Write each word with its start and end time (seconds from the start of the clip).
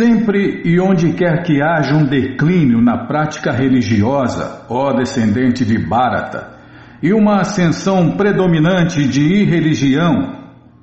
Sempre 0.00 0.62
e 0.64 0.80
onde 0.80 1.12
quer 1.12 1.42
que 1.42 1.60
haja 1.60 1.94
um 1.94 2.06
declínio 2.06 2.80
na 2.80 3.06
prática 3.06 3.52
religiosa, 3.52 4.64
ó 4.70 4.94
descendente 4.94 5.62
de 5.62 5.76
Bharata, 5.76 6.54
e 7.02 7.12
uma 7.12 7.42
ascensão 7.42 8.16
predominante 8.16 9.06
de 9.06 9.20
irreligião, 9.20 10.36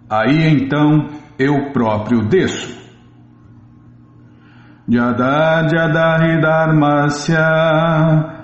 aí 0.08 0.48
então 0.48 1.08
eu 1.40 1.72
próprio 1.74 2.30
desço. 2.30 2.78
Jada 4.88 5.68
Jadahi 5.68 6.40
Dharmasya 6.40 7.42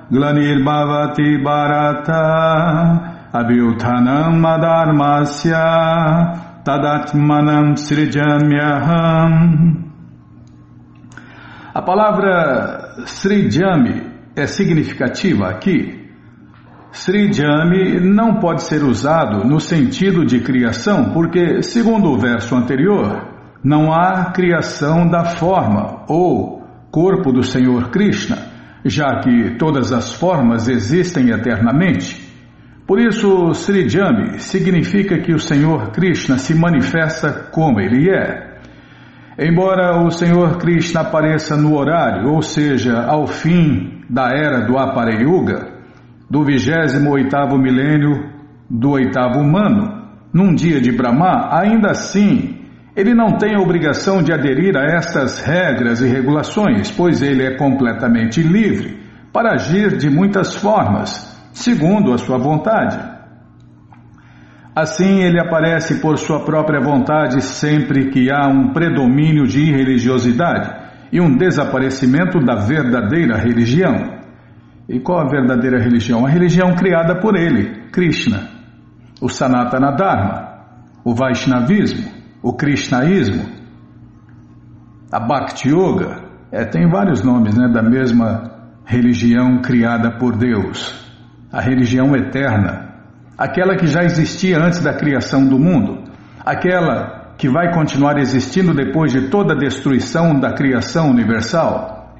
Glanir 0.10 0.64
Bharata 1.44 3.30
Abhyuthanam 3.32 4.40
Madharmasya 4.40 5.62
Tadatmanam 6.66 7.78
Srijamyaham 7.78 9.83
A 11.74 11.82
palavra 11.82 13.06
Srijami 13.06 14.12
é 14.36 14.46
significativa 14.46 15.48
aqui 15.48 16.04
Srijami 16.94 18.00
não 18.00 18.36
pode 18.36 18.64
ser 18.64 18.84
usado 18.84 19.44
no 19.48 19.60
sentido 19.60 20.24
de 20.24 20.40
criação, 20.42 21.12
porque, 21.12 21.64
segundo 21.64 22.12
o 22.12 22.20
verso 22.20 22.56
anterior, 22.56 23.30
não 23.64 23.92
há 23.92 24.32
criação 24.32 25.10
da 25.10 25.26
forma 25.26 26.06
ou 26.08 26.62
corpo 26.92 27.32
do 27.32 27.42
Senhor 27.42 27.90
Krishna, 27.90 28.38
já 28.86 29.22
que 29.22 29.58
todas 29.58 29.92
as 29.92 30.14
formas 30.14 30.70
existem 30.70 31.32
eternamente. 31.32 32.22
Por 32.86 33.00
isso, 33.00 33.52
Srijami 33.56 34.40
significa 34.40 35.18
que 35.18 35.34
o 35.34 35.40
Senhor 35.40 35.90
Krishna 35.90 36.38
se 36.38 36.54
manifesta 36.54 37.50
como 37.52 37.80
ele 37.80 38.08
é. 38.12 38.53
Embora 39.38 40.04
o 40.04 40.12
Senhor 40.12 40.58
Krishna 40.58 41.02
apareça 41.02 41.58
no 41.58 41.76
horário, 41.76 42.32
ou 42.32 42.42
seja, 42.42 43.04
ao 43.04 43.26
fim 43.26 44.04
da 44.08 44.30
era 44.30 44.62
do 44.62 44.78
Apareyuga, 44.78 45.74
do 46.30 46.42
28º 46.42 47.58
milênio 47.60 48.32
do 48.70 48.92
oitavo 48.92 49.40
humano, 49.40 50.04
num 50.32 50.54
dia 50.54 50.80
de 50.80 50.92
Brahma, 50.92 51.50
ainda 51.52 51.92
assim, 51.92 52.60
ele 52.96 53.14
não 53.16 53.38
tem 53.38 53.56
a 53.56 53.60
obrigação 53.60 54.22
de 54.22 54.32
aderir 54.32 54.78
a 54.78 54.84
estas 54.84 55.42
regras 55.42 56.00
e 56.00 56.08
regulações, 56.08 56.92
pois 56.92 57.22
ele 57.24 57.44
é 57.44 57.58
completamente 57.58 58.42
livre 58.42 59.02
para 59.32 59.54
agir 59.54 59.98
de 59.98 60.12
muitas 60.12 60.56
formas, 60.56 61.50
segundo 61.54 62.14
a 62.14 62.20
sua 62.20 62.38
vontade. 62.38 63.13
Assim, 64.76 65.22
ele 65.22 65.40
aparece 65.40 66.02
por 66.02 66.18
sua 66.18 66.44
própria 66.44 66.82
vontade 66.82 67.42
sempre 67.44 68.10
que 68.10 68.32
há 68.32 68.48
um 68.48 68.74
predomínio 68.74 69.46
de 69.46 69.60
irreligiosidade 69.60 70.84
e 71.12 71.22
um 71.22 71.38
desaparecimento 71.38 72.40
da 72.40 72.56
verdadeira 72.56 73.38
religião. 73.38 74.18
E 74.90 75.00
qual 75.00 75.20
a 75.20 75.30
verdadeira 75.30 75.80
religião? 75.80 76.26
A 76.26 76.30
religião 76.30 76.74
criada 76.74 77.20
por 77.20 77.36
ele, 77.36 77.88
Krishna, 77.92 78.50
o 79.22 79.30
Sanatana 79.30 79.92
Dharma, 79.92 80.54
o 81.06 81.14
Vaishnavismo, 81.14 82.12
o 82.42 82.54
Krishnaísmo, 82.54 83.46
a 85.12 85.20
Bhakti 85.20 85.70
Yoga, 85.70 86.24
é, 86.52 86.66
tem 86.66 86.90
vários 86.90 87.24
nomes 87.24 87.56
né, 87.56 87.68
da 87.68 87.84
mesma 87.84 88.52
religião 88.86 89.62
criada 89.62 90.18
por 90.18 90.36
Deus, 90.36 90.94
a 91.52 91.62
religião 91.62 92.16
eterna, 92.16 92.83
aquela 93.38 93.76
que 93.76 93.88
já 93.88 94.04
existia 94.04 94.58
antes 94.58 94.80
da 94.82 94.94
criação 94.94 95.46
do 95.46 95.60
mundo, 95.60 96.04
aquela 96.46 97.34
que 97.38 97.50
vai 97.50 97.74
continuar 97.74 98.18
existindo 98.18 98.74
depois 98.74 99.12
de 99.12 99.30
toda 99.30 99.54
a 99.54 99.58
destruição 99.58 100.40
da 100.40 100.54
criação 100.54 101.10
universal. 101.10 102.16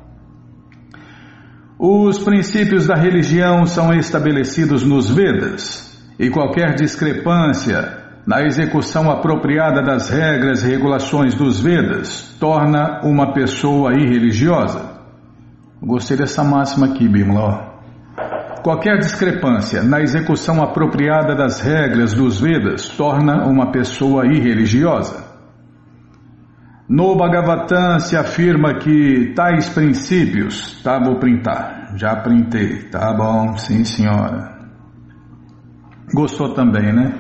Os 1.78 2.20
princípios 2.20 2.88
da 2.88 2.96
religião 2.96 3.66
são 3.66 3.94
estabelecidos 3.94 4.84
nos 4.84 5.10
Vedas 5.10 6.02
e 6.18 6.30
qualquer 6.30 6.76
discrepância 6.76 8.04
na 8.26 8.42
execução 8.42 9.12
apropriada 9.12 9.82
das 9.82 10.10
regras 10.10 10.64
e 10.64 10.70
regulações 10.70 11.36
dos 11.36 11.62
Vedas 11.62 12.36
torna 12.40 13.02
uma 13.04 13.34
pessoa 13.34 13.94
irreligiosa. 13.94 14.94
Gostei 15.82 16.16
dessa 16.16 16.44
máxima 16.44 16.88
aqui, 16.88 17.08
Bimla. 17.08 17.73
Qualquer 18.64 18.98
discrepância 19.00 19.84
na 19.84 20.00
execução 20.00 20.64
apropriada 20.64 21.36
das 21.36 21.60
regras 21.60 22.14
dos 22.14 22.40
Vedas 22.40 22.88
torna 22.88 23.46
uma 23.46 23.74
pessoa 23.74 24.26
irreligiosa. 24.26 25.22
No 26.88 27.16
Bhagavatam 27.18 28.00
se 28.00 28.16
afirma 28.16 28.76
que 28.76 29.34
tais 29.36 29.68
princípios, 29.68 30.82
tá, 30.82 30.98
vou 30.98 31.20
printar, 31.20 31.98
já 31.98 32.16
printei, 32.16 32.90
tá 32.90 33.14
bom, 33.14 33.58
sim 33.58 33.84
senhora. 33.84 34.54
Gostou 36.14 36.54
também, 36.54 36.94
né? 36.94 37.20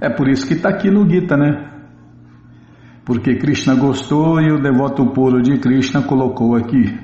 É 0.00 0.10
por 0.10 0.28
isso 0.28 0.46
que 0.46 0.54
está 0.54 0.70
aqui 0.70 0.90
no 0.90 1.08
Gita, 1.08 1.36
né? 1.36 1.70
Porque 3.04 3.36
Krishna 3.36 3.76
gostou 3.76 4.40
e 4.40 4.50
o 4.50 4.60
devoto 4.60 5.06
puro 5.12 5.40
de 5.40 5.58
Krishna 5.58 6.02
colocou 6.02 6.56
aqui. 6.56 6.98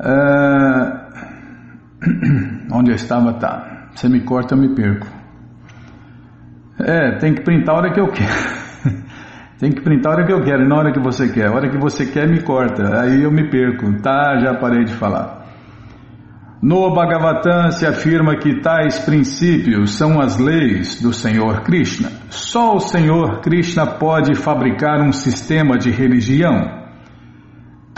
É... 0.00 0.97
Onde 2.72 2.90
eu 2.90 2.94
estava, 2.94 3.34
tá. 3.34 3.88
Você 3.94 4.08
me 4.08 4.20
corta, 4.20 4.54
eu 4.54 4.58
me 4.58 4.74
perco. 4.74 5.06
É, 6.78 7.18
tem 7.18 7.34
que 7.34 7.42
printar 7.42 7.74
a 7.74 7.78
hora 7.78 7.92
que 7.92 8.00
eu 8.00 8.08
quero. 8.08 8.58
Tem 9.58 9.72
que 9.72 9.80
printar 9.80 10.12
a 10.12 10.14
hora 10.14 10.24
que 10.24 10.32
eu 10.32 10.44
quero 10.44 10.62
e 10.62 10.68
na 10.68 10.76
hora 10.76 10.92
que 10.92 11.00
você 11.00 11.28
quer. 11.28 11.48
A 11.48 11.52
hora 11.52 11.68
que 11.68 11.76
você 11.76 12.06
quer, 12.06 12.28
me 12.28 12.40
corta. 12.42 13.00
Aí 13.00 13.24
eu 13.24 13.32
me 13.32 13.50
perco. 13.50 13.92
Tá, 14.00 14.38
já 14.38 14.54
parei 14.54 14.84
de 14.84 14.94
falar. 14.94 15.46
No 16.62 16.92
Bhagavatam 16.94 17.72
se 17.72 17.84
afirma 17.84 18.36
que 18.36 18.60
tais 18.60 19.00
princípios 19.00 19.96
são 19.96 20.20
as 20.20 20.38
leis 20.38 21.00
do 21.00 21.12
Senhor 21.12 21.62
Krishna. 21.62 22.10
Só 22.30 22.76
o 22.76 22.80
Senhor 22.80 23.40
Krishna 23.40 23.84
pode 23.84 24.36
fabricar 24.36 25.00
um 25.00 25.12
sistema 25.12 25.76
de 25.76 25.90
religião. 25.90 26.87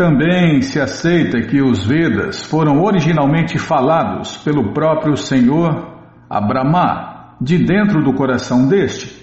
Também 0.00 0.62
se 0.62 0.80
aceita 0.80 1.42
que 1.42 1.60
os 1.60 1.86
Vedas 1.86 2.42
foram 2.46 2.82
originalmente 2.82 3.58
falados 3.58 4.34
pelo 4.38 4.72
próprio 4.72 5.14
Senhor 5.14 5.94
Abrahma, 6.26 7.34
de 7.38 7.58
dentro 7.58 8.02
do 8.02 8.14
coração 8.14 8.66
deste. 8.66 9.22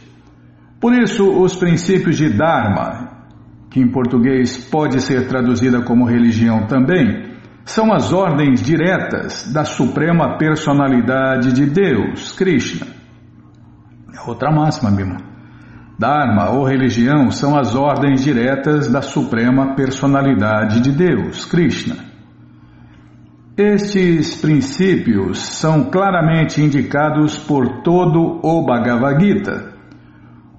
Por 0.79 0.93
isso, 0.93 1.27
os 1.41 1.55
princípios 1.55 2.16
de 2.16 2.29
Dharma, 2.29 3.09
que 3.71 3.79
em 3.79 3.91
português 3.91 4.69
pode 4.69 5.01
ser 5.01 5.27
traduzida 5.27 5.81
como 5.81 6.05
religião 6.05 6.67
também, 6.67 7.25
são 7.66 7.91
as 7.91 8.13
ordens 8.13 8.61
diretas 8.61 9.51
da 9.51 9.66
Suprema 9.66 10.37
Personalidade 10.37 11.53
de 11.53 11.66
Deus, 11.66 12.33
Krishna. 12.33 12.85
É 14.13 14.29
outra 14.29 14.51
máxima, 14.51 14.91
Bima. 14.91 15.36
Dharma 16.00 16.52
ou 16.52 16.63
religião 16.63 17.31
são 17.31 17.58
as 17.58 17.75
ordens 17.75 18.24
diretas 18.24 18.88
da 18.88 19.02
Suprema 19.02 19.74
Personalidade 19.74 20.80
de 20.80 20.91
Deus, 20.91 21.44
Krishna. 21.44 21.96
Estes 23.58 24.40
princípios 24.40 25.40
são 25.40 25.85
claramente 25.85 26.62
indicados 26.62 27.40
por 27.40 27.81
todo 27.81 28.40
o 28.44 28.63
Bhagavad 28.63 29.19
Gita. 29.19 29.74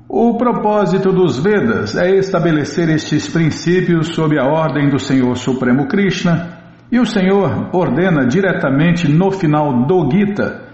O 0.09 0.37
propósito 0.37 1.13
dos 1.13 1.39
Vedas 1.39 1.97
é 1.97 2.17
estabelecer 2.17 2.89
estes 2.89 3.29
princípios 3.29 4.09
sob 4.17 4.37
a 4.37 4.45
ordem 4.45 4.89
do 4.89 4.99
Senhor 4.99 5.37
Supremo 5.37 5.87
Krishna, 5.87 6.59
e 6.91 6.99
o 6.99 7.07
Senhor 7.07 7.71
ordena 7.73 8.27
diretamente 8.27 9.07
no 9.09 9.31
final 9.31 9.87
do 9.87 10.11
Gita 10.11 10.68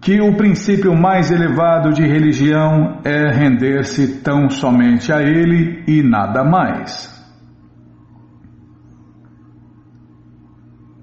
que 0.00 0.20
o 0.20 0.34
princípio 0.34 0.96
mais 0.96 1.30
elevado 1.30 1.92
de 1.92 2.02
religião 2.02 3.00
é 3.04 3.28
render-se 3.30 4.20
tão 4.22 4.48
somente 4.48 5.12
a 5.12 5.20
Ele 5.20 5.84
e 5.86 6.02
nada 6.02 6.42
mais. 6.42 7.10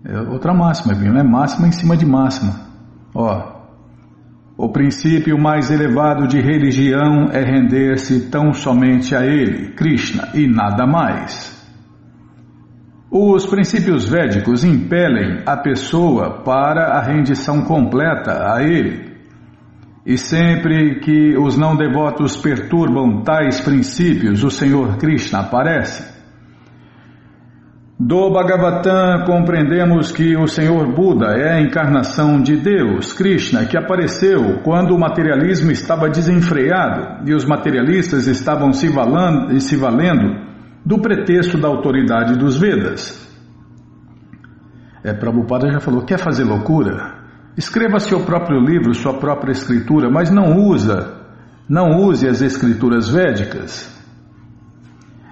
É 0.03 0.19
outra 0.21 0.53
máxima, 0.53 0.95
não 0.95 1.19
é 1.19 1.23
máxima 1.23 1.67
em 1.67 1.71
cima 1.71 1.95
de 1.95 2.05
máxima. 2.05 2.53
Ó, 3.13 3.57
o 4.57 4.69
princípio 4.69 5.37
mais 5.37 5.69
elevado 5.69 6.27
de 6.27 6.41
religião 6.41 7.29
é 7.31 7.43
render-se 7.43 8.31
tão 8.31 8.51
somente 8.51 9.15
a 9.15 9.23
Ele, 9.23 9.73
Krishna, 9.73 10.29
e 10.33 10.47
nada 10.47 10.87
mais. 10.87 11.56
Os 13.09 13.45
princípios 13.45 14.09
védicos 14.09 14.65
impelem 14.65 15.41
a 15.45 15.55
pessoa 15.55 16.43
para 16.43 16.97
a 16.97 17.01
rendição 17.01 17.61
completa 17.61 18.53
a 18.53 18.61
Ele. 18.61 19.15
E 20.05 20.17
sempre 20.17 20.99
que 20.99 21.37
os 21.37 21.57
não 21.57 21.75
devotos 21.75 22.35
perturbam 22.35 23.23
tais 23.23 23.61
princípios, 23.61 24.43
o 24.43 24.49
Senhor 24.49 24.97
Krishna 24.97 25.39
aparece. 25.39 26.17
Do 27.99 28.29
Bhagavatam 28.29 29.25
compreendemos 29.25 30.11
que 30.11 30.37
o 30.37 30.45
Senhor 30.45 30.93
Buda 30.93 31.27
é 31.35 31.53
a 31.53 31.61
encarnação 31.61 32.41
de 32.41 32.57
Deus, 32.57 33.13
Krishna, 33.13 33.65
que 33.65 33.77
apareceu 33.77 34.59
quando 34.63 34.93
o 34.93 34.99
materialismo 34.99 35.71
estava 35.71 36.09
desenfreado 36.09 37.27
e 37.27 37.33
os 37.33 37.43
materialistas 37.45 38.27
estavam 38.27 38.71
se, 38.71 38.87
valando, 38.87 39.59
se 39.59 39.75
valendo 39.75 40.46
do 40.87 41.01
pretexto 41.01 41.57
da 41.57 41.67
autoridade 41.67 42.37
dos 42.37 42.57
Vedas. 42.57 43.21
É, 45.03 45.13
Prabhupada 45.13 45.69
já 45.69 45.81
falou, 45.81 46.05
quer 46.05 46.17
fazer 46.17 46.45
loucura? 46.45 47.13
Escreva 47.57 47.99
seu 47.99 48.21
próprio 48.21 48.61
livro, 48.61 48.93
sua 48.93 49.19
própria 49.19 49.51
escritura, 49.51 50.09
mas 50.09 50.31
não 50.31 50.55
usa, 50.55 51.25
não 51.67 51.97
use 52.05 52.25
as 52.25 52.41
escrituras 52.41 53.09
védicas. 53.09 53.93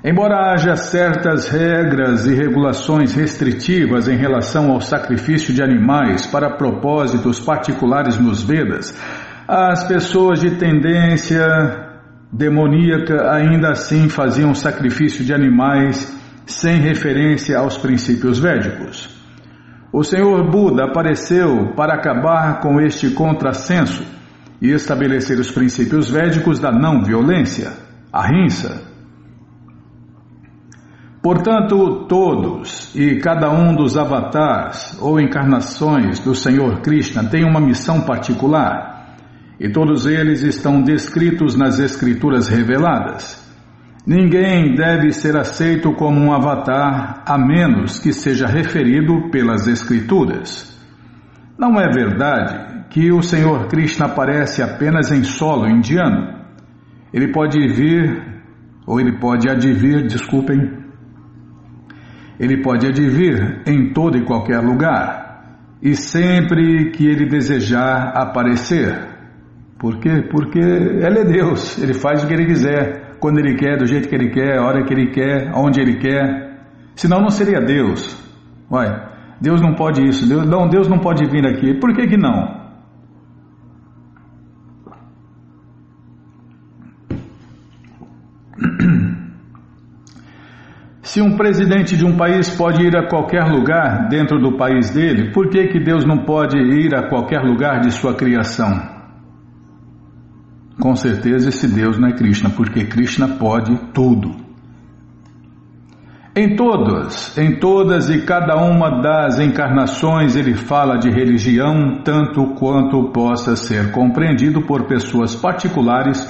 Embora 0.04 0.52
haja 0.52 0.76
certas 0.76 1.48
regras 1.48 2.28
e 2.28 2.36
regulações 2.36 3.16
restritivas 3.16 4.10
em 4.10 4.18
relação 4.18 4.72
ao 4.72 4.82
sacrifício 4.82 5.54
de 5.54 5.64
animais 5.64 6.28
para 6.28 6.58
propósitos 6.58 7.40
particulares 7.40 8.20
nos 8.20 8.44
Vedas, 8.44 8.94
as 9.48 9.88
pessoas 9.88 10.42
de 10.42 10.58
tendência 10.58 11.85
demoníaca 12.32 13.32
ainda 13.32 13.72
assim 13.72 14.10
faziam 14.10 14.54
sacrifício 14.54 15.24
de 15.24 15.34
animais 15.34 16.14
sem 16.46 16.78
referência 16.78 17.58
aos 17.58 17.78
princípios 17.78 18.40
védicos. 18.40 19.10
O 19.92 20.04
Senhor 20.04 20.50
Buda 20.50 20.86
apareceu 20.86 21.74
para 21.76 21.94
acabar 21.96 22.60
com 22.60 22.82
este 22.82 23.12
contrassenso 23.12 24.04
e 24.62 24.72
estabelecer 24.72 25.40
os 25.40 25.52
princípios 25.52 26.10
védicos 26.10 26.60
da 26.60 26.72
não 26.72 27.04
violência, 27.04 27.72
a 28.12 28.28
rinça, 28.28 28.96
Portanto, 31.26 32.06
todos 32.08 32.94
e 32.94 33.18
cada 33.18 33.50
um 33.50 33.76
dos 33.76 33.98
avatars 33.98 34.96
ou 35.02 35.20
encarnações 35.20 36.20
do 36.20 36.36
Senhor 36.36 36.82
Krishna 36.82 37.24
tem 37.24 37.44
uma 37.44 37.60
missão 37.60 38.02
particular, 38.02 38.95
e 39.60 39.70
todos 39.70 40.06
eles 40.06 40.42
estão 40.42 40.82
descritos 40.82 41.56
nas 41.56 41.80
escrituras 41.80 42.48
reveladas. 42.48 43.44
Ninguém 44.06 44.76
deve 44.76 45.12
ser 45.12 45.36
aceito 45.36 45.94
como 45.94 46.20
um 46.20 46.32
avatar 46.32 47.24
a 47.26 47.38
menos 47.38 48.00
que 48.00 48.14
seja 48.14 48.46
referido 48.46 49.30
pelas 49.32 49.68
escrituras. 49.68 50.76
Não 51.58 51.80
é 51.80 51.90
verdade 51.90 52.86
que 52.90 53.12
o 53.12 53.22
Senhor 53.22 53.68
Krishna 53.68 54.06
aparece 54.06 54.62
apenas 54.62 55.12
em 55.12 55.24
solo 55.24 55.68
indiano. 55.68 56.36
Ele 57.12 57.32
pode 57.32 57.60
vir, 57.74 58.44
ou 58.86 59.00
ele 59.00 59.18
pode 59.18 59.50
advir, 59.50 60.06
desculpem, 60.06 60.86
ele 62.40 62.62
pode 62.62 62.86
advir 62.86 63.62
em 63.66 63.94
todo 63.94 64.18
e 64.18 64.26
qualquer 64.26 64.60
lugar 64.60 65.26
e 65.82 65.96
sempre 65.96 66.92
que 66.92 67.06
ele 67.06 67.28
desejar 67.28 68.12
aparecer. 68.16 69.15
Por 69.86 70.00
quê? 70.00 70.24
Porque 70.32 70.58
ele 70.58 71.20
é 71.20 71.24
Deus, 71.24 71.78
ele 71.78 71.94
faz 71.94 72.24
o 72.24 72.28
que 72.28 72.34
ele 72.34 72.48
quiser, 72.48 73.18
quando 73.20 73.38
ele 73.38 73.54
quer, 73.54 73.78
do 73.78 73.86
jeito 73.86 74.10
que 74.10 74.16
ele 74.16 74.32
quer, 74.32 74.58
a 74.58 74.66
hora 74.66 74.84
que 74.84 74.92
ele 74.92 75.12
quer, 75.12 75.52
onde 75.54 75.80
ele 75.80 76.00
quer. 76.00 76.60
Senão 76.96 77.22
não 77.22 77.30
seria 77.30 77.62
Deus. 77.62 78.20
Ué, 78.72 79.08
Deus 79.40 79.62
não 79.62 79.76
pode 79.76 80.04
isso, 80.04 80.28
Deus 80.28 80.50
não, 80.50 80.68
Deus 80.68 80.88
não 80.88 80.98
pode 80.98 81.24
vir 81.30 81.46
aqui. 81.46 81.76
Por 81.76 81.94
que 81.94 82.08
que 82.08 82.18
não? 82.18 82.66
Se 91.04 91.22
um 91.22 91.38
presidente 91.38 91.96
de 91.96 92.04
um 92.04 92.18
país 92.18 92.50
pode 92.50 92.84
ir 92.84 92.98
a 92.98 93.08
qualquer 93.08 93.44
lugar 93.44 94.08
dentro 94.10 94.40
do 94.40 94.58
país 94.58 94.90
dele, 94.90 95.32
por 95.32 95.48
que, 95.48 95.68
que 95.68 95.80
Deus 95.80 96.04
não 96.04 96.26
pode 96.26 96.58
ir 96.58 96.96
a 96.96 97.08
qualquer 97.08 97.44
lugar 97.44 97.82
de 97.82 97.92
sua 97.92 98.16
criação? 98.16 98.95
Com 100.80 100.96
certeza 100.96 101.50
esse 101.50 101.68
Deus 101.68 101.98
não 101.98 102.10
é 102.10 102.14
Krishna, 102.14 102.50
porque 102.50 102.86
Krishna 102.86 103.28
pode 103.28 103.76
tudo. 103.94 104.46
Em 106.38 106.54
todas, 106.58 107.38
em 107.38 107.60
todas 107.60 108.10
e 108.10 108.26
cada 108.26 108.58
uma 108.58 109.02
das 109.02 109.40
encarnações 109.40 110.36
ele 110.36 110.54
fala 110.54 110.98
de 110.98 111.10
religião 111.10 112.02
tanto 112.04 112.56
quanto 112.56 113.10
possa 113.14 113.56
ser 113.56 113.94
compreendido 113.94 114.62
por 114.64 114.86
pessoas 114.86 115.34
particulares 115.34 116.30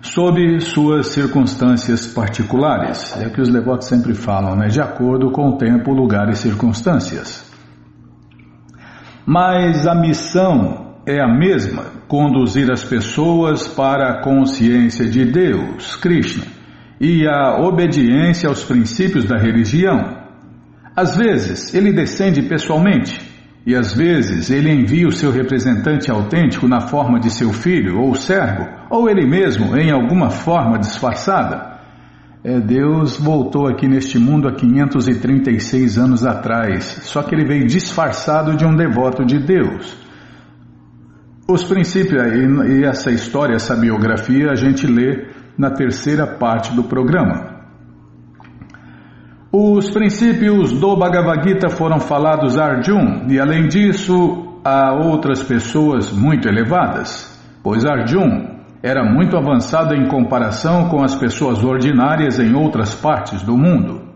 sob 0.00 0.58
suas 0.58 1.08
circunstâncias 1.08 2.06
particulares. 2.06 3.14
É 3.20 3.26
o 3.26 3.30
que 3.30 3.42
os 3.42 3.50
devotos 3.50 3.88
sempre 3.88 4.14
falam, 4.14 4.56
né? 4.56 4.68
De 4.68 4.80
acordo 4.80 5.30
com 5.30 5.50
o 5.50 5.58
tempo, 5.58 5.92
lugar 5.92 6.30
e 6.30 6.34
circunstâncias. 6.34 7.44
Mas 9.26 9.86
a 9.86 9.94
missão 9.94 10.91
é 11.06 11.20
a 11.20 11.28
mesma: 11.28 11.84
conduzir 12.08 12.70
as 12.70 12.84
pessoas 12.84 13.68
para 13.68 14.10
a 14.10 14.22
consciência 14.22 15.08
de 15.08 15.24
Deus, 15.24 15.96
Krishna, 15.96 16.44
e 17.00 17.26
a 17.26 17.58
obediência 17.60 18.48
aos 18.48 18.64
princípios 18.64 19.24
da 19.24 19.36
religião. 19.36 20.22
Às 20.94 21.16
vezes, 21.16 21.74
ele 21.74 21.92
descende 21.92 22.42
pessoalmente 22.42 23.32
e 23.64 23.74
às 23.76 23.94
vezes 23.94 24.50
ele 24.50 24.70
envia 24.70 25.06
o 25.06 25.12
seu 25.12 25.30
representante 25.30 26.10
autêntico 26.10 26.66
na 26.66 26.80
forma 26.80 27.20
de 27.20 27.30
seu 27.30 27.52
filho 27.52 28.00
ou 28.00 28.14
servo, 28.14 28.66
ou 28.90 29.08
ele 29.08 29.26
mesmo 29.26 29.76
em 29.76 29.90
alguma 29.90 30.30
forma 30.30 30.78
disfarçada. 30.78 31.72
É, 32.44 32.58
Deus 32.58 33.16
voltou 33.16 33.68
aqui 33.68 33.86
neste 33.86 34.18
mundo 34.18 34.48
há 34.48 34.52
536 34.52 35.96
anos 35.96 36.26
atrás, 36.26 36.84
só 37.02 37.22
que 37.22 37.36
ele 37.36 37.46
veio 37.46 37.66
disfarçado 37.66 38.56
de 38.56 38.64
um 38.64 38.74
devoto 38.74 39.24
de 39.24 39.38
Deus. 39.38 40.01
Os 41.48 41.64
princípios 41.64 42.22
e 42.68 42.84
essa 42.84 43.10
história, 43.10 43.54
essa 43.54 43.76
biografia, 43.76 44.50
a 44.50 44.54
gente 44.54 44.86
lê 44.86 45.26
na 45.58 45.70
terceira 45.70 46.26
parte 46.26 46.74
do 46.74 46.84
programa. 46.84 47.52
Os 49.52 49.90
princípios 49.90 50.72
do 50.72 50.96
Bhagavad 50.96 51.46
Gita 51.46 51.68
foram 51.68 52.00
falados 52.00 52.56
a 52.56 52.64
Arjun 52.64 53.26
e, 53.28 53.38
além 53.38 53.68
disso, 53.68 54.60
a 54.64 54.94
outras 54.94 55.42
pessoas 55.42 56.12
muito 56.12 56.48
elevadas, 56.48 57.38
pois 57.62 57.84
Arjun 57.84 58.52
era 58.82 59.04
muito 59.04 59.36
avançado 59.36 59.94
em 59.94 60.08
comparação 60.08 60.88
com 60.88 61.02
as 61.04 61.14
pessoas 61.14 61.62
ordinárias 61.62 62.38
em 62.38 62.54
outras 62.54 62.94
partes 62.94 63.42
do 63.42 63.56
mundo. 63.56 64.11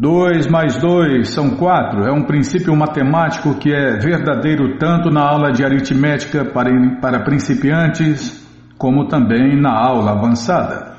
2 0.00 0.46
mais 0.46 0.78
2 0.78 1.28
são 1.28 1.50
4 1.56 2.04
é 2.04 2.10
um 2.10 2.24
princípio 2.24 2.74
matemático 2.74 3.56
que 3.56 3.70
é 3.70 3.98
verdadeiro 3.98 4.78
tanto 4.78 5.10
na 5.10 5.20
aula 5.20 5.52
de 5.52 5.62
aritmética 5.62 6.42
para, 6.42 6.70
para 7.02 7.22
principiantes, 7.22 8.42
como 8.78 9.08
também 9.08 9.60
na 9.60 9.70
aula 9.70 10.12
avançada. 10.12 10.96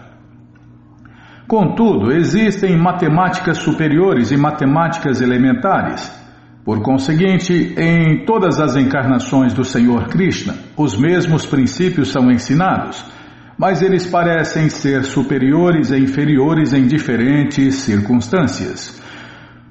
Contudo, 1.48 2.12
existem 2.12 2.78
matemáticas 2.78 3.58
superiores 3.58 4.30
e 4.30 4.38
matemáticas 4.38 5.20
elementares. 5.20 6.16
Por 6.64 6.84
conseguinte, 6.84 7.74
em 7.76 8.24
todas 8.24 8.60
as 8.60 8.76
encarnações 8.76 9.52
do 9.52 9.64
Senhor 9.64 10.10
Krishna, 10.10 10.54
os 10.78 10.96
mesmos 10.96 11.44
princípios 11.44 12.12
são 12.12 12.30
ensinados, 12.30 13.04
mas 13.58 13.82
eles 13.82 14.08
parecem 14.08 14.70
ser 14.70 15.04
superiores 15.04 15.92
e 15.92 15.98
inferiores 15.98 16.74
em 16.74 16.88
diferentes 16.88 17.76
circunstâncias. 17.76 19.02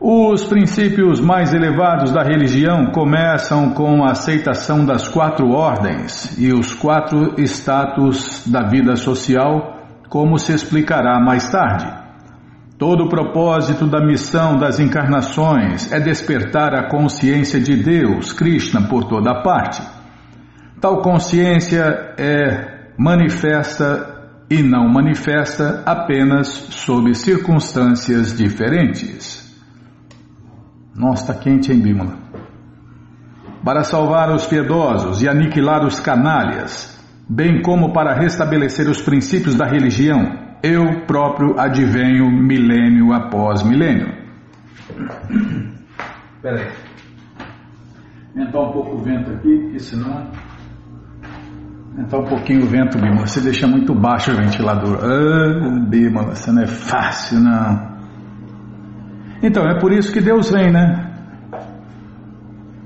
Os 0.02 0.44
princípios 0.44 1.20
mais 1.20 1.52
elevados 1.52 2.10
da 2.10 2.22
religião 2.22 2.86
começam 2.86 3.70
com 3.74 4.02
a 4.02 4.12
aceitação 4.12 4.86
das 4.86 5.08
quatro 5.08 5.50
ordens 5.50 6.38
e 6.38 6.52
os 6.54 6.72
quatro 6.72 7.34
status 7.42 8.46
da 8.46 8.62
vida 8.66 8.96
social 8.96 9.76
como 10.08 10.38
se 10.38 10.54
explicará 10.54 11.20
mais 11.20 11.50
tarde. 11.50 11.86
Todo 12.78 13.04
o 13.04 13.08
propósito 13.10 13.86
da 13.86 14.00
missão 14.00 14.56
das 14.56 14.80
encarnações 14.80 15.92
é 15.92 16.00
despertar 16.00 16.74
a 16.74 16.88
consciência 16.88 17.60
de 17.60 17.76
Deus, 17.76 18.32
Krishna, 18.32 18.88
por 18.88 19.04
toda 19.04 19.42
parte. 19.42 19.82
Tal 20.80 21.02
consciência 21.02 22.14
é 22.16 22.69
manifesta 23.00 24.44
e 24.50 24.62
não 24.62 24.86
manifesta 24.86 25.82
apenas 25.86 26.48
sob 26.48 27.14
circunstâncias 27.14 28.36
diferentes. 28.36 29.40
Nossa, 30.94 31.32
está 31.32 31.42
quente, 31.42 31.72
hein, 31.72 31.80
Bímola? 31.80 32.18
Para 33.64 33.84
salvar 33.84 34.30
os 34.34 34.46
piedosos 34.46 35.22
e 35.22 35.28
aniquilar 35.28 35.86
os 35.86 35.98
canalhas, 35.98 36.94
bem 37.26 37.62
como 37.62 37.90
para 37.94 38.12
restabelecer 38.12 38.86
os 38.86 39.00
princípios 39.00 39.54
da 39.54 39.64
religião, 39.64 40.58
eu 40.62 41.06
próprio 41.06 41.58
advenho 41.58 42.30
milênio 42.30 43.14
após 43.14 43.62
milênio. 43.62 44.12
Espera 46.36 46.60
aí. 46.60 46.72
Aumentar 48.36 48.60
um 48.60 48.72
pouco 48.72 48.96
o 48.96 48.98
vento 48.98 49.30
aqui, 49.30 49.56
porque 49.56 49.78
senão. 49.78 50.49
Aumentar 52.00 52.18
um 52.18 52.24
pouquinho 52.24 52.62
o 52.62 52.66
vento, 52.66 52.98
Bima. 52.98 53.26
Você 53.26 53.40
deixa 53.40 53.66
muito 53.66 53.94
baixo 53.94 54.32
o 54.32 54.36
ventilador. 54.36 54.98
Ah, 55.02 55.86
Bima, 55.88 56.22
você 56.34 56.50
não 56.50 56.62
é 56.62 56.66
fácil, 56.66 57.40
não. 57.40 57.90
Então, 59.42 59.64
é 59.68 59.78
por 59.78 59.92
isso 59.92 60.12
que 60.12 60.20
Deus 60.20 60.50
vem, 60.50 60.70
né? 60.70 61.12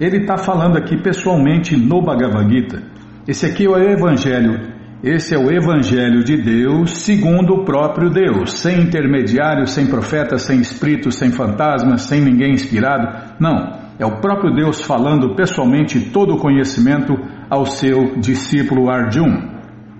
Ele 0.00 0.18
está 0.18 0.36
falando 0.36 0.76
aqui 0.76 1.00
pessoalmente 1.00 1.76
no 1.76 2.02
Bhagavad 2.02 2.52
Gita 2.52 2.94
esse 3.26 3.46
aqui 3.46 3.64
é 3.64 3.70
o 3.70 3.78
Evangelho 3.78 4.74
Esse 5.02 5.34
é 5.34 5.38
o 5.38 5.50
Evangelho 5.50 6.22
de 6.22 6.36
Deus, 6.36 6.90
segundo 6.98 7.54
o 7.54 7.64
próprio 7.64 8.10
Deus, 8.10 8.58
sem 8.58 8.82
intermediário, 8.82 9.66
sem 9.66 9.86
profeta, 9.86 10.36
sem 10.36 10.60
espírito, 10.60 11.10
sem 11.10 11.30
fantasmas, 11.30 12.02
sem 12.02 12.20
ninguém 12.20 12.52
inspirado. 12.52 13.34
Não, 13.40 13.78
é 13.98 14.04
o 14.04 14.20
próprio 14.20 14.54
Deus 14.54 14.82
falando 14.82 15.34
pessoalmente 15.34 16.10
todo 16.10 16.34
o 16.34 16.38
conhecimento 16.38 17.14
ao 17.48 17.66
seu 17.66 18.16
discípulo 18.18 18.90
Arjun, 18.90 19.48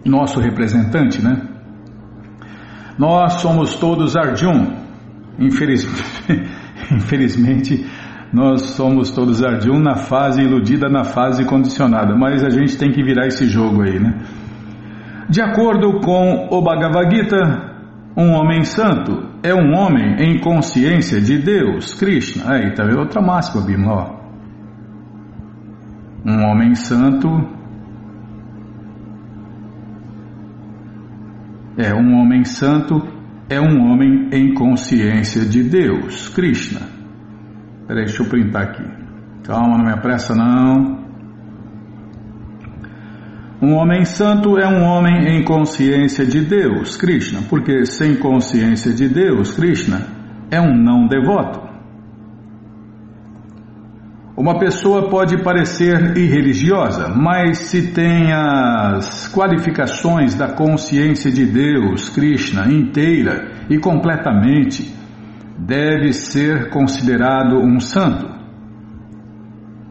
nosso 0.05 0.41
representante, 0.41 1.23
né? 1.23 1.41
Nós 2.99 3.35
somos 3.35 3.75
todos 3.77 4.17
Arjun. 4.17 4.85
Infeliz... 5.39 5.87
Infelizmente, 6.93 7.87
nós 8.33 8.63
somos 8.63 9.11
todos 9.13 9.43
Arjun 9.43 9.79
na 9.79 9.97
fase 9.97 10.43
iludida, 10.43 10.89
na 10.89 11.05
fase 11.05 11.45
condicionada, 11.45 12.15
mas 12.17 12.45
a 12.45 12.51
gente 12.51 12.77
tem 12.77 12.91
que 12.91 13.03
virar 13.03 13.27
esse 13.27 13.47
jogo 13.47 13.83
aí, 13.83 13.99
né? 13.99 14.21
De 15.29 15.41
acordo 15.41 16.01
com 16.01 16.49
o 16.51 16.63
Bhagavad 16.63 17.15
Gita, 17.15 17.75
um 18.17 18.33
homem 18.33 18.63
santo 18.65 19.35
é 19.43 19.55
um 19.55 19.75
homem 19.75 20.17
em 20.19 20.39
consciência 20.39 21.21
de 21.21 21.39
Deus, 21.39 21.95
Krishna. 21.95 22.53
Aí, 22.53 22.75
tá 22.75 22.85
outra 22.99 23.21
máxima, 23.21 23.65
Bima, 23.65 23.93
ó. 23.93 24.24
Um 26.25 26.43
homem 26.43 26.75
santo 26.75 27.29
é 31.77 31.95
um 31.95 32.19
homem 32.19 32.45
santo 32.45 33.03
é 33.49 33.61
um 33.61 33.91
homem 33.91 34.31
em 34.33 34.55
consciência 34.55 35.45
de 35.45 35.63
Deus, 35.63 36.29
Krishna. 36.31 36.81
Peraí, 37.87 38.07
deixa 38.07 38.23
eu 38.23 38.29
printar 38.29 38.63
aqui. 38.63 38.85
Calma, 39.43 39.77
não 39.77 39.85
me 39.85 39.93
apressa 39.93 40.35
não. 40.35 41.05
Um 43.61 43.75
homem 43.75 44.05
santo 44.05 44.59
é 44.59 44.67
um 44.67 44.83
homem 44.83 45.27
em 45.29 45.45
consciência 45.45 46.25
de 46.25 46.41
Deus, 46.41 46.97
Krishna, 46.97 47.43
porque 47.49 47.85
sem 47.85 48.17
consciência 48.17 48.93
de 48.93 49.09
Deus, 49.09 49.55
Krishna, 49.55 50.07
é 50.51 50.61
um 50.61 50.75
não 50.75 51.07
devoto. 51.07 51.64
Uma 54.37 54.59
pessoa 54.59 55.09
pode 55.09 55.45
parecer 55.45 56.19
irreligiosa, 56.19 57.09
mas 57.09 57.59
se 57.59 57.93
tem 57.93 58.33
as 58.33 59.33
qualificações 59.33 60.35
da 60.35 60.49
consciência 60.49 61.31
de 61.31 61.47
Deus, 61.47 62.09
Krishna, 62.09 62.67
inteira 62.67 63.53
e 63.71 63.79
completamente, 63.79 64.93
deve 65.57 66.13
ser 66.13 66.69
considerado 66.71 67.61
um 67.61 67.79
santo. 67.79 68.29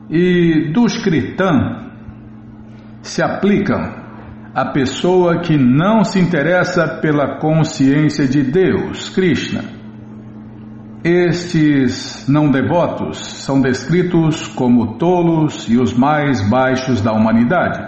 E 0.10 0.74
Dushkritam, 0.74 1.90
se 3.02 3.24
aplicam 3.24 3.82
à 4.54 4.66
pessoa 4.66 5.40
que 5.40 5.58
não 5.58 6.04
se 6.04 6.20
interessa 6.20 7.00
pela 7.02 7.40
consciência 7.40 8.28
de 8.28 8.44
Deus, 8.44 9.08
Krishna. 9.08 9.73
Estes 11.04 12.26
não 12.30 12.50
devotos 12.50 13.18
são 13.44 13.60
descritos 13.60 14.48
como 14.48 14.98
tolos 14.98 15.68
e 15.68 15.78
os 15.78 15.94
mais 15.94 16.40
baixos 16.50 17.02
da 17.02 17.12
humanidade, 17.12 17.86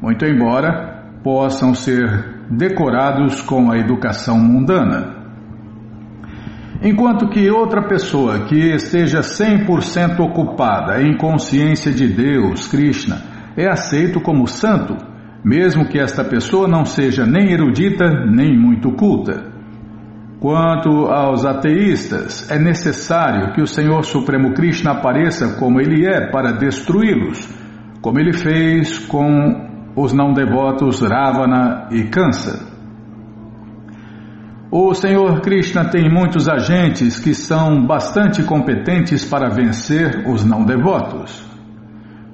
muito 0.00 0.24
embora 0.24 1.12
possam 1.22 1.74
ser 1.74 2.46
decorados 2.50 3.42
com 3.42 3.70
a 3.70 3.76
educação 3.76 4.38
mundana. 4.38 5.14
Enquanto 6.82 7.28
que 7.28 7.50
outra 7.50 7.86
pessoa 7.86 8.46
que 8.46 8.56
esteja 8.56 9.20
100% 9.20 10.20
ocupada 10.20 11.02
em 11.02 11.18
consciência 11.18 11.92
de 11.92 12.08
Deus, 12.08 12.66
Krishna, 12.66 13.18
é 13.58 13.68
aceito 13.68 14.22
como 14.22 14.46
santo, 14.46 14.96
mesmo 15.44 15.86
que 15.86 15.98
esta 15.98 16.24
pessoa 16.24 16.66
não 16.66 16.86
seja 16.86 17.26
nem 17.26 17.52
erudita 17.52 18.08
nem 18.26 18.58
muito 18.58 18.90
culta. 18.92 19.53
Quanto 20.44 21.06
aos 21.06 21.46
ateístas, 21.46 22.50
é 22.50 22.58
necessário 22.58 23.54
que 23.54 23.62
o 23.62 23.66
Senhor 23.66 24.04
Supremo 24.04 24.52
Krishna 24.52 24.90
apareça 24.90 25.56
como 25.58 25.80
ele 25.80 26.04
é 26.04 26.30
para 26.30 26.52
destruí-los, 26.52 27.48
como 28.02 28.20
ele 28.20 28.34
fez 28.34 28.98
com 28.98 29.94
os 29.96 30.12
não 30.12 30.34
devotos 30.34 31.00
Ravana 31.00 31.88
e 31.90 32.02
Kansa. 32.10 32.60
O 34.70 34.92
Senhor 34.92 35.40
Krishna 35.40 35.86
tem 35.86 36.12
muitos 36.12 36.46
agentes 36.46 37.18
que 37.18 37.32
são 37.32 37.86
bastante 37.86 38.42
competentes 38.42 39.24
para 39.24 39.48
vencer 39.48 40.28
os 40.28 40.44
não 40.44 40.62
devotos. 40.62 41.42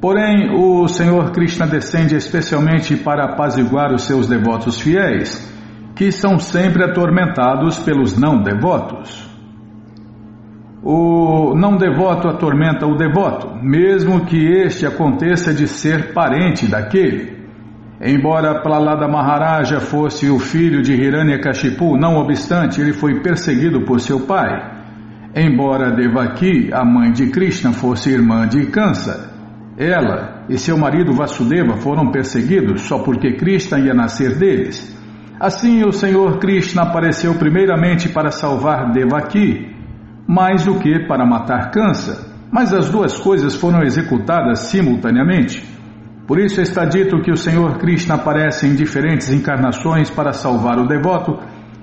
Porém, 0.00 0.50
o 0.52 0.88
Senhor 0.88 1.30
Krishna 1.30 1.64
descende 1.68 2.16
especialmente 2.16 2.96
para 2.96 3.34
apaziguar 3.34 3.94
os 3.94 4.02
seus 4.02 4.26
devotos 4.26 4.80
fiéis, 4.80 5.48
que 5.94 6.10
são 6.10 6.38
sempre 6.38 6.84
atormentados 6.84 7.78
pelos 7.78 8.18
não 8.18 8.42
devotos. 8.42 9.28
O 10.82 11.54
não 11.54 11.76
devoto 11.76 12.26
atormenta 12.26 12.86
o 12.86 12.96
devoto, 12.96 13.54
mesmo 13.62 14.24
que 14.24 14.36
este 14.36 14.86
aconteça 14.86 15.52
de 15.52 15.68
ser 15.68 16.14
parente 16.14 16.66
daquele. 16.66 17.38
Embora 18.00 18.62
Pralada 18.62 19.06
Maharaja 19.06 19.78
fosse 19.78 20.30
o 20.30 20.38
filho 20.38 20.80
de 20.80 20.94
Hiranyakashipu, 20.94 21.98
não 21.98 22.16
obstante, 22.16 22.80
ele 22.80 22.94
foi 22.94 23.20
perseguido 23.20 23.82
por 23.82 24.00
seu 24.00 24.20
pai. 24.20 24.48
Embora 25.36 25.90
Devaki, 25.90 26.70
a 26.72 26.82
mãe 26.82 27.12
de 27.12 27.26
Krishna, 27.26 27.72
fosse 27.72 28.10
irmã 28.10 28.48
de 28.48 28.66
Kansa, 28.66 29.30
ela 29.76 30.44
e 30.48 30.56
seu 30.58 30.78
marido 30.78 31.12
Vasudeva 31.12 31.76
foram 31.76 32.10
perseguidos 32.10 32.82
só 32.82 32.98
porque 33.00 33.34
Krishna 33.34 33.78
ia 33.78 33.92
nascer 33.92 34.38
deles. 34.38 34.98
Assim, 35.40 35.82
o 35.84 35.90
Senhor 35.90 36.38
Krishna 36.38 36.82
apareceu 36.82 37.34
primeiramente 37.38 38.10
para 38.10 38.30
salvar 38.30 38.92
Devaki, 38.92 39.74
mais 40.28 40.66
do 40.66 40.78
que 40.78 41.06
para 41.06 41.24
matar 41.24 41.70
Kansa, 41.70 42.30
mas 42.52 42.74
as 42.74 42.90
duas 42.90 43.18
coisas 43.18 43.54
foram 43.54 43.82
executadas 43.82 44.58
simultaneamente. 44.66 45.64
Por 46.26 46.38
isso 46.38 46.60
está 46.60 46.84
dito 46.84 47.22
que 47.22 47.32
o 47.32 47.38
Senhor 47.38 47.78
Krishna 47.78 48.16
aparece 48.16 48.66
em 48.66 48.74
diferentes 48.74 49.32
encarnações 49.32 50.10
para 50.10 50.34
salvar 50.34 50.78
o 50.78 50.86
devoto 50.86 51.38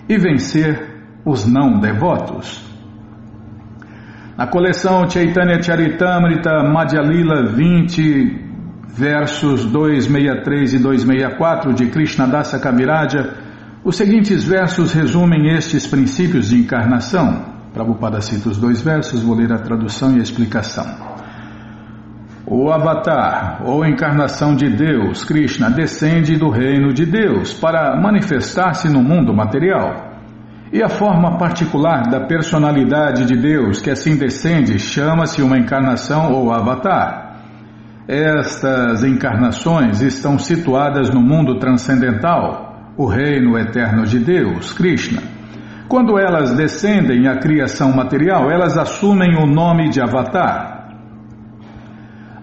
e 0.08 0.20
vencer 0.20 0.96
os 1.26 1.48
não 1.48 1.80
devotos. 1.80 2.64
Na 4.38 4.46
coleção 4.46 5.10
Chaitanya 5.10 5.60
Charitamrita 5.64 6.62
Madhya 6.72 7.02
Lila 7.02 7.52
20, 7.54 8.46
versos 8.88 9.66
263 9.66 10.76
e 10.76 10.78
264 10.78 11.74
de 11.74 11.88
Krishnadasa 11.88 12.60
Kaviraja, 12.60 13.47
os 13.88 13.96
seguintes 13.96 14.44
versos 14.44 14.92
resumem 14.92 15.48
estes 15.56 15.88
princípios 15.88 16.50
de 16.50 16.60
encarnação. 16.60 17.46
Prabhupada 17.74 18.20
cita 18.20 18.50
os 18.50 18.58
dois 18.58 18.82
versos, 18.82 19.24
vou 19.24 19.34
ler 19.34 19.50
a 19.54 19.60
tradução 19.60 20.14
e 20.14 20.20
a 20.20 20.24
explicação. 20.24 20.86
O 22.46 22.70
Avatar, 22.70 23.62
ou 23.66 23.86
encarnação 23.86 24.58
de 24.58 24.70
Deus, 24.70 25.24
Krishna, 25.24 25.70
descende 25.70 26.36
do 26.36 26.50
reino 26.50 26.94
de 26.94 27.06
Deus 27.06 27.54
para 27.54 27.96
manifestar-se 27.96 28.90
no 28.90 29.02
mundo 29.02 29.34
material. 29.34 30.20
E 30.74 30.84
a 30.84 30.90
forma 30.90 31.38
particular 31.38 32.10
da 32.10 32.28
personalidade 32.28 33.24
de 33.24 33.38
Deus 33.38 33.80
que 33.80 33.90
assim 33.90 34.18
descende 34.18 34.78
chama-se 34.80 35.42
uma 35.42 35.58
encarnação 35.58 36.34
ou 36.34 36.52
avatar. 36.52 37.38
Estas 38.06 39.06
encarnações 39.06 40.02
estão 40.02 40.38
situadas 40.38 41.10
no 41.10 41.22
mundo 41.22 41.58
transcendental, 41.58 42.67
o 42.98 43.06
reino 43.06 43.58
eterno 43.58 44.06
de 44.06 44.18
Deus, 44.20 44.74
Krishna. 44.74 45.22
Quando 45.88 46.18
elas 46.18 46.56
descendem 46.58 47.28
à 47.28 47.38
criação 47.38 47.96
material, 47.96 48.50
elas 48.50 48.76
assumem 48.76 49.38
o 49.38 49.46
nome 49.46 49.90
de 49.90 50.02
avatar. 50.02 50.76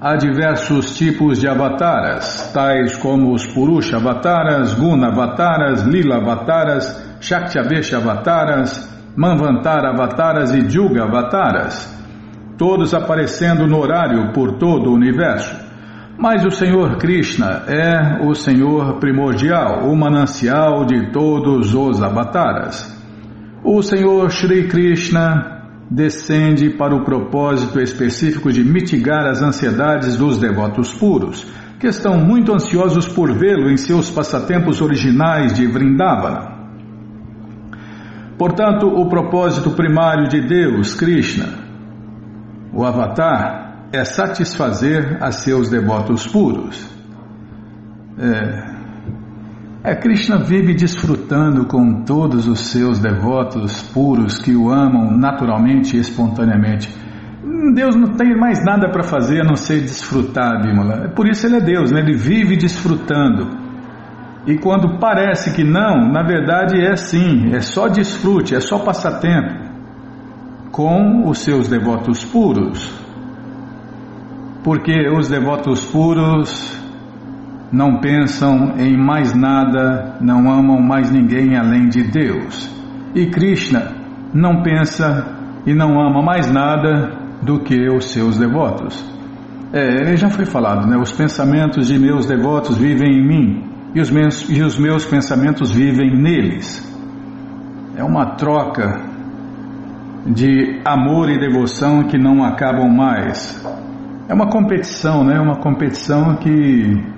Há 0.00 0.16
diversos 0.16 0.96
tipos 0.96 1.40
de 1.40 1.48
avataras, 1.48 2.52
tais 2.52 2.96
como 2.96 3.32
os 3.32 3.46
Purusha 3.46 3.96
avataras, 3.96 4.74
Guna 4.74 5.08
avataras, 5.08 5.82
Lila 5.82 6.16
avataras, 6.16 7.16
Shaktavesha 7.20 7.96
avataras, 7.96 8.92
Manvantara 9.16 9.90
avataras 9.90 10.54
e 10.54 10.68
Juga 10.68 11.04
avataras, 11.04 11.90
todos 12.56 12.94
aparecendo 12.94 13.66
no 13.66 13.78
horário 13.78 14.32
por 14.32 14.58
todo 14.58 14.90
o 14.90 14.94
universo. 14.94 15.63
Mas 16.16 16.44
o 16.44 16.50
Senhor 16.50 16.96
Krishna 16.96 17.64
é 17.66 18.24
o 18.24 18.34
Senhor 18.34 18.98
primordial, 18.98 19.88
o 19.90 19.96
manancial 19.96 20.84
de 20.84 21.10
todos 21.10 21.74
os 21.74 22.02
avataras. 22.02 22.94
O 23.64 23.82
Senhor 23.82 24.30
Shri 24.30 24.68
Krishna 24.68 25.54
descende 25.90 26.70
para 26.70 26.94
o 26.94 27.04
propósito 27.04 27.80
específico 27.80 28.52
de 28.52 28.62
mitigar 28.62 29.26
as 29.26 29.42
ansiedades 29.42 30.16
dos 30.16 30.38
devotos 30.38 30.94
puros, 30.94 31.46
que 31.80 31.88
estão 31.88 32.16
muito 32.16 32.52
ansiosos 32.52 33.06
por 33.08 33.32
vê-lo 33.32 33.68
em 33.68 33.76
seus 33.76 34.10
passatempos 34.10 34.80
originais 34.80 35.52
de 35.52 35.66
Vrindavana. 35.66 36.54
Portanto, 38.38 38.86
o 38.86 39.08
propósito 39.08 39.70
primário 39.70 40.28
de 40.28 40.40
Deus, 40.40 40.94
Krishna, 40.94 41.48
o 42.72 42.84
Avatar, 42.84 43.63
é 43.94 44.04
satisfazer 44.04 45.18
a 45.22 45.30
seus 45.30 45.70
devotos 45.70 46.26
puros. 46.26 46.88
É, 48.18 48.74
É, 49.84 49.94
Krishna 49.94 50.38
vive 50.38 50.72
desfrutando 50.72 51.66
com 51.66 52.04
todos 52.04 52.48
os 52.48 52.70
seus 52.70 52.98
devotos 52.98 53.82
puros 53.92 54.38
que 54.38 54.56
o 54.56 54.70
amam 54.70 55.14
naturalmente 55.14 55.94
e 55.94 56.00
espontaneamente. 56.00 56.88
Deus 57.74 57.94
não 57.94 58.14
tem 58.16 58.34
mais 58.34 58.64
nada 58.64 58.90
para 58.90 59.02
fazer 59.02 59.42
a 59.42 59.44
não 59.44 59.56
ser 59.56 59.82
desfrutar, 59.82 60.62
Bimala. 60.62 61.04
É 61.04 61.08
por 61.08 61.28
isso 61.28 61.46
ele 61.46 61.56
é 61.56 61.60
Deus, 61.60 61.92
né? 61.92 62.00
ele 62.00 62.16
vive 62.16 62.56
desfrutando. 62.56 63.46
E 64.46 64.56
quando 64.56 64.98
parece 64.98 65.54
que 65.54 65.62
não, 65.62 66.10
na 66.10 66.22
verdade 66.22 66.80
é 66.80 66.96
sim, 66.96 67.54
é 67.54 67.60
só 67.60 67.86
desfrute, 67.86 68.54
é 68.54 68.60
só 68.60 68.78
passatempo 68.78 69.52
com 70.72 71.28
os 71.28 71.40
seus 71.40 71.68
devotos 71.68 72.24
puros. 72.24 73.03
Porque 74.64 75.08
os 75.10 75.28
devotos 75.28 75.84
puros 75.84 76.82
não 77.70 78.00
pensam 78.00 78.74
em 78.78 78.96
mais 78.96 79.34
nada, 79.34 80.16
não 80.20 80.50
amam 80.50 80.80
mais 80.80 81.10
ninguém 81.10 81.56
além 81.56 81.88
de 81.88 82.02
Deus. 82.04 82.68
E 83.14 83.26
Krishna 83.26 83.92
não 84.32 84.62
pensa 84.62 85.36
e 85.66 85.74
não 85.74 86.00
ama 86.00 86.22
mais 86.22 86.50
nada 86.50 87.12
do 87.42 87.60
que 87.60 87.88
os 87.88 88.10
seus 88.10 88.38
devotos. 88.38 89.04
É, 89.72 90.16
já 90.16 90.30
foi 90.30 90.44
falado, 90.44 90.86
né? 90.86 90.96
Os 90.96 91.12
pensamentos 91.12 91.88
de 91.88 91.98
meus 91.98 92.26
devotos 92.26 92.78
vivem 92.78 93.18
em 93.18 93.26
mim 93.26 93.74
e 93.94 94.00
os 94.00 94.10
meus, 94.10 94.48
e 94.48 94.62
os 94.62 94.78
meus 94.78 95.04
pensamentos 95.04 95.72
vivem 95.72 96.16
neles. 96.16 96.82
É 97.96 98.02
uma 98.02 98.34
troca 98.36 99.00
de 100.26 100.80
amor 100.84 101.28
e 101.28 101.38
devoção 101.38 102.04
que 102.04 102.16
não 102.16 102.42
acabam 102.44 102.88
mais. 102.88 103.62
É 104.28 104.32
uma 104.32 104.48
competição, 104.48 105.22
né? 105.24 105.38
Uma 105.38 105.56
competição 105.56 106.36
que 106.36 107.14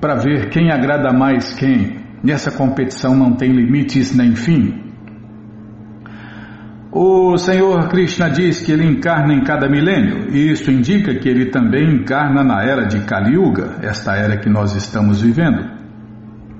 para 0.00 0.16
ver 0.16 0.50
quem 0.50 0.70
agrada 0.70 1.12
mais 1.12 1.54
quem. 1.54 1.98
E 2.22 2.30
essa 2.30 2.50
competição 2.50 3.16
não 3.16 3.32
tem 3.32 3.52
limites 3.52 4.14
nem 4.14 4.34
fim. 4.34 4.88
O 6.90 7.36
Senhor 7.36 7.88
Krishna 7.88 8.30
diz 8.30 8.60
que 8.60 8.72
ele 8.72 8.84
encarna 8.84 9.34
em 9.34 9.44
cada 9.44 9.68
milênio, 9.68 10.34
e 10.34 10.50
isso 10.50 10.70
indica 10.70 11.14
que 11.14 11.28
ele 11.28 11.50
também 11.50 11.96
encarna 11.96 12.42
na 12.42 12.62
era 12.62 12.86
de 12.86 13.00
Kali 13.00 13.34
Yuga, 13.34 13.76
esta 13.82 14.16
era 14.16 14.38
que 14.38 14.48
nós 14.48 14.74
estamos 14.74 15.20
vivendo, 15.20 15.68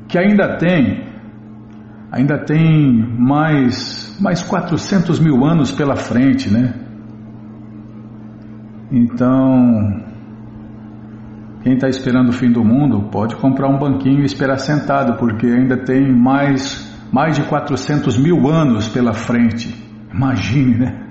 que 0.06 0.18
ainda 0.18 0.58
tem, 0.58 1.08
ainda 2.12 2.38
tem 2.44 2.92
mais, 3.18 4.16
mais 4.20 4.42
400 4.42 5.18
mil 5.18 5.44
anos 5.46 5.72
pela 5.72 5.96
frente, 5.96 6.52
né? 6.52 6.74
Então, 8.90 10.02
quem 11.62 11.74
está 11.74 11.88
esperando 11.88 12.30
o 12.30 12.32
fim 12.32 12.50
do 12.50 12.64
mundo 12.64 13.08
pode 13.10 13.36
comprar 13.36 13.68
um 13.68 13.78
banquinho 13.78 14.22
e 14.22 14.24
esperar 14.24 14.58
sentado, 14.58 15.18
porque 15.18 15.46
ainda 15.46 15.76
tem 15.76 16.10
mais, 16.10 16.90
mais 17.12 17.36
de 17.36 17.42
400 17.42 18.18
mil 18.18 18.48
anos 18.48 18.88
pela 18.88 19.12
frente. 19.12 19.74
Imagine, 20.12 20.78
né? 20.78 21.04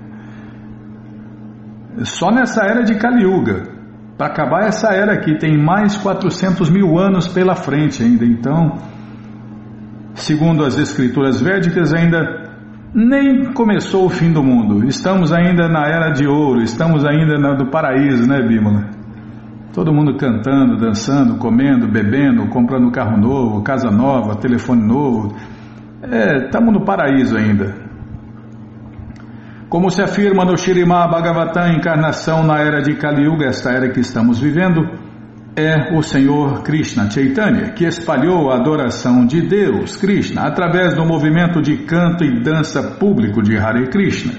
Só 2.02 2.30
nessa 2.30 2.64
era 2.64 2.82
de 2.82 2.96
Kali 2.96 3.22
Yuga. 3.22 3.78
Para 4.16 4.26
acabar 4.26 4.66
essa 4.66 4.92
era 4.92 5.12
aqui, 5.12 5.38
tem 5.38 5.56
mais 5.56 5.96
400 5.96 6.68
mil 6.70 6.98
anos 6.98 7.28
pela 7.28 7.54
frente 7.54 8.02
ainda. 8.02 8.24
Então, 8.24 8.78
segundo 10.14 10.64
as 10.64 10.76
escrituras 10.76 11.40
védicas, 11.40 11.94
ainda 11.94 12.47
nem 12.94 13.52
começou 13.52 14.06
o 14.06 14.10
fim 14.10 14.32
do 14.32 14.42
mundo. 14.42 14.86
Estamos 14.86 15.32
ainda 15.32 15.68
na 15.68 15.86
era 15.86 16.10
de 16.10 16.26
ouro, 16.26 16.62
estamos 16.62 17.04
ainda 17.04 17.38
na 17.38 17.54
do 17.54 17.66
paraíso, 17.66 18.26
né, 18.26 18.40
Bímola? 18.40 18.90
Todo 19.72 19.92
mundo 19.92 20.16
cantando, 20.16 20.76
dançando, 20.76 21.36
comendo, 21.36 21.86
bebendo, 21.86 22.48
comprando 22.48 22.90
carro 22.90 23.16
novo, 23.16 23.62
casa 23.62 23.90
nova, 23.90 24.36
telefone 24.36 24.82
novo. 24.82 25.36
É, 26.02 26.46
estamos 26.46 26.72
no 26.72 26.84
paraíso 26.84 27.36
ainda. 27.36 27.88
Como 29.68 29.90
se 29.90 30.02
afirma 30.02 30.44
no 30.44 30.56
Shirimá 30.56 31.06
Bhagavatam, 31.06 31.74
encarnação 31.74 32.42
na 32.42 32.58
era 32.58 32.80
de 32.80 32.94
Kali 32.96 33.24
Yuga, 33.24 33.46
esta 33.46 33.70
era 33.70 33.90
que 33.90 34.00
estamos 34.00 34.40
vivendo, 34.40 34.88
é 35.56 35.96
o 35.96 36.02
Senhor 36.02 36.62
Krishna 36.62 37.10
Chaitanya, 37.10 37.72
que 37.72 37.84
espalhou 37.84 38.50
a 38.50 38.56
adoração 38.56 39.26
de 39.26 39.42
Deus, 39.42 39.96
Krishna, 39.96 40.42
através 40.42 40.94
do 40.94 41.04
movimento 41.04 41.60
de 41.60 41.78
canto 41.78 42.24
e 42.24 42.40
dança 42.42 42.82
público 42.98 43.42
de 43.42 43.56
Hare 43.56 43.88
Krishna. 43.88 44.34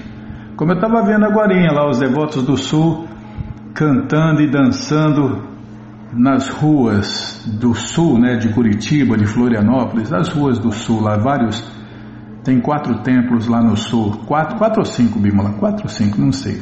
Como 0.56 0.72
eu 0.72 0.76
estava 0.76 1.02
vendo 1.04 1.24
agora 1.24 1.54
lá, 1.72 1.88
os 1.88 1.98
devotos 1.98 2.42
do 2.42 2.56
Sul 2.56 3.06
cantando 3.74 4.42
e 4.42 4.50
dançando 4.50 5.48
nas 6.12 6.48
ruas 6.48 7.46
do 7.46 7.74
sul, 7.74 8.18
né, 8.18 8.36
de 8.36 8.48
Curitiba, 8.52 9.16
de 9.16 9.26
Florianópolis, 9.26 10.12
as 10.12 10.28
ruas 10.28 10.58
do 10.58 10.72
sul, 10.72 11.00
lá 11.00 11.16
vários, 11.16 11.64
tem 12.42 12.60
quatro 12.60 13.02
templos 13.02 13.46
lá 13.46 13.62
no 13.62 13.76
sul, 13.76 14.18
quatro, 14.26 14.58
quatro 14.58 14.80
ou 14.80 14.84
cinco, 14.84 15.18
Bímola, 15.18 15.52
quatro 15.52 15.84
ou 15.84 15.88
cinco, 15.88 16.20
não 16.20 16.32
sei. 16.32 16.60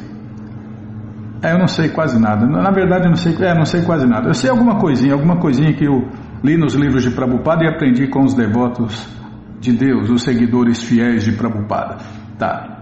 É, 1.42 1.52
eu 1.52 1.58
não 1.58 1.68
sei 1.68 1.88
quase 1.90 2.20
nada, 2.20 2.44
na 2.46 2.70
verdade 2.70 3.04
eu 3.04 3.10
não 3.10 3.16
sei, 3.16 3.34
é, 3.46 3.54
não 3.54 3.64
sei 3.64 3.82
quase 3.82 4.06
nada. 4.06 4.28
Eu 4.28 4.34
sei 4.34 4.50
alguma 4.50 4.78
coisinha, 4.78 5.12
alguma 5.12 5.36
coisinha 5.36 5.72
que 5.72 5.84
eu 5.84 6.08
li 6.42 6.56
nos 6.56 6.74
livros 6.74 7.02
de 7.02 7.10
Prabhupada 7.10 7.64
e 7.64 7.68
aprendi 7.68 8.08
com 8.08 8.24
os 8.24 8.34
devotos 8.34 9.08
de 9.60 9.72
Deus, 9.72 10.10
os 10.10 10.22
seguidores 10.22 10.82
fiéis 10.82 11.24
de 11.24 11.32
Prabhupada. 11.32 11.98
Tá. 12.38 12.78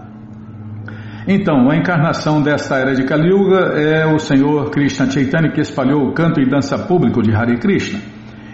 Então, 1.27 1.69
a 1.69 1.75
encarnação 1.75 2.41
desta 2.41 2.77
era 2.77 2.95
de 2.95 3.03
Kali 3.03 3.29
Yuga 3.29 3.73
é 3.75 4.05
o 4.05 4.17
Senhor 4.17 4.69
Krishna 4.71 5.09
Chaitanya 5.09 5.51
que 5.51 5.59
espalhou 5.59 6.07
o 6.07 6.13
canto 6.13 6.39
e 6.39 6.49
dança 6.49 6.79
público 6.79 7.21
de 7.21 7.33
Hare 7.33 7.59
Krishna. 7.59 7.99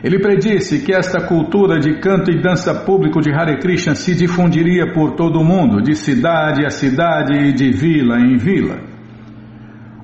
Ele 0.03 0.19
predisse 0.19 0.83
que 0.83 0.93
esta 0.93 1.21
cultura 1.21 1.79
de 1.79 1.99
canto 1.99 2.29
e 2.29 2.41
dança 2.41 2.73
público 2.73 3.21
de 3.21 3.31
Hare 3.31 3.59
Krishna 3.59 3.95
se 3.95 4.15
difundiria 4.15 4.91
por 4.91 5.11
todo 5.11 5.39
o 5.39 5.45
mundo, 5.45 5.81
de 5.81 5.95
cidade 5.95 6.65
a 6.65 6.69
cidade 6.69 7.33
e 7.37 7.53
de 7.53 7.71
vila 7.71 8.19
em 8.19 8.37
vila. 8.37 8.92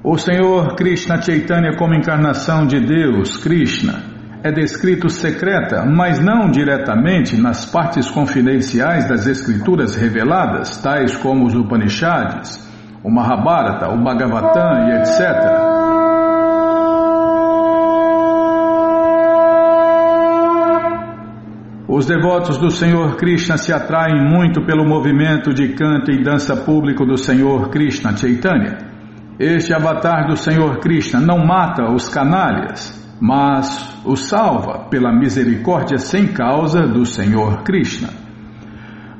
O 0.01 0.17
Senhor 0.17 0.75
Krishna 0.77 1.21
Chaitanya, 1.21 1.75
como 1.75 1.93
encarnação 1.93 2.65
de 2.65 2.79
Deus, 2.79 3.35
Krishna, 3.35 4.01
é 4.41 4.49
descrito 4.49 5.09
secreta, 5.09 5.85
mas 5.85 6.21
não 6.21 6.49
diretamente 6.49 7.35
nas 7.35 7.65
partes 7.65 8.09
confidenciais 8.09 9.09
das 9.09 9.27
escrituras 9.27 9.97
reveladas, 9.97 10.81
tais 10.81 11.17
como 11.17 11.45
os 11.45 11.53
Upanishads, 11.53 12.65
o 13.03 13.11
Mahabharata, 13.11 13.89
o 13.89 14.01
Bhagavatam 14.01 14.87
e 14.87 14.99
etc. 14.99 15.79
Os 21.89 22.05
devotos 22.05 22.57
do 22.57 22.71
Senhor 22.71 23.17
Krishna 23.17 23.57
se 23.57 23.73
atraem 23.73 24.23
muito 24.23 24.65
pelo 24.65 24.87
movimento 24.87 25.53
de 25.53 25.73
canto 25.73 26.09
e 26.09 26.23
dança 26.23 26.55
público 26.55 27.05
do 27.05 27.17
Senhor 27.17 27.69
Krishna 27.69 28.15
Chaitanya. 28.15 28.88
Este 29.39 29.73
avatar 29.73 30.27
do 30.27 30.35
Senhor 30.35 30.79
Krishna 30.79 31.21
não 31.21 31.37
mata 31.37 31.89
os 31.89 32.09
canalhas, 32.09 32.93
mas 33.21 33.97
o 34.05 34.17
salva 34.17 34.89
pela 34.89 35.13
misericórdia 35.13 35.97
sem 35.97 36.27
causa 36.27 36.81
do 36.81 37.05
Senhor 37.05 37.63
Krishna. 37.63 38.09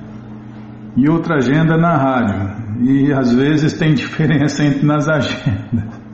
E 0.96 1.10
outra 1.10 1.36
agenda 1.36 1.78
na 1.78 1.96
rádio. 1.96 2.58
E 2.82 3.14
às 3.14 3.34
vezes 3.34 3.78
tem 3.78 3.94
diferença 3.96 4.64
entre 4.64 4.86
nas 4.86 5.08
agendas. 5.08 6.08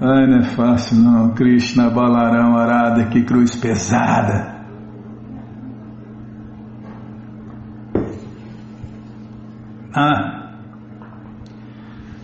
Ai, 0.00 0.26
não 0.26 0.38
é 0.38 0.42
fácil 0.44 0.96
não. 0.98 1.34
Krishna 1.34 1.90
Balaram 1.90 2.56
Arada, 2.56 3.04
que 3.06 3.22
cruz 3.22 3.54
pesada. 3.54 4.52
Ah, 9.94 10.41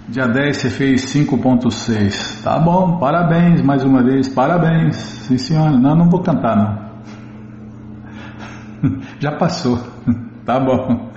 Dia 0.09 0.27
10 0.27 0.57
você 0.57 0.71
fez 0.71 1.05
5.6. 1.14 2.42
Tá 2.42 2.59
bom, 2.59 2.99
parabéns 2.99 3.61
mais 3.61 3.85
uma 3.85 4.03
vez, 4.03 4.27
parabéns. 4.27 4.97
Sim 4.97 5.37
senhora, 5.37 5.73
não, 5.73 5.94
não 5.94 6.09
vou 6.09 6.23
cantar 6.23 6.57
não. 6.57 6.88
Já 9.21 9.33
passou, 9.33 9.79
tá 10.47 10.59
bom. 10.59 11.11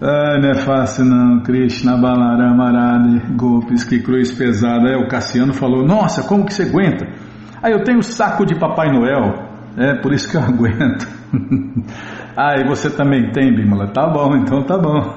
Ai, 0.00 0.40
não 0.40 0.50
é 0.50 0.54
fácil 0.54 1.04
não, 1.04 1.40
Krishna 1.40 1.96
Balarama 1.96 2.68
Arade, 2.68 3.22
golpes, 3.34 3.82
que 3.82 3.98
cruz 4.00 4.30
pesada. 4.30 4.88
É, 4.90 4.96
o 4.96 5.08
Cassiano 5.08 5.52
falou, 5.52 5.84
nossa, 5.84 6.22
como 6.22 6.44
que 6.44 6.54
você 6.54 6.62
aguenta? 6.62 7.08
Ah, 7.60 7.70
eu 7.70 7.82
tenho 7.82 8.02
saco 8.04 8.46
de 8.46 8.54
Papai 8.54 8.92
Noel, 8.92 9.34
é 9.76 9.94
por 10.00 10.12
isso 10.12 10.30
que 10.30 10.36
eu 10.36 10.42
aguento. 10.44 11.08
ah, 12.36 12.54
e 12.56 12.68
você 12.68 12.88
também 12.88 13.32
tem, 13.32 13.52
Bimala? 13.52 13.88
Tá 13.88 14.06
bom, 14.06 14.36
então 14.36 14.62
tá 14.62 14.78
bom. 14.78 15.12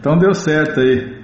Então 0.00 0.18
deu 0.18 0.34
certo 0.34 0.80
aí. 0.80 1.17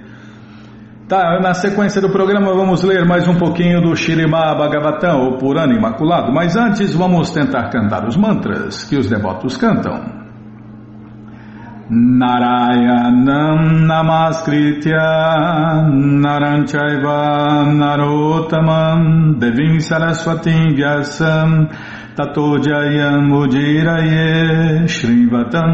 Tá, 1.07 1.39
na 1.39 1.53
sequência 1.53 2.01
do 2.01 2.09
programa 2.09 2.51
vamos 2.55 2.81
ler 2.81 3.05
mais 3.05 3.27
um 3.27 3.35
pouquinho 3.35 3.79
do 3.79 3.95
Shirimá 3.95 4.55
Bhagavatam, 4.55 5.21
ou 5.21 5.37
Purana 5.37 5.71
Imaculado, 5.71 6.33
mas 6.33 6.57
antes 6.57 6.95
vamos 6.95 7.29
tentar 7.29 7.69
cantar 7.69 8.07
os 8.07 8.17
mantras 8.17 8.83
que 8.85 8.97
os 8.97 9.07
devotos 9.07 9.55
cantam. 9.55 10.25
Narayanam 11.87 13.85
Namaskritya 13.85 14.97
Naranchaiva 15.93 17.65
Narotamam 17.65 19.37
Devim 19.37 19.79
Saraswatim 19.79 20.73
Vyasam 20.73 21.69
Tato 22.15 22.57
Jayam 22.63 23.29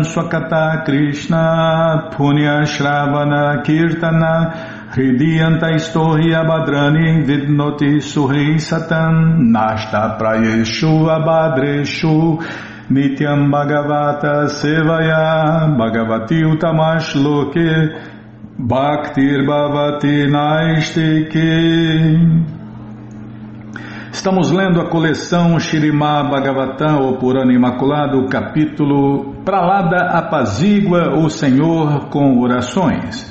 Swakata 0.03 0.83
Krishna 0.83 2.09
Punya 2.17 2.65
Shravana 2.65 3.63
Kirtana 3.63 4.70
Hridiyanta 4.93 5.71
istohi 5.71 6.33
abadrani 6.35 7.23
vidnoti 7.23 8.01
suhei 8.01 8.59
satam 8.59 9.39
nashta 9.53 10.17
prayeshu 10.19 11.07
abadreshu 11.17 12.43
nityam 12.89 13.49
bhagavata 13.53 14.49
sevaya 14.49 15.71
bhagavati 15.79 16.43
utamash 16.43 17.15
loke 17.15 17.71
bhaktir 18.59 19.47
bhavati 19.47 20.27
naistike 20.27 21.49
Estamos 24.11 24.51
lendo 24.51 24.81
a 24.81 24.89
coleção 24.89 25.57
Shirimá 25.57 26.21
Bhagavatam, 26.21 26.99
ou 26.99 27.17
Purana 27.17 27.53
Imaculado, 27.53 28.27
capítulo 28.27 29.35
Pralada 29.45 30.17
apazigua 30.17 31.17
o 31.17 31.29
Senhor 31.29 32.09
com 32.09 32.37
orações. 32.41 33.30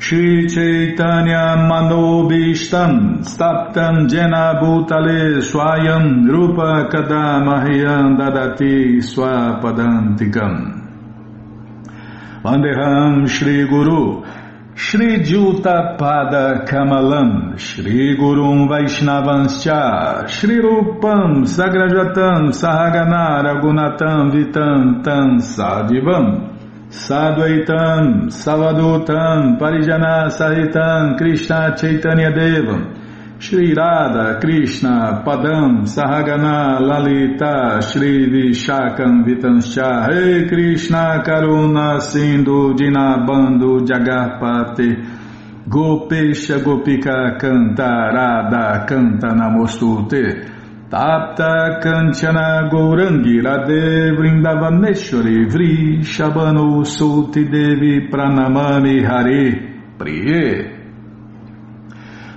Shri 0.00 0.48
Chaitanya 0.48 1.60
Manobishtam 1.68 3.20
Staptam 3.22 4.08
Jena 4.08 4.58
Bhutale 4.58 5.42
Swayam 5.42 6.26
Rupa 6.26 6.88
Kadamahyam 6.90 8.16
Dadati 8.16 8.96
Swapadantikam. 9.04 10.80
Vandeham 12.42 13.28
Shri 13.28 13.68
Guru 13.68 14.24
Shri 14.74 15.22
Juta 15.22 15.96
Pada 16.00 16.64
Kamalam 16.66 17.58
Shri 17.58 18.16
Gurum 18.16 18.70
Vaishnavanscha 18.70 20.26
Shri 20.30 20.62
Rupam 20.62 21.44
Sagrajatam 21.44 22.48
Sahagana 22.56 23.44
Ragunatam 23.44 24.32
Vitam 24.32 25.04
Tam 25.04 25.40
Sadivam 25.40 26.49
Sadvaitam, 26.90 28.30
Savadutam, 28.30 29.58
Parijana 29.60 30.26
Sahitam, 30.28 31.16
Krishna 31.16 31.76
Chaitanya 31.76 32.32
Devam, 32.32 33.40
Shri 33.40 33.72
Radha, 33.72 34.40
Krishna, 34.40 35.22
Padam, 35.24 35.86
Sahagana, 35.86 36.80
Lalita, 36.80 37.80
Shri 37.80 38.26
Vishakam, 38.28 39.24
Vitanscha, 39.24 40.08
Rei 40.08 40.48
Krishna, 40.48 41.22
Karuna, 41.24 42.00
Sindhu, 42.00 42.74
Dinabando, 42.74 43.86
Jagarpate, 43.86 45.68
Gopesha, 45.68 46.58
Gopika, 46.58 47.38
Canta, 47.38 48.12
Radha, 48.12 48.84
Canta, 48.84 49.32
Namostute, 49.32 50.59
Tapta 50.90 51.78
Kanchana 51.80 52.68
Gourangi 52.68 53.40
Radhe 53.40 54.10
Vrindavaneshwari 54.10 55.46
Vri 55.48 56.02
Shabano 56.02 56.84
Sulti 56.84 57.44
Devi 57.48 58.08
Pranamami 58.10 59.06
Hari. 59.06 59.94
Priye. 59.96 60.78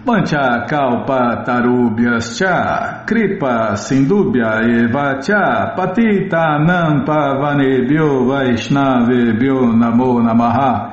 Pancha 0.06 0.68
Kalpa 0.70 1.44
Tarubhyas 1.44 2.38
Cha 2.38 3.04
Kripa 3.08 3.74
Sindubhya 3.74 4.62
Eva 4.62 5.20
Cha 5.20 5.74
Patita 5.76 6.60
Nampa 6.62 7.40
Vanebhyo 7.42 8.28
Vaishnavebhyo 8.28 9.74
Namo 9.74 10.22
Namaha 10.22 10.93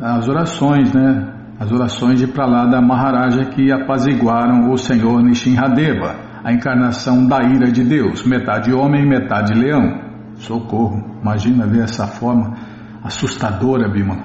as 0.00 0.28
orações, 0.28 0.92
né? 0.92 1.36
As 1.58 1.70
orações 1.70 2.18
de 2.18 2.26
Pralada 2.26 2.80
Maharaja 2.80 3.44
que 3.44 3.70
apaziguaram 3.70 4.70
o 4.70 4.78
Senhor 4.78 5.22
Nishinradeva, 5.22 6.16
a 6.42 6.52
encarnação 6.52 7.26
da 7.26 7.42
ira 7.42 7.70
de 7.70 7.84
Deus, 7.84 8.24
metade 8.24 8.72
homem, 8.72 9.06
metade 9.06 9.52
leão. 9.52 10.08
Socorro, 10.36 11.18
imagina 11.20 11.66
ver 11.66 11.82
essa 11.82 12.06
forma 12.06 12.56
assustadora, 13.04 13.90
Bima. 13.90 14.16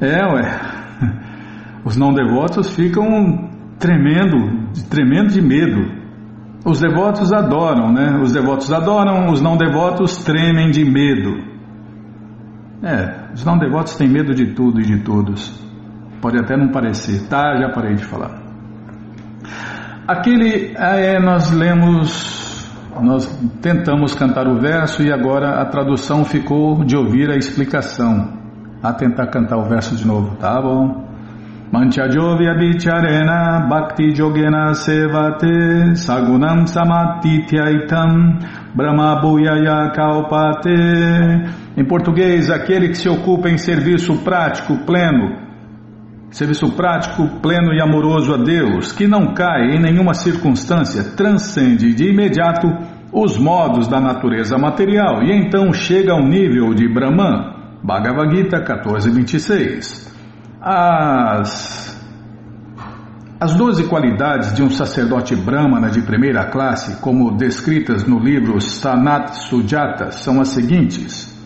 É, 0.00 0.24
ué. 0.24 0.60
Os 1.84 1.96
não 1.96 2.12
devotos 2.12 2.74
ficam 2.74 3.50
tremendo, 3.78 4.70
tremendo 4.88 5.28
de 5.30 5.42
medo. 5.42 5.80
Os 6.64 6.80
devotos 6.80 7.32
adoram, 7.32 7.92
né? 7.92 8.18
Os 8.20 8.32
devotos 8.32 8.72
adoram, 8.72 9.26
os 9.30 9.40
não 9.40 9.56
devotos 9.56 10.24
tremem 10.24 10.70
de 10.70 10.84
medo. 10.84 11.55
É, 12.82 13.32
os 13.32 13.44
não 13.44 13.58
devotos 13.58 13.96
têm 13.96 14.08
medo 14.08 14.34
de 14.34 14.54
tudo 14.54 14.80
e 14.80 14.84
de 14.84 15.00
todos. 15.00 15.64
Pode 16.20 16.38
até 16.38 16.56
não 16.56 16.68
parecer. 16.68 17.28
Tá, 17.28 17.56
já 17.56 17.70
parei 17.70 17.94
de 17.94 18.04
falar. 18.04 18.42
Aquele 20.06 20.74
é, 20.76 21.18
nós 21.18 21.50
lemos, 21.50 22.70
nós 23.00 23.26
tentamos 23.60 24.14
cantar 24.14 24.46
o 24.46 24.60
verso 24.60 25.02
e 25.02 25.12
agora 25.12 25.60
a 25.60 25.64
tradução 25.66 26.24
ficou 26.24 26.84
de 26.84 26.96
ouvir 26.96 27.30
a 27.30 27.36
explicação. 27.36 28.36
A 28.82 28.92
tentar 28.92 29.28
cantar 29.28 29.56
o 29.56 29.64
verso 29.64 29.96
de 29.96 30.06
novo, 30.06 30.36
tá 30.36 30.60
bom? 30.60 31.06
Manchajovya 31.72 32.54
Bicharena 32.54 33.66
Bhakti 33.68 34.14
Jogena 34.14 34.72
Sevate 34.74 35.96
Sagunam 35.96 36.66
Samatityaitam 36.66 38.38
Brahma 38.76 39.18
Bhuyaya 39.22 39.90
em 41.74 41.84
português, 41.86 42.50
aquele 42.50 42.90
que 42.90 42.98
se 42.98 43.08
ocupa 43.08 43.48
em 43.48 43.56
serviço 43.56 44.22
prático, 44.22 44.76
pleno, 44.84 45.34
serviço 46.30 46.70
prático, 46.76 47.26
pleno 47.40 47.72
e 47.72 47.80
amoroso 47.80 48.34
a 48.34 48.36
Deus, 48.36 48.92
que 48.92 49.08
não 49.08 49.32
cai 49.32 49.74
em 49.74 49.80
nenhuma 49.80 50.12
circunstância, 50.12 51.16
transcende 51.16 51.94
de 51.94 52.10
imediato 52.10 52.68
os 53.10 53.38
modos 53.38 53.88
da 53.88 53.98
natureza 53.98 54.58
material. 54.58 55.22
E 55.22 55.32
então 55.32 55.72
chega 55.72 56.12
ao 56.12 56.22
nível 56.22 56.74
de 56.74 56.86
Brahman. 56.86 57.54
Bhagavad 57.82 58.36
Gita 58.36 58.62
14.26 58.62 60.12
As 60.60 61.95
as 63.38 63.54
doze 63.54 63.84
qualidades 63.84 64.54
de 64.54 64.62
um 64.62 64.70
sacerdote 64.70 65.36
brahmana 65.36 65.90
de 65.90 66.00
primeira 66.00 66.46
classe, 66.46 67.00
como 67.02 67.36
descritas 67.36 68.06
no 68.06 68.18
livro 68.18 68.58
Sanat 68.60 69.34
Sujata, 69.34 70.10
são 70.10 70.40
as 70.40 70.48
seguintes. 70.48 71.36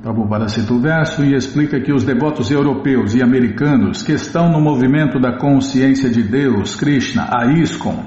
Prabhupada 0.00 0.48
cita 0.48 0.72
o 0.72 0.80
verso 0.80 1.22
e 1.22 1.34
explica 1.34 1.78
que 1.78 1.92
os 1.92 2.04
devotos 2.04 2.50
europeus 2.50 3.14
e 3.14 3.22
americanos 3.22 4.02
que 4.02 4.12
estão 4.12 4.50
no 4.50 4.60
movimento 4.60 5.20
da 5.20 5.36
consciência 5.36 6.10
de 6.10 6.22
Deus, 6.22 6.74
Krishna, 6.74 7.28
a 7.30 7.46
ISKCON, 7.52 8.02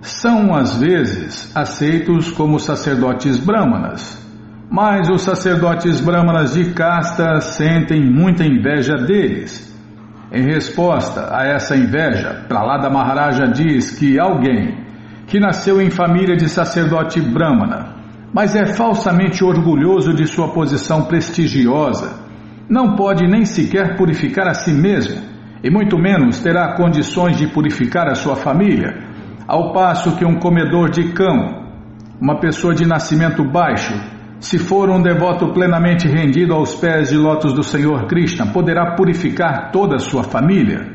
são 0.00 0.54
às 0.54 0.78
vezes 0.78 1.54
aceitos 1.54 2.30
como 2.30 2.58
sacerdotes 2.58 3.38
brahmanas, 3.38 4.18
mas 4.70 5.10
os 5.10 5.20
sacerdotes 5.20 6.00
brahmanas 6.00 6.54
de 6.54 6.72
casta 6.72 7.38
sentem 7.40 8.02
muita 8.02 8.44
inveja 8.44 8.96
deles. 8.96 9.75
Em 10.36 10.44
resposta 10.44 11.34
a 11.34 11.46
essa 11.46 11.76
inveja, 11.76 12.44
Pralada 12.46 12.90
Maharaja 12.90 13.46
diz 13.46 13.98
que 13.98 14.18
alguém 14.18 14.84
que 15.26 15.40
nasceu 15.40 15.80
em 15.80 15.90
família 15.90 16.36
de 16.36 16.48
sacerdote 16.48 17.20
brahmana 17.20 17.96
mas 18.36 18.54
é 18.54 18.66
falsamente 18.66 19.42
orgulhoso 19.42 20.12
de 20.12 20.26
sua 20.26 20.52
posição 20.52 21.06
prestigiosa. 21.06 22.20
Não 22.68 22.94
pode 22.94 23.26
nem 23.26 23.46
sequer 23.46 23.96
purificar 23.96 24.46
a 24.46 24.52
si 24.52 24.72
mesmo, 24.72 25.22
e 25.64 25.70
muito 25.70 25.96
menos 25.96 26.40
terá 26.40 26.74
condições 26.74 27.38
de 27.38 27.46
purificar 27.46 28.06
a 28.08 28.14
sua 28.14 28.36
família, 28.36 28.94
ao 29.48 29.72
passo 29.72 30.16
que 30.16 30.24
um 30.26 30.38
comedor 30.38 30.90
de 30.90 31.14
cão, 31.14 31.64
uma 32.20 32.38
pessoa 32.38 32.74
de 32.74 32.84
nascimento 32.84 33.42
baixo, 33.42 33.94
se 34.38 34.58
for 34.58 34.90
um 34.90 35.00
devoto 35.00 35.52
plenamente 35.52 36.06
rendido 36.06 36.52
aos 36.52 36.74
pés 36.74 37.08
de 37.08 37.16
lótus 37.16 37.52
do 37.52 37.62
Senhor 37.62 38.06
Krishna, 38.06 38.46
poderá 38.46 38.94
purificar 38.94 39.70
toda 39.72 39.96
a 39.96 39.98
sua 39.98 40.22
família. 40.22 40.94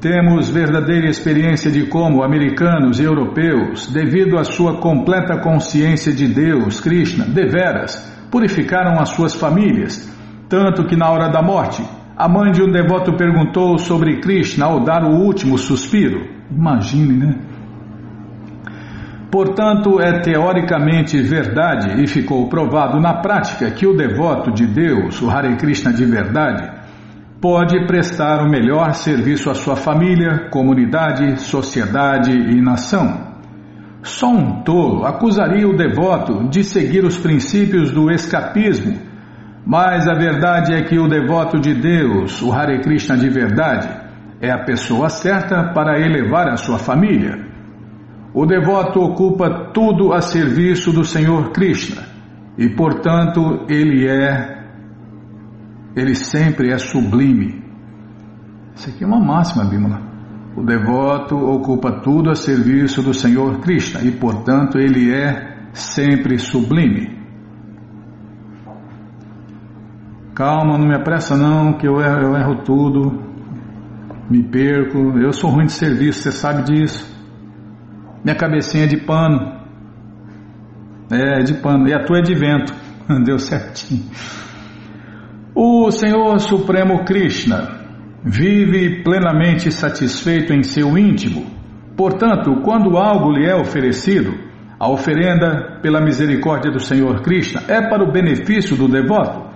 Temos 0.00 0.48
verdadeira 0.48 1.08
experiência 1.08 1.70
de 1.70 1.86
como 1.86 2.24
americanos 2.24 2.98
e 2.98 3.04
europeus, 3.04 3.86
devido 3.92 4.38
à 4.38 4.44
sua 4.44 4.80
completa 4.80 5.38
consciência 5.38 6.12
de 6.12 6.26
Deus, 6.26 6.80
Krishna, 6.80 7.26
deveras, 7.26 8.10
purificaram 8.30 8.98
as 8.98 9.10
suas 9.10 9.34
famílias, 9.34 10.10
tanto 10.48 10.86
que 10.86 10.96
na 10.96 11.10
hora 11.10 11.28
da 11.28 11.42
morte, 11.42 11.82
a 12.16 12.28
mãe 12.28 12.50
de 12.50 12.62
um 12.62 12.70
devoto 12.70 13.16
perguntou 13.16 13.78
sobre 13.78 14.20
Krishna 14.20 14.66
ao 14.66 14.84
dar 14.84 15.04
o 15.04 15.16
último 15.22 15.56
suspiro. 15.56 16.26
Imagine, 16.50 17.12
né? 17.16 17.49
Portanto, 19.30 20.00
é 20.00 20.20
teoricamente 20.20 21.20
verdade 21.22 22.02
e 22.02 22.06
ficou 22.08 22.48
provado 22.48 22.98
na 22.98 23.14
prática 23.14 23.70
que 23.70 23.86
o 23.86 23.96
devoto 23.96 24.50
de 24.50 24.66
Deus, 24.66 25.22
o 25.22 25.30
Hare 25.30 25.56
Krishna 25.56 25.92
de 25.92 26.04
verdade, 26.04 26.68
pode 27.40 27.86
prestar 27.86 28.44
o 28.44 28.50
melhor 28.50 28.92
serviço 28.92 29.48
à 29.48 29.54
sua 29.54 29.76
família, 29.76 30.48
comunidade, 30.50 31.40
sociedade 31.40 32.32
e 32.32 32.60
nação. 32.60 33.30
Só 34.02 34.28
um 34.30 34.62
tolo 34.62 35.06
acusaria 35.06 35.68
o 35.68 35.76
devoto 35.76 36.48
de 36.48 36.64
seguir 36.64 37.04
os 37.04 37.16
princípios 37.16 37.92
do 37.92 38.10
escapismo, 38.10 38.98
mas 39.64 40.08
a 40.08 40.14
verdade 40.14 40.74
é 40.74 40.82
que 40.82 40.98
o 40.98 41.06
devoto 41.06 41.60
de 41.60 41.72
Deus, 41.72 42.42
o 42.42 42.52
Hare 42.52 42.80
Krishna 42.80 43.16
de 43.16 43.28
verdade, 43.28 43.88
é 44.40 44.50
a 44.50 44.64
pessoa 44.64 45.08
certa 45.08 45.72
para 45.72 46.00
elevar 46.00 46.48
a 46.48 46.56
sua 46.56 46.78
família. 46.78 47.49
O 48.32 48.46
devoto 48.46 49.00
ocupa 49.00 49.70
tudo 49.72 50.12
a 50.12 50.20
serviço 50.20 50.92
do 50.92 51.04
Senhor 51.04 51.50
Krishna 51.50 52.02
e, 52.56 52.68
portanto, 52.68 53.66
ele 53.68 54.06
é 54.06 54.60
ele 55.96 56.14
sempre 56.14 56.70
é 56.70 56.78
sublime. 56.78 57.62
Isso 58.74 58.88
aqui 58.88 59.02
é 59.02 59.06
uma 59.06 59.18
máxima, 59.18 59.64
Bímola. 59.64 60.00
O 60.56 60.64
devoto 60.64 61.36
ocupa 61.36 62.00
tudo 62.00 62.30
a 62.30 62.34
serviço 62.34 63.02
do 63.02 63.12
Senhor 63.12 63.60
Krishna 63.60 64.02
e, 64.02 64.12
portanto, 64.12 64.78
ele 64.78 65.12
é 65.12 65.68
sempre 65.72 66.38
sublime. 66.38 67.18
Calma, 70.34 70.78
não 70.78 70.86
me 70.86 70.94
apressa 70.94 71.36
não, 71.36 71.74
que 71.74 71.86
eu 71.86 72.00
erro, 72.00 72.20
eu 72.20 72.36
erro 72.36 72.62
tudo, 72.64 73.22
me 74.30 74.42
perco, 74.42 75.18
eu 75.18 75.32
sou 75.32 75.50
ruim 75.50 75.66
de 75.66 75.72
serviço, 75.72 76.22
você 76.22 76.32
sabe 76.32 76.62
disso. 76.62 77.19
Minha 78.24 78.36
cabecinha 78.36 78.84
é 78.84 78.86
de 78.86 78.98
pano. 78.98 79.60
É, 81.10 81.42
de 81.42 81.54
pano. 81.54 81.88
E 81.88 81.94
a 81.94 82.04
tua 82.04 82.18
é 82.18 82.22
de 82.22 82.34
vento. 82.34 82.72
Deu 83.24 83.38
certinho. 83.38 84.04
O 85.54 85.90
Senhor 85.90 86.38
Supremo 86.38 87.04
Krishna 87.04 87.80
vive 88.24 89.02
plenamente 89.02 89.72
satisfeito 89.72 90.52
em 90.52 90.62
seu 90.62 90.96
íntimo. 90.96 91.46
Portanto, 91.96 92.60
quando 92.62 92.96
algo 92.96 93.32
lhe 93.32 93.46
é 93.46 93.54
oferecido, 93.54 94.32
a 94.78 94.88
oferenda, 94.88 95.78
pela 95.82 96.00
misericórdia 96.00 96.70
do 96.70 96.80
Senhor 96.80 97.20
Krishna, 97.20 97.62
é 97.68 97.82
para 97.82 98.02
o 98.02 98.10
benefício 98.10 98.76
do 98.76 98.88
devoto, 98.88 99.50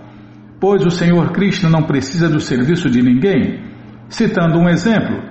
pois 0.60 0.84
o 0.84 0.90
Senhor 0.90 1.32
Krishna 1.32 1.70
não 1.70 1.82
precisa 1.84 2.28
do 2.28 2.40
serviço 2.40 2.90
de 2.90 3.02
ninguém. 3.02 3.64
Citando 4.08 4.58
um 4.58 4.68
exemplo, 4.68 5.22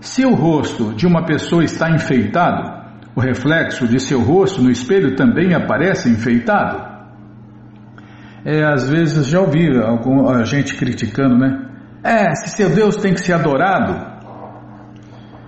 se 0.00 0.24
o 0.26 0.34
rosto 0.34 0.92
de 0.94 1.06
uma 1.06 1.24
pessoa 1.24 1.64
está 1.64 1.90
enfeitado, 1.90 2.77
o 3.18 3.20
reflexo 3.20 3.88
de 3.88 3.98
seu 3.98 4.20
rosto 4.20 4.62
no 4.62 4.70
espelho 4.70 5.16
também 5.16 5.52
aparece 5.52 6.08
enfeitado. 6.08 6.86
É, 8.44 8.62
às 8.62 8.88
vezes 8.88 9.26
já 9.26 9.40
ouvi 9.40 9.76
algum, 9.76 10.28
a 10.28 10.44
gente 10.44 10.76
criticando, 10.76 11.36
né? 11.36 11.68
É, 12.04 12.32
se 12.36 12.50
seu 12.50 12.70
Deus 12.70 12.94
tem 12.94 13.12
que 13.12 13.20
ser 13.20 13.32
adorado, 13.32 13.92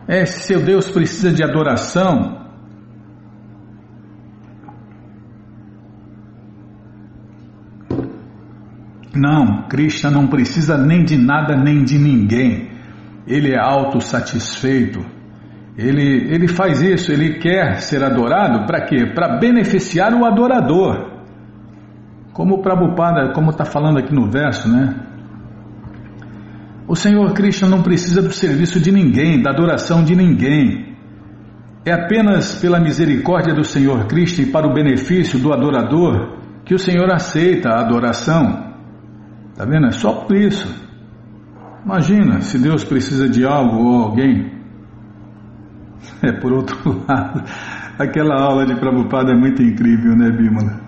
é, 0.08 0.24
se 0.26 0.48
seu 0.48 0.60
Deus 0.64 0.90
precisa 0.90 1.32
de 1.32 1.44
adoração. 1.44 2.40
Não, 9.14 9.68
Krishna 9.68 10.10
não 10.10 10.26
precisa 10.26 10.76
nem 10.76 11.04
de 11.04 11.16
nada 11.16 11.56
nem 11.56 11.84
de 11.84 11.96
ninguém. 12.00 12.68
Ele 13.28 13.52
é 13.52 13.60
autossatisfeito. 13.60 15.19
Ele, 15.80 16.34
ele 16.34 16.46
faz 16.46 16.82
isso, 16.82 17.10
ele 17.10 17.38
quer 17.38 17.80
ser 17.80 18.04
adorado 18.04 18.66
para 18.66 18.84
quê? 18.84 19.06
Para 19.14 19.38
beneficiar 19.38 20.12
o 20.12 20.26
adorador. 20.26 21.10
Como 22.34 22.56
o 22.56 22.62
Prabhupada, 22.62 23.32
como 23.32 23.48
está 23.48 23.64
falando 23.64 23.98
aqui 23.98 24.14
no 24.14 24.30
verso, 24.30 24.68
né? 24.68 24.94
O 26.86 26.94
Senhor 26.94 27.32
Krishna 27.32 27.66
não 27.66 27.82
precisa 27.82 28.20
do 28.20 28.30
serviço 28.30 28.78
de 28.78 28.92
ninguém, 28.92 29.40
da 29.40 29.52
adoração 29.52 30.04
de 30.04 30.14
ninguém. 30.14 30.96
É 31.86 31.92
apenas 31.92 32.60
pela 32.60 32.78
misericórdia 32.78 33.54
do 33.54 33.64
Senhor 33.64 34.06
Krishna 34.06 34.44
e 34.44 34.50
para 34.50 34.66
o 34.66 34.74
benefício 34.74 35.38
do 35.38 35.50
adorador 35.50 36.36
que 36.62 36.74
o 36.74 36.78
Senhor 36.78 37.10
aceita 37.10 37.70
a 37.70 37.80
adoração. 37.80 38.74
Tá 39.56 39.64
vendo? 39.64 39.86
É 39.86 39.92
só 39.92 40.12
por 40.12 40.36
isso. 40.36 40.68
Imagina 41.82 42.42
se 42.42 42.58
Deus 42.58 42.84
precisa 42.84 43.26
de 43.26 43.46
algo 43.46 43.78
ou 43.78 44.04
alguém. 44.04 44.59
É 46.22 46.32
por 46.32 46.52
outro 46.52 46.76
lado. 47.08 47.42
Aquela 47.98 48.40
aula 48.40 48.66
de 48.66 48.74
Prabhupada 48.74 49.32
é 49.32 49.36
muito 49.36 49.62
incrível, 49.62 50.16
né, 50.16 50.30
Bímola? 50.30 50.80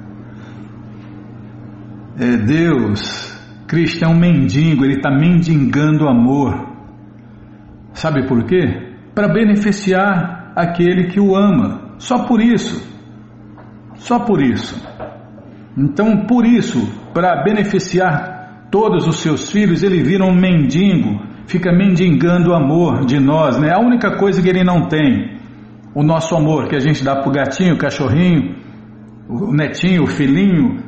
É 2.18 2.36
Deus, 2.36 3.32
Cristo 3.66 4.04
é 4.04 4.08
um 4.08 4.18
mendigo, 4.18 4.84
ele 4.84 4.96
está 4.96 5.10
mendigando 5.10 6.06
amor. 6.06 6.70
Sabe 7.94 8.26
por 8.26 8.44
quê? 8.44 8.94
Para 9.14 9.28
beneficiar 9.28 10.52
aquele 10.54 11.08
que 11.08 11.20
o 11.20 11.34
ama. 11.36 11.94
Só 11.98 12.26
por 12.26 12.40
isso. 12.40 12.90
Só 13.94 14.18
por 14.20 14.42
isso. 14.42 14.82
Então, 15.76 16.26
por 16.26 16.44
isso, 16.44 16.78
para 17.14 17.42
beneficiar 17.42 18.68
todos 18.70 19.06
os 19.06 19.20
seus 19.20 19.50
filhos, 19.50 19.82
ele 19.82 20.02
vira 20.02 20.24
um 20.24 20.34
mendigo, 20.34 21.20
fica 21.46 21.72
mendigando 21.72 22.50
o 22.50 22.54
amor 22.54 23.04
de 23.04 23.18
nós, 23.20 23.58
né? 23.58 23.72
A 23.72 23.78
única 23.78 24.16
coisa 24.16 24.42
que 24.42 24.48
ele 24.48 24.64
não 24.64 24.88
tem, 24.88 25.38
o 25.94 26.02
nosso 26.02 26.34
amor 26.34 26.68
que 26.68 26.76
a 26.76 26.80
gente 26.80 27.04
dá 27.04 27.16
para 27.16 27.28
o 27.28 27.32
gatinho, 27.32 27.76
cachorrinho, 27.76 28.56
o 29.28 29.52
netinho, 29.52 30.04
o 30.04 30.06
filhinho, 30.06 30.82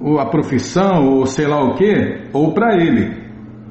ou 0.00 0.18
a 0.18 0.26
profissão, 0.26 1.06
ou 1.06 1.26
sei 1.26 1.46
lá 1.46 1.62
o 1.62 1.74
que, 1.74 2.28
ou 2.32 2.52
para 2.52 2.76
ele. 2.76 3.22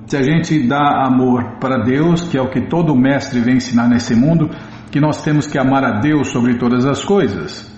Se 0.06 0.18
a 0.18 0.24
gente 0.24 0.68
dá 0.68 1.06
amor 1.06 1.58
para 1.60 1.84
Deus, 1.84 2.28
que 2.28 2.38
é 2.38 2.42
o 2.42 2.50
que 2.50 2.62
todo 2.62 2.96
mestre 2.96 3.40
vem 3.40 3.58
ensinar 3.58 3.88
nesse 3.88 4.16
mundo, 4.16 4.50
que 4.92 5.00
nós 5.00 5.24
temos 5.24 5.48
que 5.48 5.58
amar 5.58 5.84
a 5.84 6.00
Deus 6.00 6.30
sobre 6.30 6.56
todas 6.56 6.86
as 6.86 7.04
coisas. 7.04 7.70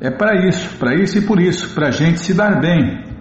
É 0.00 0.10
para 0.10 0.46
isso, 0.46 0.76
para 0.78 0.94
isso 0.94 1.18
e 1.18 1.22
por 1.22 1.40
isso, 1.40 1.74
para 1.74 1.88
a 1.88 1.90
gente 1.90 2.20
se 2.20 2.34
dar 2.34 2.60
bem. 2.60 3.13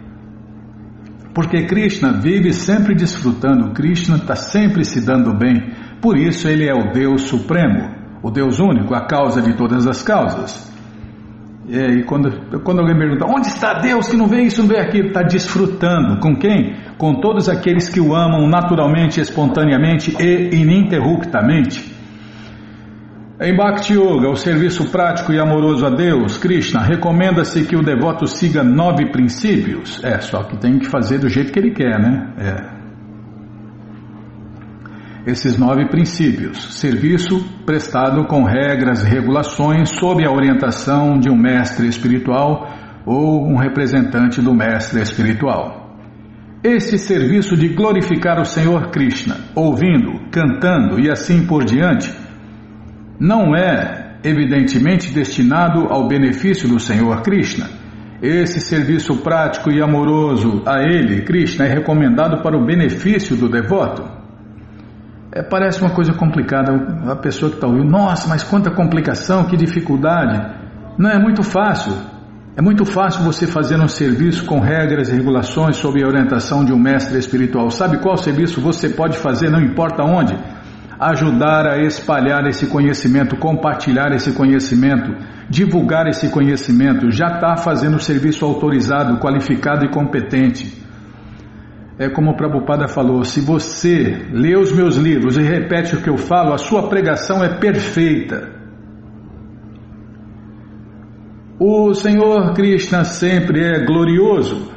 Porque 1.33 1.65
Krishna 1.65 2.13
vive 2.21 2.53
sempre 2.53 2.93
desfrutando, 2.93 3.71
Krishna 3.73 4.17
está 4.17 4.35
sempre 4.35 4.85
se 4.85 5.03
dando 5.03 5.33
bem, 5.33 5.71
por 5.99 6.17
isso 6.17 6.47
ele 6.47 6.67
é 6.67 6.73
o 6.73 6.91
Deus 6.91 7.23
Supremo, 7.23 7.95
o 8.21 8.29
Deus 8.29 8.59
único, 8.59 8.93
a 8.93 9.07
causa 9.07 9.41
de 9.41 9.57
todas 9.57 9.87
as 9.87 10.03
causas. 10.03 10.71
E 11.67 12.03
quando, 12.03 12.59
quando 12.61 12.79
alguém 12.79 12.97
pergunta, 12.97 13.25
onde 13.25 13.47
está 13.47 13.79
Deus 13.79 14.09
que 14.09 14.17
não 14.17 14.27
vê 14.27 14.43
isso, 14.43 14.61
não 14.61 14.67
vê 14.67 14.79
aquilo? 14.79 15.07
Está 15.07 15.23
desfrutando. 15.23 16.19
Com 16.19 16.35
quem? 16.35 16.75
Com 16.97 17.21
todos 17.21 17.47
aqueles 17.47 17.87
que 17.87 18.01
o 18.01 18.13
amam 18.13 18.47
naturalmente, 18.49 19.21
espontaneamente 19.21 20.13
e 20.19 20.55
ininterruptamente. 20.55 21.92
Em 23.43 23.53
Bhakti 23.57 23.91
Yoga, 23.91 24.29
o 24.29 24.37
serviço 24.37 24.89
prático 24.89 25.33
e 25.33 25.37
amoroso 25.37 25.85
a 25.85 25.89
Deus, 25.89 26.37
Krishna, 26.37 26.81
recomenda-se 26.81 27.65
que 27.65 27.75
o 27.75 27.83
devoto 27.83 28.25
siga 28.25 28.63
nove 28.63 29.11
princípios. 29.11 30.01
É, 30.01 30.17
só 30.21 30.43
que 30.43 30.57
tem 30.57 30.79
que 30.79 30.89
fazer 30.89 31.19
do 31.19 31.27
jeito 31.27 31.51
que 31.51 31.59
ele 31.59 31.71
quer, 31.71 31.99
né? 31.99 32.33
É 32.37 32.83
esses 35.25 35.57
nove 35.57 35.87
princípios. 35.89 36.79
Serviço 36.79 37.43
prestado 37.65 38.25
com 38.25 38.43
regras 38.43 39.03
e 39.03 39.09
regulações 39.09 39.89
sob 39.89 40.25
a 40.25 40.31
orientação 40.31 41.17
de 41.17 41.29
um 41.29 41.35
mestre 41.35 41.87
espiritual 41.87 42.67
ou 43.05 43.45
um 43.45 43.57
representante 43.57 44.41
do 44.41 44.53
mestre 44.53 45.01
espiritual. 45.01 45.97
Este 46.63 46.97
serviço 46.97 47.57
de 47.57 47.69
glorificar 47.69 48.39
o 48.39 48.45
Senhor 48.45 48.89
Krishna, 48.89 49.35
ouvindo, 49.53 50.29
cantando 50.31 50.99
e 50.99 51.09
assim 51.09 51.45
por 51.45 51.65
diante, 51.65 52.22
não 53.23 53.55
é 53.55 54.17
evidentemente 54.21 55.13
destinado 55.13 55.87
ao 55.89 56.09
benefício 56.09 56.67
do 56.67 56.77
Senhor 56.77 57.21
Krishna. 57.21 57.69
Esse 58.21 58.59
serviço 58.59 59.15
prático 59.17 59.71
e 59.71 59.81
amoroso 59.81 60.61
a 60.65 60.81
ele, 60.81 61.21
Krishna, 61.21 61.65
é 61.65 61.69
recomendado 61.69 62.43
para 62.43 62.57
o 62.57 62.65
benefício 62.65 63.37
do 63.37 63.47
devoto. 63.47 64.03
É, 65.31 65.41
parece 65.41 65.79
uma 65.81 65.91
coisa 65.91 66.13
complicada. 66.13 66.73
A 67.09 67.15
pessoa 67.15 67.49
que 67.49 67.55
está 67.55 67.65
ouvindo, 67.65 67.89
nossa, 67.89 68.27
mas 68.27 68.43
quanta 68.43 68.69
complicação, 68.69 69.45
que 69.45 69.55
dificuldade. 69.55 70.55
Não, 70.97 71.09
é 71.09 71.17
muito 71.17 71.43
fácil. 71.43 71.93
É 72.57 72.61
muito 72.61 72.83
fácil 72.85 73.23
você 73.23 73.47
fazer 73.47 73.79
um 73.79 73.87
serviço 73.87 74.45
com 74.45 74.59
regras 74.59 75.09
e 75.09 75.15
regulações 75.15 75.77
sob 75.77 76.03
a 76.03 76.07
orientação 76.07 76.65
de 76.65 76.73
um 76.73 76.77
mestre 76.77 77.17
espiritual. 77.17 77.71
Sabe 77.71 77.99
qual 77.99 78.17
serviço 78.17 78.59
você 78.59 78.89
pode 78.89 79.17
fazer, 79.17 79.49
não 79.49 79.61
importa 79.61 80.03
onde? 80.03 80.37
Ajudar 81.05 81.67
a 81.67 81.83
espalhar 81.83 82.47
esse 82.47 82.65
conhecimento, 82.67 83.35
compartilhar 83.35 84.13
esse 84.13 84.31
conhecimento, 84.31 85.13
divulgar 85.49 86.07
esse 86.07 86.29
conhecimento. 86.29 87.11
Já 87.11 87.27
está 87.27 87.57
fazendo 87.57 87.99
serviço 87.99 88.45
autorizado, 88.45 89.19
qualificado 89.19 89.83
e 89.83 89.89
competente. 89.89 90.81
É 91.99 92.07
como 92.07 92.31
o 92.31 92.37
Prabhupada 92.37 92.87
falou: 92.87 93.25
se 93.25 93.41
você 93.41 94.27
lê 94.31 94.55
os 94.55 94.71
meus 94.71 94.95
livros 94.95 95.35
e 95.35 95.41
repete 95.41 95.93
o 95.93 96.01
que 96.01 96.09
eu 96.09 96.17
falo, 96.17 96.53
a 96.53 96.57
sua 96.57 96.87
pregação 96.87 97.43
é 97.43 97.49
perfeita. 97.59 98.53
O 101.59 101.93
Senhor 101.93 102.53
Krishna 102.53 103.03
sempre 103.03 103.61
é 103.61 103.85
glorioso, 103.85 104.71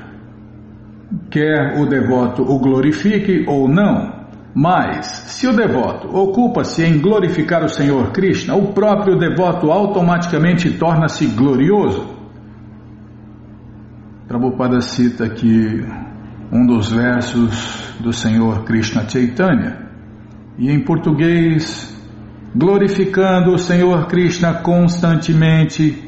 quer 1.31 1.81
o 1.81 1.87
devoto 1.87 2.43
o 2.43 2.59
glorifique 2.59 3.45
ou 3.47 3.69
não. 3.69 4.16
Mas, 4.59 5.05
se 5.27 5.47
o 5.47 5.55
devoto 5.55 6.09
ocupa-se 6.17 6.83
em 6.83 6.99
glorificar 6.99 7.63
o 7.63 7.69
Senhor 7.69 8.11
Krishna, 8.11 8.55
o 8.55 8.73
próprio 8.73 9.19
devoto 9.19 9.71
automaticamente 9.71 10.71
torna-se 10.79 11.27
glorioso. 11.27 12.17
Prabhupada 14.27 14.81
cita 14.81 15.27
aqui 15.27 15.85
um 16.51 16.65
dos 16.65 16.91
versos 16.91 17.93
do 18.01 18.15
Senhor 18.15 18.65
Krishna 18.65 19.07
Chaitanya. 19.07 19.91
E 20.57 20.71
em 20.71 20.83
português, 20.83 21.95
glorificando 22.55 23.53
o 23.53 23.59
Senhor 23.59 24.07
Krishna 24.07 24.55
constantemente, 24.63 26.03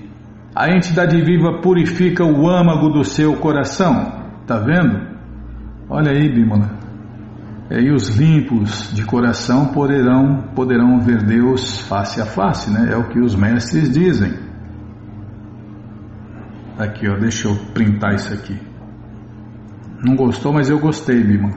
a 0.57 0.75
entidade 0.75 1.21
viva 1.21 1.61
purifica 1.61 2.25
o 2.25 2.49
âmago 2.49 2.89
do 2.89 3.05
seu 3.05 3.37
coração. 3.37 4.11
Tá 4.47 4.59
vendo? 4.59 5.07
Olha 5.91 6.13
aí, 6.13 6.35
Bimala. 6.35 6.78
E 7.71 7.91
os 7.93 8.17
limpos 8.17 8.93
de 8.95 9.05
coração 9.05 9.67
poderão, 9.67 10.43
poderão 10.55 11.01
ver 11.01 11.23
Deus 11.23 11.81
face 11.83 12.21
a 12.21 12.25
face, 12.25 12.71
né? 12.71 12.91
É 12.93 12.97
o 12.97 13.09
que 13.09 13.21
os 13.21 13.35
mestres 13.35 13.93
dizem. 13.93 14.33
Aqui, 16.79 17.07
ó, 17.09 17.17
deixa 17.19 17.49
eu 17.49 17.57
printar 17.75 18.15
isso 18.15 18.33
aqui. 18.33 18.57
Não 20.03 20.17
gostou, 20.17 20.53
mas 20.53 20.71
eu 20.71 20.79
gostei, 20.79 21.23
Bima. 21.23 21.51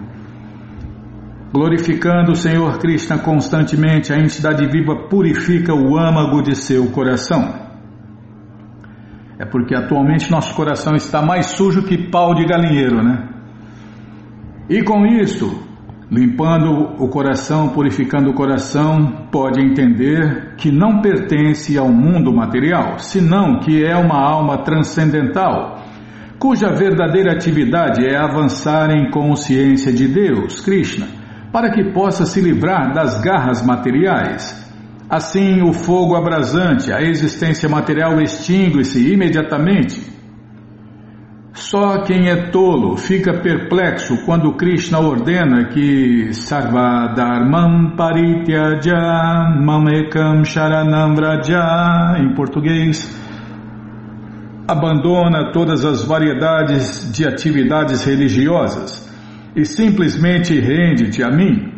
Glorificando 1.54 2.32
o 2.32 2.36
Senhor 2.36 2.78
Krishna 2.80 3.20
constantemente, 3.20 4.12
a 4.12 4.18
entidade 4.18 4.66
viva 4.68 5.08
purifica 5.10 5.74
o 5.74 5.98
âmago 5.98 6.42
de 6.42 6.56
seu 6.56 6.92
coração. 6.92 7.54
É 9.38 9.46
porque 9.46 9.76
atualmente 9.76 10.30
nosso 10.30 10.54
coração 10.56 10.94
está 10.96 11.22
mais 11.22 11.48
sujo 11.48 11.84
que 11.84 12.10
pau 12.10 12.36
de 12.36 12.46
galinheiro, 12.46 13.02
né? 13.02 13.30
E 14.70 14.84
com 14.84 15.06
isso, 15.06 15.71
limpando 16.12 17.02
o 17.02 17.08
coração, 17.08 17.70
purificando 17.70 18.32
o 18.32 18.34
coração, 18.34 19.28
pode 19.32 19.62
entender 19.62 20.56
que 20.58 20.70
não 20.70 21.02
pertence 21.02 21.78
ao 21.78 21.88
mundo 21.88 22.34
material, 22.36 23.00
senão 23.00 23.60
que 23.60 23.84
é 23.84 23.96
uma 23.96 24.20
alma 24.20 24.58
transcendental 24.64 25.82
cuja 26.42 26.74
verdadeira 26.74 27.34
atividade 27.34 28.04
é 28.04 28.18
avançar 28.18 28.90
em 28.90 29.12
consciência 29.12 29.94
de 29.94 30.08
Deus, 30.08 30.60
Krishna, 30.60 31.06
para 31.52 31.70
que 31.70 31.94
possa 31.94 32.26
se 32.26 32.42
livrar 32.42 32.92
das 32.96 33.22
garras 33.22 33.64
materiais. 33.64 34.60
Assim, 35.08 35.62
o 35.62 35.72
fogo 35.72 36.16
abrasante, 36.16 36.92
a 36.92 37.00
existência 37.00 37.70
material 37.70 38.20
extingue-se 38.20 39.14
imediatamente. 39.14 40.11
Só 41.54 42.04
quem 42.04 42.30
é 42.30 42.50
tolo 42.50 42.96
fica 42.96 43.42
perplexo 43.42 44.24
quando 44.26 44.54
Krishna 44.54 45.00
ordena 45.00 45.66
que 45.66 46.34
Sarvadharmam 46.34 47.94
Parityaja 47.98 49.60
Mamekam 49.60 50.46
Sharanam 50.46 51.14
Vraja, 51.14 52.16
em 52.20 52.34
português, 52.36 53.20
abandona 54.66 55.52
todas 55.52 55.84
as 55.84 56.06
variedades 56.06 57.12
de 57.12 57.28
atividades 57.28 58.06
religiosas 58.06 59.12
e 59.54 59.66
simplesmente 59.66 60.58
rende-te 60.58 61.22
a 61.22 61.30
mim. 61.30 61.70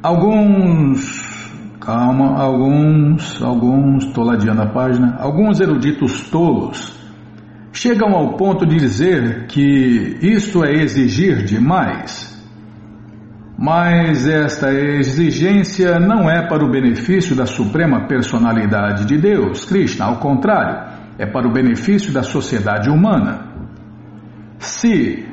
Alguns, 0.00 1.52
calma, 1.80 2.40
alguns, 2.40 3.42
alguns, 3.42 4.04
estou 4.04 4.22
ladeando 4.24 4.62
a 4.62 4.66
página, 4.66 5.16
alguns 5.18 5.58
eruditos 5.58 6.30
tolos 6.30 7.01
chegam 7.72 8.12
ao 8.14 8.36
ponto 8.36 8.66
de 8.66 8.76
dizer 8.76 9.46
que 9.46 10.18
isto 10.20 10.64
é 10.64 10.72
exigir 10.74 11.44
demais. 11.44 12.30
Mas 13.58 14.26
esta 14.26 14.72
exigência 14.72 15.98
não 15.98 16.28
é 16.28 16.46
para 16.48 16.64
o 16.64 16.70
benefício 16.70 17.34
da 17.34 17.46
suprema 17.46 18.06
personalidade 18.06 19.06
de 19.06 19.16
Deus, 19.16 19.64
Krishna, 19.64 20.06
ao 20.06 20.18
contrário, 20.18 21.00
é 21.18 21.26
para 21.26 21.46
o 21.46 21.52
benefício 21.52 22.12
da 22.12 22.22
sociedade 22.22 22.90
humana. 22.90 23.52
Se, 24.58 25.24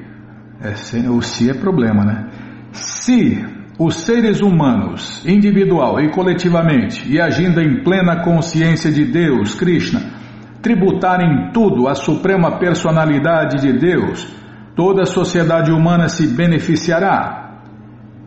é, 0.62 1.10
o 1.10 1.22
se 1.22 1.50
é 1.50 1.54
problema, 1.54 2.04
né? 2.04 2.28
Se 2.72 3.44
os 3.80 3.96
seres 3.96 4.42
humanos, 4.42 5.26
individual 5.26 6.00
e 6.00 6.12
coletivamente, 6.12 7.10
e 7.12 7.20
agindo 7.20 7.62
em 7.62 7.82
plena 7.84 8.24
consciência 8.24 8.92
de 8.92 9.06
Deus, 9.06 9.56
Krishna, 9.56 10.19
tributarem 10.62 11.52
tudo 11.52 11.88
à 11.88 11.96
suprema 11.96 12.60
personalidade 12.60 13.62
de 13.62 13.74
Deus, 13.74 14.28
toda 14.76 15.04
a 15.04 15.06
sociedade 15.06 15.72
humana 15.72 16.10
se 16.10 16.28
beneficiará. 16.28 17.48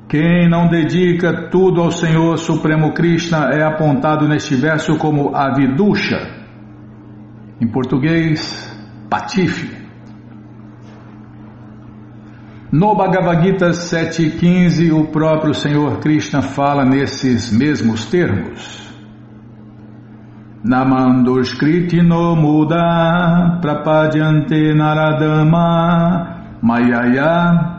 Quem 0.08 0.48
não 0.48 0.68
dedica 0.68 1.48
tudo 1.50 1.80
ao 1.80 1.90
Senhor 1.90 2.36
Supremo 2.36 2.92
Krishna 2.92 3.50
é 3.52 3.62
apontado 3.62 4.28
neste 4.28 4.54
verso 4.54 4.96
como 4.98 5.34
avidusha. 5.34 6.18
Em 7.60 7.66
português, 7.66 8.70
patife. 9.08 9.82
No 12.70 12.94
Bhagavad 12.94 13.42
Gita 13.44 13.70
7.15, 13.70 14.92
o 14.92 15.06
próprio 15.08 15.54
Senhor 15.54 15.98
Krishna 16.00 16.42
fala 16.42 16.84
nesses 16.84 17.52
mesmos 17.52 18.06
termos. 18.06 18.81
Namandushkriti 20.64 22.02
no 22.02 22.36
muda 22.36 23.58
prapadyante 23.60 24.72
naradama 24.74 26.58
mayaya 26.62 27.72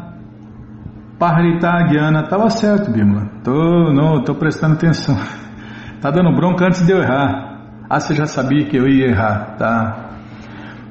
Parrita 1.18 1.84
Guiana, 1.84 2.24
estava 2.24 2.50
certo, 2.50 2.92
Bimla. 2.92 3.30
Tô, 3.46 3.94
não, 3.94 4.22
tô 4.24 4.36
prestando 4.36 4.74
atenção. 4.74 5.16
Tá 6.02 6.12
dando 6.12 6.36
bronca 6.36 6.66
antes 6.66 6.86
de 6.86 6.92
eu 6.92 6.98
errar. 6.98 7.86
Ah, 7.90 7.98
você 7.98 8.14
já 8.14 8.26
sabia 8.26 8.66
que 8.66 8.76
eu 8.76 8.86
ia 8.90 9.08
errar, 9.08 9.56
tá? 9.58 10.10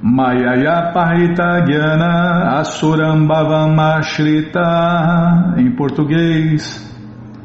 Mayaya 0.03 0.91
Parrita 0.95 1.61
Guiana 1.61 2.59
Asurambavam 2.61 3.79
Ashrita 3.79 5.55
Em 5.59 5.77
português, 5.77 6.91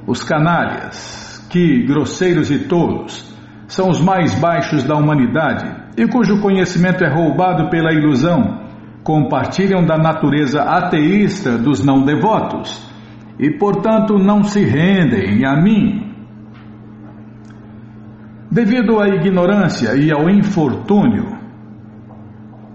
os 0.07 0.23
canalhas, 0.23 1.45
que 1.49 1.85
grosseiros 1.85 2.49
e 2.49 2.59
tolos, 2.59 3.36
são 3.67 3.89
os 3.89 3.99
mais 3.99 4.33
baixos 4.39 4.83
da 4.83 4.95
humanidade 4.95 5.69
e 5.97 6.07
cujo 6.07 6.41
conhecimento 6.41 7.03
é 7.03 7.09
roubado 7.09 7.69
pela 7.69 7.93
ilusão 7.93 8.65
compartilham 9.03 9.85
da 9.85 9.97
natureza 9.97 10.61
ateísta 10.61 11.57
dos 11.57 11.83
não 11.83 12.03
devotos 12.03 12.85
e, 13.39 13.51
portanto, 13.51 14.17
não 14.17 14.43
se 14.43 14.63
rendem 14.63 15.45
a 15.45 15.55
mim. 15.55 16.13
Devido 18.49 18.99
à 18.99 19.07
ignorância 19.07 19.95
e 19.95 20.11
ao 20.11 20.29
infortúnio, 20.29 21.37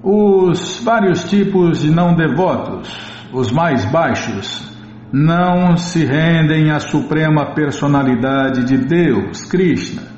os 0.02 0.82
vários 0.84 1.24
tipos 1.24 1.80
de 1.80 1.90
não 1.90 2.14
devotos, 2.14 2.96
os 3.32 3.50
mais 3.50 3.84
baixos, 3.90 4.70
não 5.12 5.76
se 5.76 6.04
rendem 6.04 6.70
à 6.70 6.78
suprema 6.78 7.54
personalidade 7.54 8.64
de 8.64 8.78
Deus, 8.78 9.44
Krishna 9.44 10.12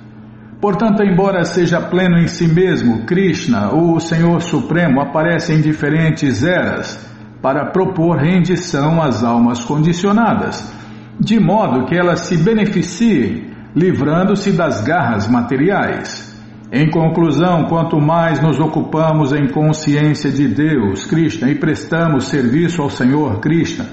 Portanto, 0.64 1.02
embora 1.02 1.44
seja 1.44 1.78
pleno 1.78 2.16
em 2.16 2.26
si 2.26 2.48
mesmo, 2.48 3.04
Krishna, 3.04 3.74
o 3.74 4.00
Senhor 4.00 4.40
Supremo, 4.40 4.98
aparece 4.98 5.52
em 5.52 5.60
diferentes 5.60 6.42
eras 6.42 7.06
para 7.42 7.66
propor 7.66 8.16
rendição 8.16 9.02
às 9.02 9.22
almas 9.22 9.62
condicionadas, 9.62 10.74
de 11.20 11.38
modo 11.38 11.84
que 11.84 11.94
elas 11.94 12.20
se 12.20 12.38
beneficiem, 12.38 13.50
livrando-se 13.76 14.52
das 14.52 14.80
garras 14.80 15.28
materiais. 15.28 16.34
Em 16.72 16.90
conclusão, 16.90 17.64
quanto 17.64 18.00
mais 18.00 18.42
nos 18.42 18.58
ocupamos 18.58 19.34
em 19.34 19.46
consciência 19.48 20.32
de 20.32 20.48
Deus, 20.48 21.04
Krishna, 21.04 21.50
e 21.50 21.56
prestamos 21.56 22.24
serviço 22.28 22.80
ao 22.80 22.88
Senhor 22.88 23.38
Krishna, 23.38 23.84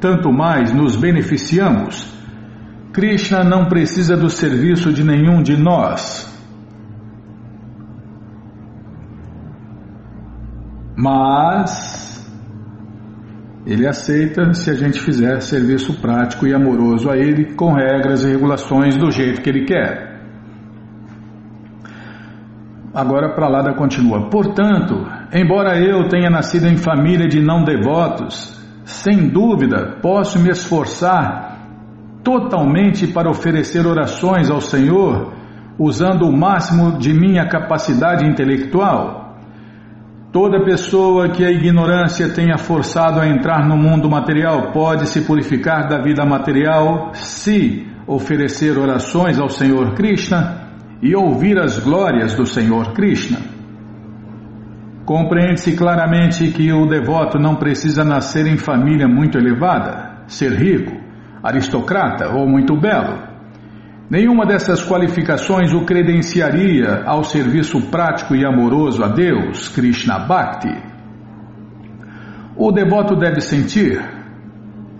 tanto 0.00 0.32
mais 0.32 0.72
nos 0.72 0.94
beneficiamos 0.94 2.21
Krishna 2.92 3.42
não 3.42 3.66
precisa 3.66 4.16
do 4.16 4.28
serviço 4.28 4.92
de 4.92 5.02
nenhum 5.02 5.42
de 5.42 5.56
nós. 5.56 6.30
Mas 10.94 12.30
ele 13.64 13.86
aceita 13.86 14.52
se 14.52 14.70
a 14.70 14.74
gente 14.74 15.00
fizer 15.00 15.40
serviço 15.40 16.00
prático 16.00 16.46
e 16.46 16.54
amoroso 16.54 17.10
a 17.10 17.16
ele, 17.16 17.54
com 17.54 17.72
regras 17.72 18.22
e 18.24 18.28
regulações 18.28 18.94
do 18.96 19.10
jeito 19.10 19.40
que 19.40 19.48
ele 19.48 19.64
quer. 19.64 20.20
Agora 22.92 23.34
para 23.34 23.48
lá 23.48 23.62
da 23.62 23.74
continua. 23.74 24.28
Portanto, 24.28 25.06
embora 25.32 25.80
eu 25.80 26.08
tenha 26.08 26.28
nascido 26.28 26.66
em 26.66 26.76
família 26.76 27.26
de 27.26 27.40
não 27.40 27.64
devotos, 27.64 28.60
sem 28.84 29.28
dúvida 29.28 29.98
posso 30.02 30.38
me 30.38 30.50
esforçar 30.50 31.51
totalmente 32.22 33.06
para 33.06 33.30
oferecer 33.30 33.86
orações 33.86 34.50
ao 34.50 34.60
Senhor, 34.60 35.32
usando 35.78 36.26
o 36.26 36.36
máximo 36.36 36.98
de 36.98 37.12
minha 37.12 37.48
capacidade 37.48 38.26
intelectual. 38.26 39.36
Toda 40.32 40.64
pessoa 40.64 41.28
que 41.28 41.44
a 41.44 41.50
ignorância 41.50 42.28
tenha 42.30 42.56
forçado 42.56 43.20
a 43.20 43.28
entrar 43.28 43.68
no 43.68 43.76
mundo 43.76 44.08
material 44.08 44.72
pode 44.72 45.06
se 45.06 45.22
purificar 45.22 45.88
da 45.88 46.00
vida 46.00 46.24
material 46.24 47.10
se 47.12 47.86
oferecer 48.06 48.78
orações 48.78 49.38
ao 49.38 49.50
Senhor 49.50 49.94
Krishna 49.94 50.70
e 51.02 51.14
ouvir 51.14 51.58
as 51.58 51.78
glórias 51.78 52.34
do 52.34 52.46
Senhor 52.46 52.92
Krishna. 52.92 53.38
Compreende-se 55.04 55.76
claramente 55.76 56.48
que 56.52 56.72
o 56.72 56.86
devoto 56.86 57.38
não 57.38 57.56
precisa 57.56 58.04
nascer 58.04 58.46
em 58.46 58.56
família 58.56 59.06
muito 59.06 59.36
elevada, 59.36 60.22
ser 60.28 60.52
rico, 60.52 61.01
aristocrata 61.42 62.28
ou 62.34 62.48
muito 62.48 62.78
belo. 62.78 63.32
Nenhuma 64.08 64.44
dessas 64.44 64.86
qualificações 64.86 65.72
o 65.72 65.86
credenciaria 65.86 67.02
ao 67.06 67.24
serviço 67.24 67.80
prático 67.90 68.34
e 68.34 68.44
amoroso 68.44 69.02
a 69.02 69.08
Deus, 69.08 69.68
Krishna 69.70 70.18
Bhakti. 70.18 70.74
O 72.54 72.70
devoto 72.70 73.16
deve 73.16 73.40
sentir: 73.40 74.02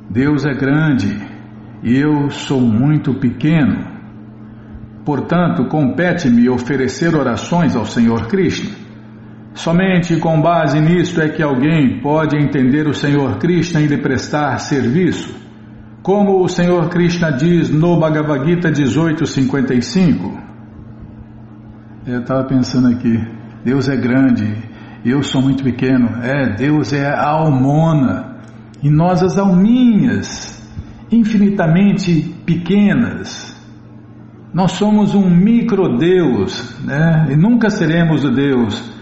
Deus 0.08 0.46
é 0.46 0.54
grande 0.54 1.20
e 1.82 1.94
eu 1.94 2.30
sou 2.30 2.60
muito 2.60 3.12
pequeno. 3.14 3.92
Portanto, 5.04 5.66
compete-me 5.66 6.48
oferecer 6.48 7.14
orações 7.14 7.76
ao 7.76 7.84
Senhor 7.84 8.28
Krishna. 8.28 8.70
Somente 9.52 10.16
com 10.16 10.40
base 10.40 10.80
nisto 10.80 11.20
é 11.20 11.28
que 11.28 11.42
alguém 11.42 12.00
pode 12.00 12.36
entender 12.36 12.86
o 12.88 12.94
Senhor 12.94 13.36
Krishna 13.38 13.80
e 13.80 13.86
lhe 13.86 13.98
prestar 13.98 14.56
serviço. 14.58 15.41
Como 16.02 16.42
o 16.42 16.48
Senhor 16.48 16.88
Krishna 16.88 17.30
diz 17.30 17.70
no 17.70 17.96
Bhagavad 17.96 18.44
Gita 18.44 18.72
1855, 18.72 20.42
eu 22.04 22.20
estava 22.20 22.42
pensando 22.42 22.88
aqui, 22.88 23.16
Deus 23.64 23.88
é 23.88 23.96
grande, 23.96 24.52
eu 25.04 25.22
sou 25.22 25.40
muito 25.40 25.62
pequeno. 25.62 26.08
É, 26.20 26.56
Deus 26.56 26.92
é 26.92 27.06
a 27.06 27.28
almona 27.28 28.38
e 28.82 28.90
nós 28.90 29.22
as 29.22 29.38
alminhas, 29.38 30.60
infinitamente 31.08 32.34
pequenas. 32.44 33.52
Nós 34.52 34.72
somos 34.72 35.14
um 35.14 35.30
micro-Deus, 35.30 36.80
né? 36.84 37.28
E 37.30 37.36
nunca 37.36 37.70
seremos 37.70 38.24
o 38.24 38.30
Deus. 38.30 38.92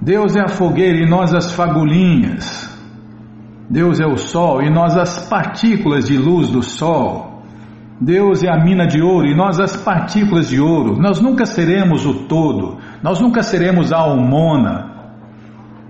Deus 0.00 0.36
é 0.36 0.42
a 0.42 0.48
fogueira 0.48 0.98
e 0.98 1.08
nós 1.08 1.32
as 1.32 1.52
fagulhinhas. 1.54 2.67
Deus 3.70 4.00
é 4.00 4.06
o 4.06 4.16
Sol 4.16 4.62
e 4.62 4.70
nós 4.70 4.96
as 4.96 5.28
partículas 5.28 6.06
de 6.06 6.16
luz 6.16 6.48
do 6.48 6.62
Sol. 6.62 7.42
Deus 8.00 8.42
é 8.42 8.48
a 8.48 8.56
mina 8.56 8.86
de 8.86 9.02
ouro 9.02 9.26
e 9.26 9.36
nós 9.36 9.60
as 9.60 9.76
partículas 9.76 10.48
de 10.48 10.60
ouro. 10.60 10.96
Nós 10.98 11.20
nunca 11.20 11.44
seremos 11.44 12.06
o 12.06 12.26
todo, 12.26 12.78
nós 13.02 13.20
nunca 13.20 13.42
seremos 13.42 13.92
a 13.92 13.98
almona, 13.98 15.12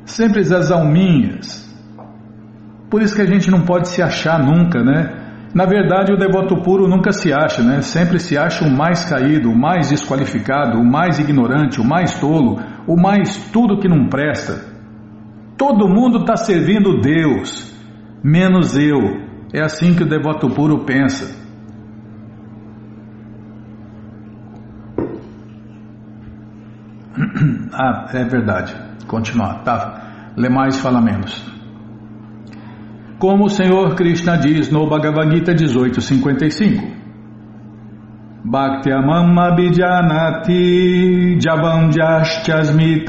sempre 0.05 0.41
as 0.41 0.71
alminhas. 0.71 1.69
Por 2.91 3.03
isso 3.03 3.15
que 3.15 3.23
a 3.23 3.27
gente 3.27 3.51
não 3.51 3.61
pode 3.61 3.89
se 3.89 4.03
achar 4.03 4.43
nunca, 4.43 4.83
né? 4.83 5.27
Na 5.55 5.65
verdade, 5.65 6.13
o 6.13 6.17
devoto 6.17 6.57
puro 6.63 6.89
nunca 6.89 7.13
se 7.13 7.33
acha, 7.33 7.63
né? 7.63 7.81
Sempre 7.81 8.19
se 8.19 8.37
acha 8.37 8.65
o 8.67 8.71
mais 8.71 9.05
caído, 9.05 9.51
o 9.51 9.59
mais 9.59 9.91
desqualificado, 9.91 10.79
o 10.79 10.85
mais 10.85 11.19
ignorante, 11.19 11.81
o 11.81 11.85
mais 11.85 12.19
tolo, 12.19 12.59
o 12.87 12.97
mais 12.97 13.37
tudo 13.51 13.79
que 13.79 13.89
não 13.89 14.09
presta. 14.09 14.68
Todo 15.59 15.89
mundo 15.89 16.21
está 16.21 16.37
servindo 16.37 17.01
Deus, 17.01 17.77
menos 18.23 18.79
eu. 18.79 19.27
É 19.53 19.61
assim 19.61 19.97
que 19.97 20.05
o 20.05 20.09
devoto 20.09 20.49
puro 20.49 20.85
pensa. 20.85 21.37
Ah, 27.81 28.09
é 28.13 28.25
verdade. 28.25 28.75
Continuar, 29.07 29.63
tá? 29.63 30.33
Lê 30.37 30.49
mais, 30.49 30.81
fala 30.81 31.01
menos. 31.01 31.47
Como 33.21 33.45
o 33.45 33.49
Senhor 33.49 33.95
Krishna 33.95 34.37
diz 34.37 34.69
no 34.69 34.89
Bhagavad 34.89 35.33
Gita 35.33 35.55
1855. 35.55 36.83
Bhaktyamam 38.45 39.39
abhijanati 39.39 41.39
javam 41.41 41.93
jaschasmi 41.93 43.05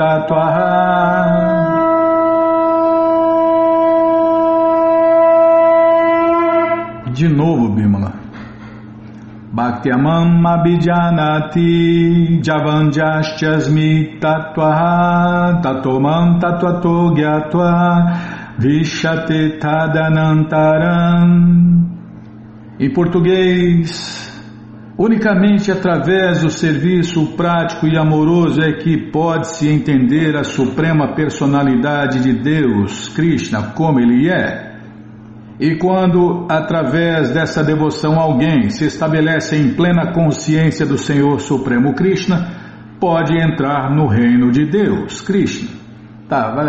De 7.19 7.27
novo, 7.27 7.75
Bimala. 7.75 8.13
Bhaktyamam 9.51 10.45
abhijanati 10.47 12.39
javam 12.41 12.93
jaschasmi 12.93 14.19
tatvaha 14.21 15.59
tatomam 15.61 16.39
tatvato 16.39 17.13
gyatva 17.13 18.55
Vishate 18.57 19.59
Tadanantaram. 19.59 21.27
Em 22.79 22.93
português, 22.93 24.41
unicamente 24.97 25.73
através 25.73 26.41
do 26.41 26.49
serviço 26.49 27.35
prático 27.35 27.85
e 27.85 27.97
amoroso 27.97 28.61
é 28.61 28.77
que 28.77 29.11
pode-se 29.11 29.67
entender 29.67 30.37
a 30.37 30.45
suprema 30.45 31.13
personalidade 31.15 32.23
de 32.23 32.31
Deus, 32.31 33.09
Krishna, 33.09 33.73
como 33.73 33.99
ele 33.99 34.29
é. 34.29 34.68
E 35.59 35.75
quando, 35.75 36.47
através 36.49 37.31
dessa 37.31 37.61
devoção, 37.61 38.17
alguém 38.17 38.69
se 38.69 38.85
estabelece 38.85 39.57
em 39.57 39.73
plena 39.73 40.13
consciência 40.13 40.85
do 40.85 40.97
Senhor 40.97 41.39
Supremo 41.41 41.93
Krishna, 41.93 42.47
pode 42.99 43.37
entrar 43.37 43.93
no 43.93 44.07
reino 44.07 44.51
de 44.51 44.65
Deus, 44.65 45.19
Krishna. 45.21 45.69
Tá, 46.29 46.51
vai, 46.51 46.65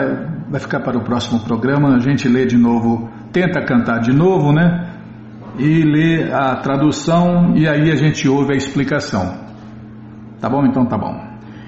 vai 0.50 0.60
ficar 0.60 0.80
para 0.80 0.98
o 0.98 1.04
próximo 1.04 1.40
programa. 1.40 1.94
A 1.94 2.00
gente 2.00 2.28
lê 2.28 2.46
de 2.46 2.56
novo, 2.56 3.08
tenta 3.32 3.64
cantar 3.64 4.00
de 4.00 4.12
novo, 4.12 4.52
né? 4.52 4.88
E 5.56 5.82
lê 5.82 6.32
a 6.32 6.56
tradução 6.56 7.56
e 7.56 7.68
aí 7.68 7.92
a 7.92 7.96
gente 7.96 8.28
ouve 8.28 8.54
a 8.54 8.56
explicação. 8.56 9.38
Tá 10.40 10.48
bom? 10.48 10.64
Então 10.64 10.86
tá 10.86 10.96
bom. 10.96 11.14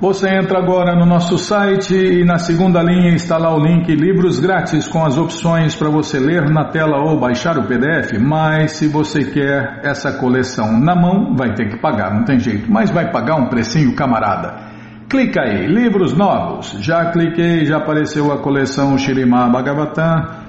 Você 0.00 0.28
entra 0.28 0.58
agora 0.58 0.94
no 0.94 1.06
nosso 1.06 1.38
site 1.38 1.94
e 1.94 2.24
na 2.24 2.36
segunda 2.36 2.82
linha 2.82 3.14
está 3.14 3.38
lá 3.38 3.56
o 3.56 3.58
link 3.58 3.90
Livros 3.94 4.38
Grátis 4.38 4.86
com 4.86 5.02
as 5.02 5.16
opções 5.16 5.74
para 5.74 5.88
você 5.88 6.18
ler 6.18 6.50
na 6.50 6.66
tela 6.66 6.98
ou 6.98 7.18
baixar 7.18 7.56
o 7.56 7.66
PDF. 7.66 8.12
Mas 8.20 8.72
se 8.72 8.86
você 8.86 9.24
quer 9.24 9.80
essa 9.82 10.12
coleção 10.18 10.78
na 10.78 10.94
mão, 10.94 11.34
vai 11.34 11.54
ter 11.54 11.70
que 11.70 11.80
pagar, 11.80 12.12
não 12.12 12.24
tem 12.24 12.38
jeito. 12.38 12.70
Mas 12.70 12.90
vai 12.90 13.10
pagar 13.10 13.36
um 13.36 13.46
precinho, 13.46 13.94
camarada. 13.94 14.73
Clica 15.08 15.42
aí, 15.42 15.66
livros 15.66 16.14
novos. 16.14 16.76
Já 16.80 17.10
cliquei, 17.10 17.64
já 17.66 17.76
apareceu 17.76 18.32
a 18.32 18.38
coleção 18.40 18.96
Shirimá 18.96 19.48
Bhagavatam. 19.48 20.44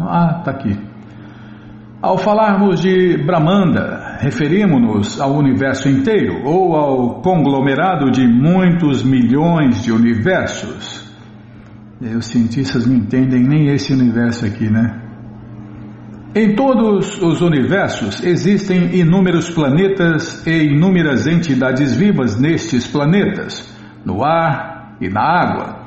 Ah, 0.00 0.42
tá 0.44 0.50
aqui. 0.50 0.76
Ao 2.02 2.18
falarmos 2.18 2.80
de 2.80 3.16
Brahmanda, 3.24 4.16
referimos-nos 4.18 5.20
ao 5.20 5.34
universo 5.34 5.88
inteiro 5.88 6.42
ou 6.44 6.74
ao 6.74 7.20
conglomerado 7.20 8.10
de 8.10 8.26
muitos 8.26 9.04
milhões 9.04 9.84
de 9.84 9.92
universos. 9.92 11.08
Os 12.00 12.26
cientistas 12.26 12.86
não 12.86 12.96
entendem 12.96 13.44
nem 13.44 13.68
esse 13.68 13.92
universo 13.92 14.46
aqui, 14.46 14.68
né? 14.68 15.00
Em 16.34 16.56
todos 16.56 17.20
os 17.22 17.40
universos 17.40 18.24
existem 18.24 18.96
inúmeros 18.96 19.50
planetas 19.50 20.44
e 20.46 20.64
inúmeras 20.72 21.26
entidades 21.26 21.94
vivas 21.94 22.40
nestes 22.40 22.86
planetas, 22.86 23.68
no 24.04 24.24
ar 24.24 24.96
e 25.00 25.08
na 25.08 25.20
água. 25.20 25.79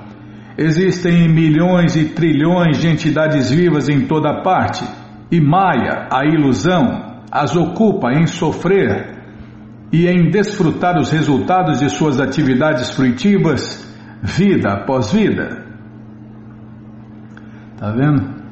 Existem 0.57 1.27
milhões 1.29 1.95
e 1.95 2.09
trilhões 2.09 2.77
de 2.79 2.87
entidades 2.87 3.49
vivas 3.49 3.89
em 3.89 4.05
toda 4.05 4.43
parte, 4.43 4.85
e 5.31 5.41
Maia, 5.41 6.07
a 6.11 6.25
ilusão, 6.25 7.23
as 7.31 7.55
ocupa 7.55 8.11
em 8.11 8.27
sofrer 8.27 9.17
e 9.91 10.07
em 10.07 10.29
desfrutar 10.29 10.99
os 10.99 11.11
resultados 11.11 11.79
de 11.79 11.89
suas 11.89 12.19
atividades 12.19 12.91
fruitivas, 12.91 13.83
vida 14.21 14.73
após 14.73 15.11
vida. 15.11 15.65
Tá 17.77 17.89
vendo? 17.91 18.43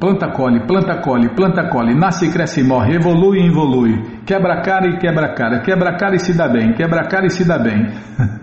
Planta 0.00 0.32
colhe, 0.32 0.66
planta 0.66 1.02
colhe, 1.02 1.28
planta 1.34 1.68
colhe, 1.68 1.94
nasce, 1.94 2.32
cresce 2.32 2.62
morre, 2.62 2.94
evolui 2.94 3.40
e 3.40 3.48
evolui, 3.48 4.02
quebra 4.24 4.62
cara 4.62 4.88
e 4.88 4.98
quebra 4.98 5.34
cara, 5.34 5.60
quebra 5.60 5.98
cara 5.98 6.16
e 6.16 6.18
se 6.18 6.34
dá 6.34 6.48
bem, 6.48 6.72
quebra 6.72 7.06
cara 7.06 7.26
e 7.26 7.30
se 7.30 7.46
dá 7.46 7.58
bem. 7.58 7.86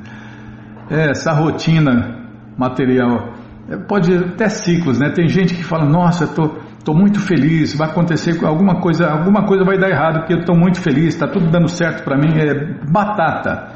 É, 0.90 1.10
essa 1.10 1.34
rotina 1.34 2.17
material. 2.58 3.34
É, 3.70 3.78
pode 3.78 4.16
até 4.16 4.48
ciclos, 4.50 4.98
né? 4.98 5.12
Tem 5.12 5.28
gente 5.28 5.54
que 5.54 5.64
fala, 5.64 5.86
nossa, 5.86 6.26
tô, 6.26 6.56
tô 6.84 6.94
muito 6.94 7.20
feliz, 7.20 7.76
vai 7.76 7.90
acontecer 7.90 8.44
alguma 8.46 8.82
coisa, 8.82 9.08
alguma 9.10 9.46
coisa 9.46 9.64
vai 9.64 9.78
dar 9.78 9.90
errado, 9.90 10.20
porque 10.20 10.34
eu 10.34 10.40
estou 10.40 10.56
muito 10.56 10.82
feliz, 10.82 11.14
está 11.14 11.28
tudo 11.28 11.50
dando 11.50 11.68
certo 11.68 12.04
para 12.04 12.18
mim, 12.18 12.38
é 12.38 12.90
batata. 12.90 13.74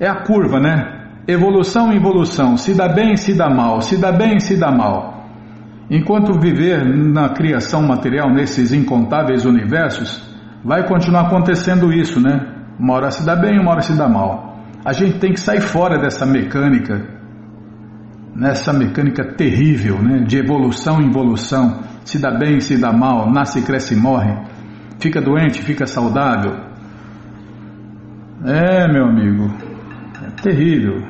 É 0.00 0.08
a 0.08 0.22
curva, 0.22 0.58
né? 0.58 0.96
Evolução, 1.26 1.92
evolução, 1.92 2.56
se 2.56 2.74
dá 2.74 2.88
bem, 2.88 3.16
se 3.16 3.36
dá 3.36 3.50
mal, 3.50 3.82
se 3.82 4.00
dá 4.00 4.10
bem, 4.10 4.40
se 4.40 4.58
dá 4.58 4.70
mal. 4.70 5.26
Enquanto 5.90 6.40
viver 6.40 6.84
na 6.84 7.30
criação 7.30 7.82
material, 7.82 8.32
nesses 8.32 8.72
incontáveis 8.72 9.44
universos, 9.44 10.26
vai 10.64 10.86
continuar 10.86 11.26
acontecendo 11.26 11.92
isso, 11.92 12.20
né? 12.20 12.46
Uma 12.78 12.94
hora 12.94 13.10
se 13.10 13.26
dá 13.26 13.36
bem, 13.36 13.58
uma 13.58 13.72
hora 13.72 13.82
se 13.82 13.96
dá 13.96 14.08
mal. 14.08 14.56
A 14.84 14.92
gente 14.92 15.18
tem 15.18 15.32
que 15.32 15.40
sair 15.40 15.60
fora 15.60 15.98
dessa 15.98 16.24
mecânica 16.24 17.17
nessa 18.38 18.72
mecânica 18.72 19.34
terrível 19.34 20.00
né, 20.00 20.20
de 20.20 20.38
evolução 20.38 21.00
em 21.00 21.08
evolução, 21.08 21.82
se 22.04 22.20
dá 22.20 22.30
bem, 22.30 22.60
se 22.60 22.80
dá 22.80 22.92
mal, 22.92 23.30
nasce, 23.30 23.62
cresce 23.62 23.94
e 23.94 23.96
morre, 23.96 24.32
fica 25.00 25.20
doente, 25.20 25.60
fica 25.60 25.86
saudável. 25.86 26.52
É, 28.44 28.86
meu 28.92 29.06
amigo, 29.06 29.52
é 30.24 30.30
terrível. 30.40 31.02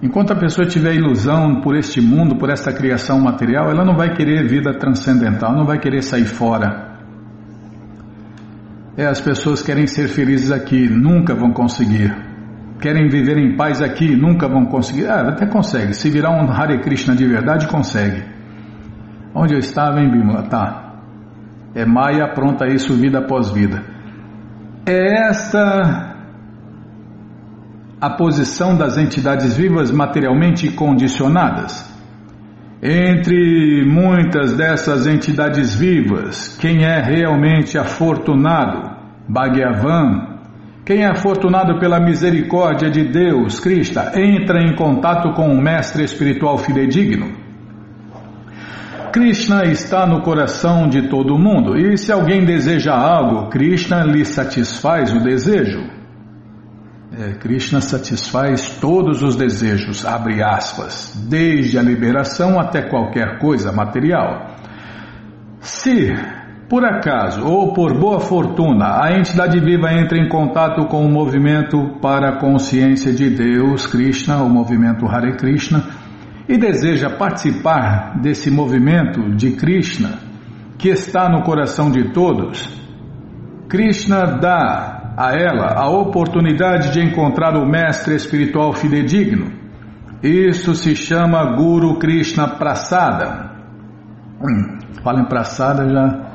Enquanto 0.00 0.32
a 0.32 0.36
pessoa 0.36 0.68
tiver 0.68 0.94
ilusão 0.94 1.60
por 1.60 1.74
este 1.76 2.00
mundo, 2.00 2.36
por 2.36 2.48
esta 2.48 2.72
criação 2.72 3.20
material, 3.20 3.68
ela 3.68 3.84
não 3.84 3.96
vai 3.96 4.14
querer 4.14 4.46
vida 4.46 4.72
transcendental, 4.78 5.52
não 5.52 5.64
vai 5.64 5.80
querer 5.80 6.02
sair 6.02 6.26
fora. 6.26 6.94
É, 8.96 9.06
as 9.06 9.20
pessoas 9.20 9.62
querem 9.62 9.86
ser 9.86 10.08
felizes 10.08 10.52
aqui, 10.52 10.88
nunca 10.88 11.34
vão 11.34 11.52
conseguir. 11.52 12.25
Querem 12.80 13.08
viver 13.08 13.38
em 13.38 13.56
paz 13.56 13.80
aqui, 13.80 14.14
nunca 14.14 14.48
vão 14.48 14.66
conseguir. 14.66 15.06
Ah, 15.06 15.28
até 15.28 15.46
consegue. 15.46 15.94
Se 15.94 16.10
virar 16.10 16.30
um 16.30 16.50
Hare 16.50 16.80
Krishna 16.80 17.14
de 17.14 17.26
verdade, 17.26 17.66
consegue. 17.68 18.22
Onde 19.34 19.54
eu 19.54 19.58
estava 19.58 20.00
em 20.00 20.10
Bimala? 20.10 20.42
Tá. 20.44 20.94
É 21.74 21.84
Maia 21.84 22.28
pronta 22.34 22.66
isso 22.66 22.94
vida 22.94 23.18
após 23.18 23.50
vida. 23.50 23.82
É 24.86 25.28
esta 25.28 26.14
a 28.00 28.10
posição 28.10 28.76
das 28.76 28.96
entidades 28.96 29.56
vivas 29.56 29.90
materialmente 29.90 30.70
condicionadas. 30.70 31.94
Entre 32.82 33.84
muitas 33.86 34.54
dessas 34.56 35.06
entidades 35.06 35.74
vivas, 35.74 36.56
quem 36.60 36.84
é 36.84 37.00
realmente 37.00 37.78
afortunado? 37.78 38.94
Bhagavan. 39.28 40.35
Quem 40.86 41.02
é 41.02 41.06
afortunado 41.06 41.80
pela 41.80 41.98
misericórdia 41.98 42.88
de 42.88 43.02
Deus, 43.02 43.58
Krishna, 43.58 44.12
entra 44.14 44.62
em 44.62 44.76
contato 44.76 45.32
com 45.32 45.48
um 45.48 45.60
mestre 45.60 46.04
espiritual 46.04 46.56
fidedigno. 46.58 47.34
Krishna 49.12 49.64
está 49.64 50.06
no 50.06 50.22
coração 50.22 50.88
de 50.88 51.08
todo 51.08 51.36
mundo 51.36 51.76
e 51.76 51.98
se 51.98 52.12
alguém 52.12 52.44
deseja 52.44 52.94
algo, 52.94 53.50
Krishna 53.50 54.04
lhe 54.04 54.24
satisfaz 54.24 55.12
o 55.12 55.18
desejo. 55.18 55.90
É, 57.18 57.32
Krishna 57.32 57.80
satisfaz 57.80 58.78
todos 58.78 59.24
os 59.24 59.34
desejos, 59.34 60.06
abre 60.06 60.40
aspas, 60.40 61.16
desde 61.28 61.80
a 61.80 61.82
liberação 61.82 62.60
até 62.60 62.82
qualquer 62.82 63.40
coisa 63.40 63.72
material. 63.72 64.54
Se, 65.58 66.14
por 66.68 66.84
acaso 66.84 67.46
ou 67.46 67.72
por 67.72 67.96
boa 67.96 68.18
fortuna, 68.18 69.00
a 69.00 69.16
entidade 69.16 69.60
viva 69.60 69.92
entra 69.92 70.18
em 70.18 70.28
contato 70.28 70.84
com 70.86 71.06
o 71.06 71.08
movimento 71.08 71.96
para 72.02 72.30
a 72.30 72.40
consciência 72.40 73.12
de 73.12 73.30
Deus, 73.30 73.86
Krishna, 73.86 74.42
o 74.42 74.48
movimento 74.48 75.06
Hare 75.06 75.36
Krishna, 75.36 75.84
e 76.48 76.58
deseja 76.58 77.08
participar 77.10 78.18
desse 78.20 78.50
movimento 78.50 79.30
de 79.36 79.52
Krishna, 79.52 80.18
que 80.76 80.88
está 80.88 81.28
no 81.28 81.42
coração 81.44 81.88
de 81.88 82.12
todos, 82.12 82.68
Krishna 83.68 84.38
dá 84.40 85.14
a 85.16 85.32
ela 85.34 85.72
a 85.76 85.88
oportunidade 85.88 86.92
de 86.92 87.00
encontrar 87.00 87.56
o 87.56 87.64
mestre 87.64 88.16
espiritual 88.16 88.72
fidedigno. 88.72 89.52
Isso 90.22 90.74
se 90.74 90.96
chama 90.96 91.56
Guru 91.56 91.98
Krishna 91.98 92.48
Prasada. 92.48 93.52
Hum, 94.40 94.78
fala 95.02 95.20
em 95.20 95.26
Prasada 95.26 95.88
já 95.88 96.25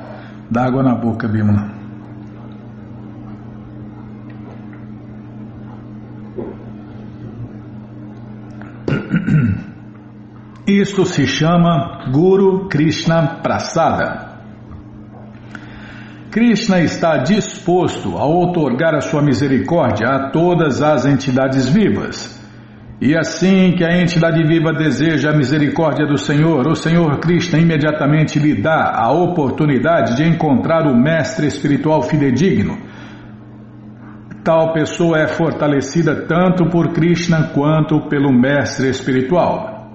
dá 0.51 0.65
água 0.65 0.83
na 0.83 0.93
boca, 0.93 1.29
Bimala. 1.29 1.79
Isso 10.67 11.05
se 11.05 11.25
chama 11.25 12.09
Guru 12.11 12.67
Krishna 12.67 13.39
Prasada. 13.41 14.29
Krishna 16.29 16.81
está 16.81 17.17
disposto 17.17 18.17
a 18.17 18.25
outorgar 18.25 18.95
a 18.95 19.01
sua 19.01 19.21
misericórdia 19.21 20.07
a 20.07 20.29
todas 20.31 20.81
as 20.81 21.05
entidades 21.05 21.67
vivas. 21.67 22.40
E 23.01 23.17
assim 23.17 23.71
que 23.71 23.83
a 23.83 23.99
entidade 23.99 24.43
viva 24.43 24.71
deseja 24.71 25.31
a 25.31 25.35
misericórdia 25.35 26.05
do 26.05 26.19
Senhor, 26.19 26.67
o 26.67 26.75
Senhor 26.75 27.17
Krishna 27.19 27.57
imediatamente 27.57 28.37
lhe 28.37 28.61
dá 28.61 28.93
a 28.95 29.11
oportunidade 29.11 30.15
de 30.15 30.23
encontrar 30.23 30.85
o 30.85 30.95
mestre 30.95 31.47
espiritual 31.47 32.03
fidedigno. 32.03 32.77
Tal 34.43 34.71
pessoa 34.71 35.17
é 35.17 35.27
fortalecida 35.27 36.27
tanto 36.27 36.69
por 36.69 36.93
Krishna 36.93 37.49
quanto 37.55 38.07
pelo 38.07 38.31
mestre 38.31 38.89
espiritual. 38.89 39.89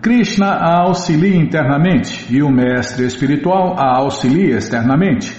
Krishna 0.00 0.46
a 0.46 0.84
auxilia 0.84 1.36
internamente 1.36 2.34
e 2.34 2.42
o 2.42 2.48
mestre 2.48 3.04
espiritual 3.04 3.76
a 3.78 3.98
auxilia 3.98 4.56
externamente. 4.56 5.36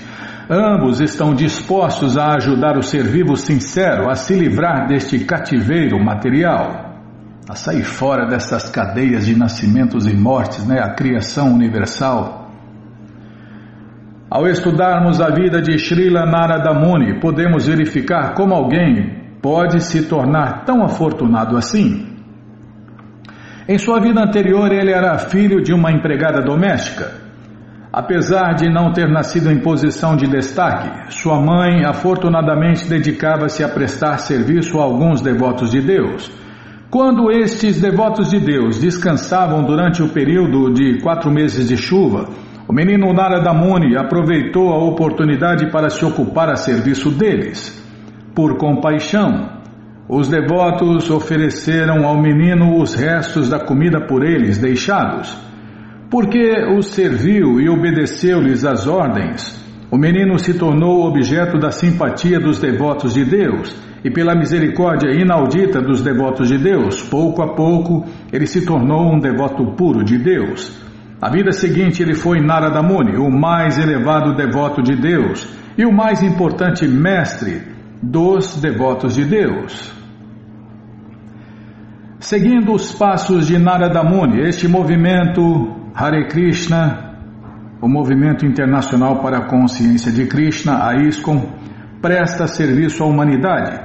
Ambos 0.50 1.00
estão 1.00 1.36
dispostos 1.36 2.18
a 2.18 2.34
ajudar 2.34 2.76
o 2.76 2.82
ser 2.82 3.04
vivo 3.04 3.36
sincero 3.36 4.10
a 4.10 4.16
se 4.16 4.34
livrar 4.34 4.88
deste 4.88 5.24
cativeiro 5.24 6.04
material, 6.04 6.96
a 7.48 7.54
sair 7.54 7.84
fora 7.84 8.26
dessas 8.26 8.68
cadeias 8.68 9.28
de 9.28 9.38
nascimentos 9.38 10.08
e 10.08 10.18
mortes, 10.18 10.66
né, 10.66 10.80
a 10.80 10.96
criação 10.96 11.54
universal. 11.54 12.50
Ao 14.28 14.48
estudarmos 14.48 15.22
a 15.22 15.30
vida 15.30 15.62
de 15.62 15.78
Srila 15.78 16.26
Narada 16.26 16.74
Muni, 16.74 17.20
podemos 17.20 17.68
verificar 17.68 18.34
como 18.34 18.56
alguém 18.56 19.38
pode 19.44 19.84
se 19.84 20.08
tornar 20.08 20.66
tão 20.66 20.84
afortunado 20.84 21.58
assim. 21.58 22.08
Em 23.68 23.78
sua 23.78 24.00
vida 24.00 24.20
anterior, 24.20 24.72
ele 24.72 24.92
era 24.92 25.16
filho 25.20 25.62
de 25.62 25.74
uma 25.74 25.92
empregada 25.92 26.42
doméstica. 26.42 27.29
Apesar 27.92 28.54
de 28.54 28.70
não 28.70 28.94
ter 28.94 29.10
nascido 29.10 29.52
em 29.52 29.60
posição 29.62 30.16
de 30.16 30.28
destaque, 30.28 31.12
sua 31.12 31.42
mãe 31.42 31.84
afortunadamente 31.84 32.88
dedicava-se 32.88 33.64
a 33.64 33.68
prestar 33.68 34.20
serviço 34.20 34.80
a 34.80 34.84
alguns 34.84 35.22
devotos 35.22 35.72
de 35.72 35.82
Deus. 35.82 36.32
Quando 36.92 37.32
estes 37.32 37.82
devotos 37.82 38.30
de 38.30 38.40
Deus 38.40 38.80
descansavam 38.80 39.64
durante 39.64 40.04
o 40.04 40.10
período 40.10 40.72
de 40.72 41.02
quatro 41.02 41.32
meses 41.32 41.68
de 41.68 41.78
chuva, 41.78 42.30
o 42.68 42.74
menino 42.74 43.12
Narada 43.12 43.52
Muni 43.54 43.98
aproveitou 43.98 44.70
a 44.72 44.84
oportunidade 44.84 45.72
para 45.72 45.90
se 45.90 46.06
ocupar 46.06 46.50
a 46.50 46.56
serviço 46.56 47.10
deles. 47.10 47.76
Por 48.36 48.58
compaixão, 48.58 49.50
os 50.08 50.28
devotos 50.28 51.10
ofereceram 51.10 52.06
ao 52.06 52.22
menino 52.22 52.80
os 52.80 52.94
restos 52.94 53.50
da 53.50 53.60
comida 53.60 54.00
por 54.00 54.24
eles 54.24 54.60
deixados. 54.60 55.49
Porque 56.10 56.66
os 56.76 56.88
serviu 56.88 57.62
e 57.62 57.70
obedeceu-lhes 57.70 58.66
as 58.66 58.88
ordens, 58.88 59.64
o 59.92 59.98
menino 59.98 60.40
se 60.40 60.56
tornou 60.56 61.06
objeto 61.08 61.60
da 61.60 61.70
simpatia 61.70 62.40
dos 62.40 62.60
devotos 62.60 63.14
de 63.14 63.24
Deus 63.24 63.76
e 64.04 64.10
pela 64.10 64.34
misericórdia 64.34 65.12
inaudita 65.12 65.80
dos 65.80 66.02
devotos 66.02 66.48
de 66.48 66.58
Deus, 66.58 67.04
pouco 67.04 67.44
a 67.44 67.54
pouco 67.54 68.06
ele 68.32 68.48
se 68.48 68.66
tornou 68.66 69.14
um 69.14 69.20
devoto 69.20 69.66
puro 69.76 70.04
de 70.04 70.18
Deus. 70.18 70.76
A 71.22 71.30
vida 71.30 71.52
seguinte 71.52 72.02
ele 72.02 72.16
foi 72.16 72.40
Narada 72.40 72.82
Muni, 72.82 73.18
o 73.18 73.30
mais 73.30 73.78
elevado 73.78 74.36
devoto 74.36 74.82
de 74.82 74.96
Deus 74.96 75.48
e 75.78 75.86
o 75.86 75.92
mais 75.92 76.24
importante 76.24 76.88
mestre 76.88 77.62
dos 78.02 78.60
devotos 78.60 79.16
de 79.16 79.26
Deus. 79.26 79.94
Seguindo 82.20 82.74
os 82.74 82.92
passos 82.94 83.48
de 83.48 83.58
Narada 83.58 84.04
Muni, 84.04 84.42
este 84.42 84.68
movimento 84.68 85.79
Hare 85.94 86.28
Krishna, 86.28 87.18
o 87.82 87.88
movimento 87.88 88.46
internacional 88.46 89.22
para 89.22 89.40
a 89.40 89.48
consciência 89.48 90.12
de 90.12 90.26
Krishna, 90.28 90.86
a 90.88 90.96
ISKCON, 90.96 91.54
presta 92.02 92.48
serviço 92.48 93.04
à 93.04 93.08
humanidade, 93.08 93.80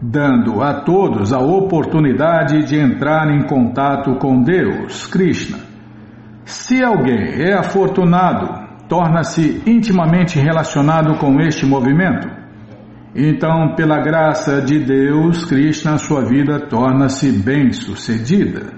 dando 0.00 0.62
a 0.62 0.82
todos 0.82 1.32
a 1.32 1.38
oportunidade 1.38 2.66
de 2.66 2.78
entrar 2.78 3.28
em 3.30 3.46
contato 3.46 4.16
com 4.16 4.42
Deus, 4.42 5.06
Krishna. 5.06 5.58
Se 6.44 6.82
alguém 6.82 7.42
é 7.42 7.54
afortunado, 7.54 8.48
torna-se 8.88 9.62
intimamente 9.66 10.38
relacionado 10.38 11.18
com 11.18 11.40
este 11.40 11.66
movimento 11.66 12.38
então, 13.14 13.74
pela 13.74 14.00
graça 14.00 14.60
de 14.60 14.78
Deus, 14.78 15.44
Krishna, 15.44 15.98
sua 15.98 16.24
vida 16.24 16.60
torna-se 16.68 17.32
bem-sucedida. 17.32 18.77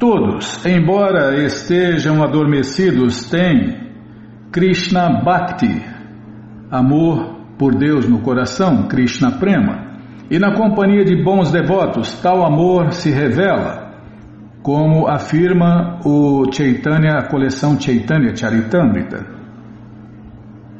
Todos, 0.00 0.64
embora 0.64 1.44
estejam 1.44 2.22
adormecidos, 2.22 3.28
têm 3.28 3.90
Krishna 4.50 5.20
Bhakti, 5.22 5.84
amor 6.70 7.36
por 7.58 7.74
Deus 7.74 8.08
no 8.08 8.22
coração, 8.22 8.88
Krishna 8.88 9.32
Prema. 9.32 10.00
E 10.30 10.38
na 10.38 10.56
companhia 10.56 11.04
de 11.04 11.22
bons 11.22 11.52
devotos, 11.52 12.18
tal 12.22 12.42
amor 12.46 12.94
se 12.94 13.10
revela, 13.10 13.92
como 14.62 15.06
afirma 15.06 16.00
o 16.02 16.50
Chaitanya, 16.50 17.18
a 17.18 17.28
coleção 17.28 17.78
Chaitanya 17.78 18.34
Charitamrita. 18.34 19.26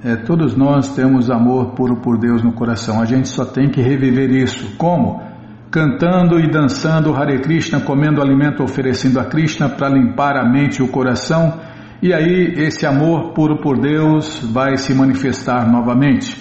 É, 0.02 0.16
todos 0.16 0.56
nós 0.56 0.96
temos 0.96 1.30
amor 1.30 1.74
puro 1.74 2.00
por 2.00 2.16
Deus 2.16 2.42
no 2.42 2.52
coração. 2.52 3.02
A 3.02 3.04
gente 3.04 3.28
só 3.28 3.44
tem 3.44 3.68
que 3.68 3.82
reviver 3.82 4.30
isso. 4.30 4.78
Como? 4.78 5.20
Cantando 5.70 6.40
e 6.40 6.50
dançando 6.50 7.14
Hare 7.14 7.38
Krishna, 7.42 7.80
comendo 7.80 8.20
alimento 8.20 8.60
oferecendo 8.60 9.20
a 9.20 9.24
Krishna 9.24 9.68
para 9.68 9.88
limpar 9.88 10.36
a 10.36 10.44
mente 10.44 10.80
e 10.80 10.82
o 10.82 10.88
coração. 10.88 11.60
E 12.02 12.12
aí 12.12 12.54
esse 12.56 12.84
amor 12.84 13.32
puro 13.34 13.60
por 13.60 13.78
Deus 13.78 14.40
vai 14.52 14.76
se 14.76 14.92
manifestar 14.92 15.70
novamente. 15.70 16.36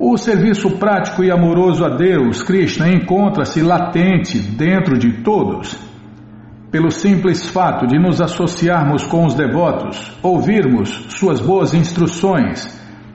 O 0.00 0.16
serviço 0.16 0.78
prático 0.78 1.22
e 1.22 1.30
amoroso 1.30 1.84
a 1.84 1.90
Deus, 1.90 2.42
Krishna, 2.42 2.88
encontra-se 2.88 3.62
latente 3.62 4.36
dentro 4.38 4.98
de 4.98 5.22
todos. 5.22 5.78
Pelo 6.72 6.90
simples 6.90 7.48
fato 7.48 7.86
de 7.86 8.00
nos 8.00 8.20
associarmos 8.20 9.06
com 9.06 9.24
os 9.24 9.34
devotos, 9.34 10.12
ouvirmos 10.20 10.90
suas 11.10 11.40
boas 11.40 11.72
instruções 11.72 12.66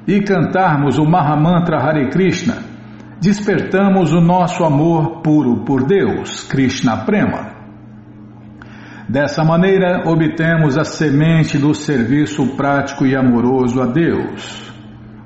e 0.08 0.22
cantarmos 0.22 0.98
o 0.98 1.04
Mahamantra 1.04 1.78
Hare 1.78 2.10
Krishna, 2.10 2.69
despertamos 3.22 4.14
o 4.14 4.22
nosso 4.22 4.64
amor 4.64 5.22
puro 5.22 5.66
por 5.66 5.86
Deus, 5.86 6.44
Krishna 6.44 7.06
Prema. 7.06 7.60
Dessa 9.10 9.44
maneira, 9.44 10.04
obtemos 10.06 10.78
a 10.78 10.84
semente 10.84 11.58
do 11.58 11.74
serviço 11.74 12.56
prático 12.56 13.06
e 13.06 13.16
amoroso 13.16 13.82
a 13.82 13.88
Deus. 13.88 14.72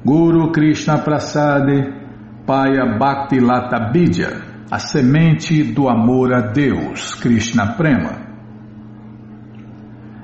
Guru 0.03 0.51
Krishna 0.51 0.97
Prasade 0.97 1.93
Paya 2.47 2.97
Bhakti 2.97 3.39
Lata 3.39 3.91
Bidya, 3.91 4.41
a 4.71 4.79
semente 4.79 5.63
do 5.63 5.87
amor 5.87 6.33
a 6.33 6.41
Deus, 6.51 7.13
Krishna 7.15 7.73
Prema. 7.73 8.23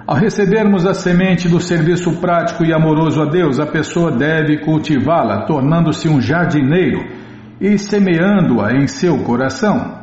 Ao 0.07 0.15
recebermos 0.15 0.87
a 0.87 0.93
semente 0.93 1.47
do 1.47 1.59
serviço 1.59 2.19
prático 2.19 2.65
e 2.65 2.73
amoroso 2.73 3.21
a 3.21 3.25
Deus, 3.25 3.59
a 3.59 3.67
pessoa 3.67 4.11
deve 4.11 4.57
cultivá-la, 4.65 5.45
tornando-se 5.45 6.09
um 6.09 6.19
jardineiro 6.19 7.18
e 7.59 7.77
semeando-a 7.77 8.73
em 8.73 8.87
seu 8.87 9.19
coração. 9.23 9.99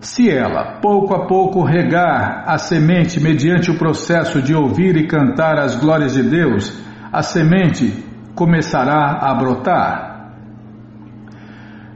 Se 0.00 0.28
ela, 0.28 0.80
pouco 0.80 1.14
a 1.14 1.26
pouco, 1.26 1.62
regar 1.62 2.44
a 2.46 2.58
semente 2.58 3.20
mediante 3.20 3.70
o 3.70 3.78
processo 3.78 4.42
de 4.42 4.54
ouvir 4.54 4.96
e 4.96 5.06
cantar 5.06 5.58
as 5.58 5.76
glórias 5.76 6.14
de 6.14 6.22
Deus, 6.22 6.76
a 7.12 7.22
semente 7.22 8.04
começará 8.34 9.18
a 9.20 9.34
brotar. 9.34 10.12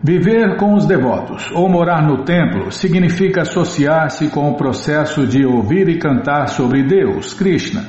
Viver 0.03 0.57
com 0.57 0.75
os 0.75 0.87
devotos 0.87 1.51
ou 1.53 1.69
morar 1.69 2.07
no 2.07 2.23
templo 2.25 2.71
significa 2.71 3.43
associar-se 3.43 4.29
com 4.29 4.51
o 4.51 4.57
processo 4.57 5.27
de 5.27 5.45
ouvir 5.45 5.89
e 5.89 5.99
cantar 5.99 6.49
sobre 6.49 6.85
Deus, 6.85 7.35
Krishna. 7.35 7.83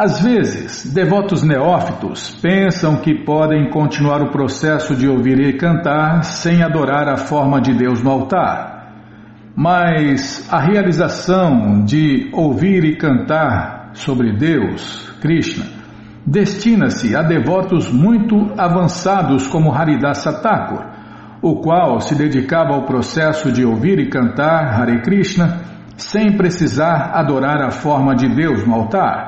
Às 0.00 0.22
vezes, 0.22 0.94
devotos 0.94 1.42
neófitos 1.42 2.32
pensam 2.40 2.98
que 2.98 3.24
podem 3.24 3.68
continuar 3.68 4.22
o 4.22 4.30
processo 4.30 4.94
de 4.94 5.08
ouvir 5.08 5.40
e 5.40 5.54
cantar 5.54 6.22
sem 6.22 6.62
adorar 6.62 7.08
a 7.08 7.16
forma 7.16 7.60
de 7.60 7.74
Deus 7.74 8.00
no 8.00 8.08
altar. 8.08 8.92
Mas 9.56 10.48
a 10.52 10.60
realização 10.60 11.84
de 11.84 12.30
ouvir 12.32 12.84
e 12.84 12.94
cantar 12.94 13.90
sobre 13.92 14.36
Deus, 14.36 15.12
Krishna, 15.20 15.64
destina-se 16.24 17.16
a 17.16 17.22
devotos 17.22 17.90
muito 17.90 18.52
avançados 18.56 19.48
como 19.48 19.74
Haridasa 19.74 20.32
Thakur, 20.32 20.86
o 21.42 21.56
qual 21.56 21.98
se 21.98 22.14
dedicava 22.14 22.72
ao 22.72 22.84
processo 22.84 23.50
de 23.50 23.64
ouvir 23.64 23.98
e 23.98 24.08
cantar 24.08 24.80
Hare 24.80 25.02
Krishna 25.02 25.60
sem 25.96 26.36
precisar 26.36 27.10
adorar 27.14 27.60
a 27.60 27.72
forma 27.72 28.14
de 28.14 28.28
Deus 28.28 28.64
no 28.64 28.74
altar. 28.74 29.27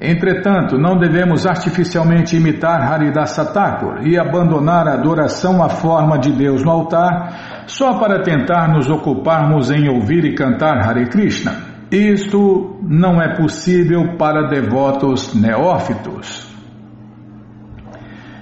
Entretanto, 0.00 0.76
não 0.76 0.98
devemos 0.98 1.46
artificialmente 1.46 2.36
imitar 2.36 2.80
Haridasa 2.82 3.44
Thakur 3.46 4.06
e 4.06 4.18
abandonar 4.18 4.88
a 4.88 4.94
adoração 4.94 5.62
à 5.62 5.68
forma 5.68 6.18
de 6.18 6.32
Deus 6.32 6.64
no 6.64 6.70
altar 6.70 7.64
só 7.66 7.98
para 7.98 8.22
tentar 8.22 8.68
nos 8.68 8.90
ocuparmos 8.90 9.70
em 9.70 9.88
ouvir 9.88 10.24
e 10.24 10.34
cantar 10.34 10.78
Hare 10.78 11.06
Krishna. 11.08 11.52
Isto 11.90 12.78
não 12.82 13.22
é 13.22 13.36
possível 13.36 14.16
para 14.18 14.48
devotos 14.48 15.32
neófitos. 15.32 16.52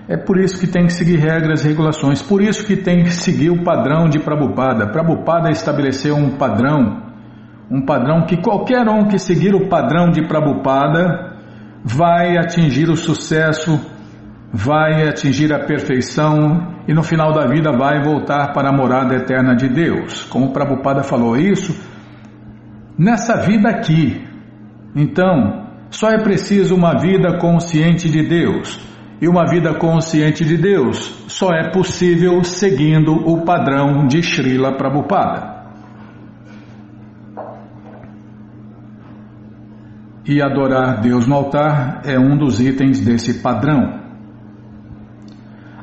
É 0.09 0.17
por 0.17 0.39
isso 0.39 0.59
que 0.59 0.67
tem 0.67 0.87
que 0.87 0.93
seguir 0.93 1.19
regras 1.19 1.65
e 1.65 1.69
regulações, 1.69 2.23
por 2.23 2.43
isso 2.43 2.67
que 2.67 2.77
tem 2.77 3.05
que 3.05 3.13
seguir 3.13 3.51
o 3.51 3.63
padrão 3.63 4.09
de 4.09 4.19
Prabhupada. 4.19 4.89
Prabhupada 4.89 5.51
estabeleceu 5.51 6.17
um 6.17 6.31
padrão, 6.31 7.03
um 7.71 7.85
padrão 7.85 8.27
que 8.27 8.37
qualquer 8.39 8.89
um 8.89 9.07
que 9.07 9.19
seguir 9.19 9.55
o 9.55 9.69
padrão 9.69 10.11
de 10.11 10.27
Prabhupada 10.27 11.32
vai 11.85 12.37
atingir 12.37 12.89
o 12.89 12.97
sucesso, 12.97 13.81
vai 14.53 15.09
atingir 15.09 15.53
a 15.53 15.65
perfeição 15.65 16.83
e 16.87 16.93
no 16.93 17.03
final 17.03 17.33
da 17.33 17.47
vida 17.47 17.73
vai 17.73 18.03
voltar 18.03 18.53
para 18.53 18.69
a 18.69 18.77
morada 18.77 19.15
eterna 19.15 19.55
de 19.55 19.69
Deus. 19.69 20.25
Como 20.25 20.53
Prabhupada 20.53 21.03
falou 21.03 21.37
isso, 21.37 21.75
nessa 22.99 23.37
vida 23.37 23.69
aqui. 23.69 24.23
Então, 24.95 25.69
só 25.91 26.09
é 26.11 26.23
preciso 26.23 26.75
uma 26.75 26.99
vida 26.99 27.39
consciente 27.39 28.11
de 28.11 28.23
Deus. 28.23 28.81
E 29.21 29.29
uma 29.29 29.47
vida 29.47 29.73
consciente 29.75 30.45
de 30.45 30.57
Deus 30.57 31.25
só 31.29 31.51
é 31.53 31.71
possível 31.71 32.43
seguindo 32.43 33.13
o 33.13 33.45
padrão 33.45 34.07
de 34.09 34.21
Srila 34.21 34.77
Prabhupada. 34.77 35.62
E 40.25 40.41
adorar 40.41 41.01
Deus 41.01 41.27
no 41.27 41.35
altar 41.35 42.03
é 42.05 42.19
um 42.19 42.37
dos 42.37 42.61
itens 42.61 43.01
desse 43.01 43.43
padrão. 43.43 44.01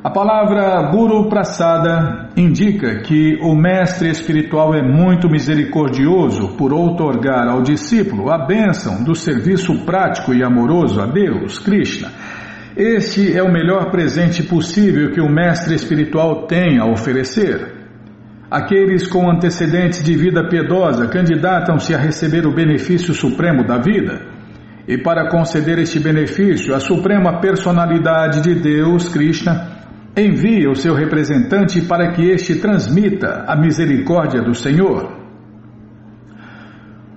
A 0.02 0.08
palavra 0.08 0.90
Guru 0.90 1.28
Prasada 1.28 2.30
indica 2.34 3.02
que 3.02 3.38
o 3.42 3.54
mestre 3.54 4.08
espiritual 4.08 4.74
é 4.74 4.82
muito 4.82 5.28
misericordioso 5.28 6.56
por 6.56 6.72
outorgar 6.72 7.46
ao 7.48 7.60
discípulo 7.60 8.30
a 8.30 8.38
bênção 8.46 9.04
do 9.04 9.14
serviço 9.14 9.84
prático 9.84 10.32
e 10.32 10.42
amoroso 10.42 11.02
a 11.02 11.06
Deus, 11.06 11.58
Krishna. 11.58 12.10
Este 12.74 13.36
é 13.36 13.42
o 13.42 13.52
melhor 13.52 13.90
presente 13.90 14.42
possível 14.42 15.10
que 15.10 15.20
o 15.20 15.28
mestre 15.28 15.74
espiritual 15.74 16.46
tem 16.46 16.78
a 16.78 16.86
oferecer. 16.86 17.79
Aqueles 18.50 19.06
com 19.06 19.30
antecedentes 19.30 20.02
de 20.02 20.16
vida 20.16 20.48
piedosa 20.48 21.06
candidatam-se 21.06 21.94
a 21.94 21.98
receber 21.98 22.44
o 22.48 22.52
benefício 22.52 23.14
supremo 23.14 23.64
da 23.64 23.78
vida. 23.78 24.22
E 24.88 24.98
para 24.98 25.30
conceder 25.30 25.78
este 25.78 26.00
benefício, 26.00 26.74
a 26.74 26.80
suprema 26.80 27.40
personalidade 27.40 28.40
de 28.40 28.56
Deus, 28.56 29.08
Krishna, 29.08 29.78
envia 30.16 30.68
o 30.68 30.74
seu 30.74 30.94
representante 30.94 31.80
para 31.82 32.10
que 32.10 32.28
este 32.28 32.56
transmita 32.56 33.44
a 33.46 33.54
misericórdia 33.54 34.42
do 34.42 34.52
Senhor. 34.52 35.16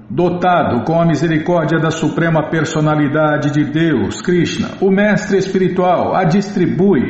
Dotado 0.07 0.83
com 0.83 1.01
a 1.01 1.05
misericórdia 1.07 1.79
da 1.79 1.89
Suprema 1.89 2.47
Personalidade 2.51 3.49
de 3.49 3.63
Deus, 3.63 4.21
Krishna, 4.21 4.67
o 4.79 4.91
mestre 4.91 5.39
espiritual 5.39 6.15
a 6.15 6.25
distribui 6.25 7.01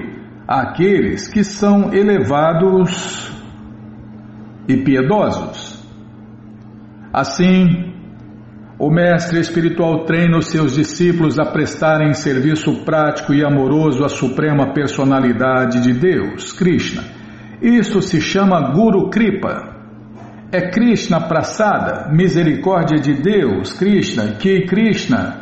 àqueles 0.48 1.28
que 1.28 1.44
são 1.44 1.94
elevados 1.94 3.34
e 4.68 4.78
piedosos. 4.78 5.84
Assim, 7.12 7.94
o 8.80 8.90
mestre 8.90 9.40
espiritual 9.40 10.04
treina 10.06 10.38
os 10.38 10.48
seus 10.48 10.76
discípulos 10.76 11.40
a 11.40 11.46
prestarem 11.46 12.14
serviço 12.14 12.84
prático 12.84 13.34
e 13.34 13.46
amoroso 13.46 14.04
à 14.04 14.10
suprema 14.10 14.74
personalidade 14.74 15.82
de 15.82 15.94
Deus, 15.94 16.52
Krishna. 16.52 17.04
Isso 17.62 18.02
se 18.02 18.20
chama 18.20 18.74
Guru 18.74 19.10
Kripa. 19.10 19.72
É 20.52 20.70
Krishna 20.70 21.22
Prasada, 21.22 22.12
misericórdia 22.12 23.00
de 23.00 23.14
Deus, 23.14 23.74
Krishna, 23.74 24.36
que 24.36 24.66
Krishna. 24.66 25.38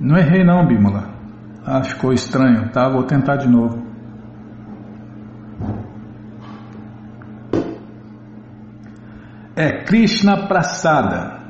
Não 0.00 0.16
errei 0.16 0.44
não, 0.44 0.66
Bimala. 0.66 1.14
Ah, 1.64 1.82
ficou 1.82 2.12
estranho, 2.12 2.70
tá? 2.70 2.88
Vou 2.88 3.04
tentar 3.04 3.36
de 3.36 3.48
novo. 3.48 3.85
É 9.56 9.82
Krishna 9.84 10.46
Prasada. 10.46 11.40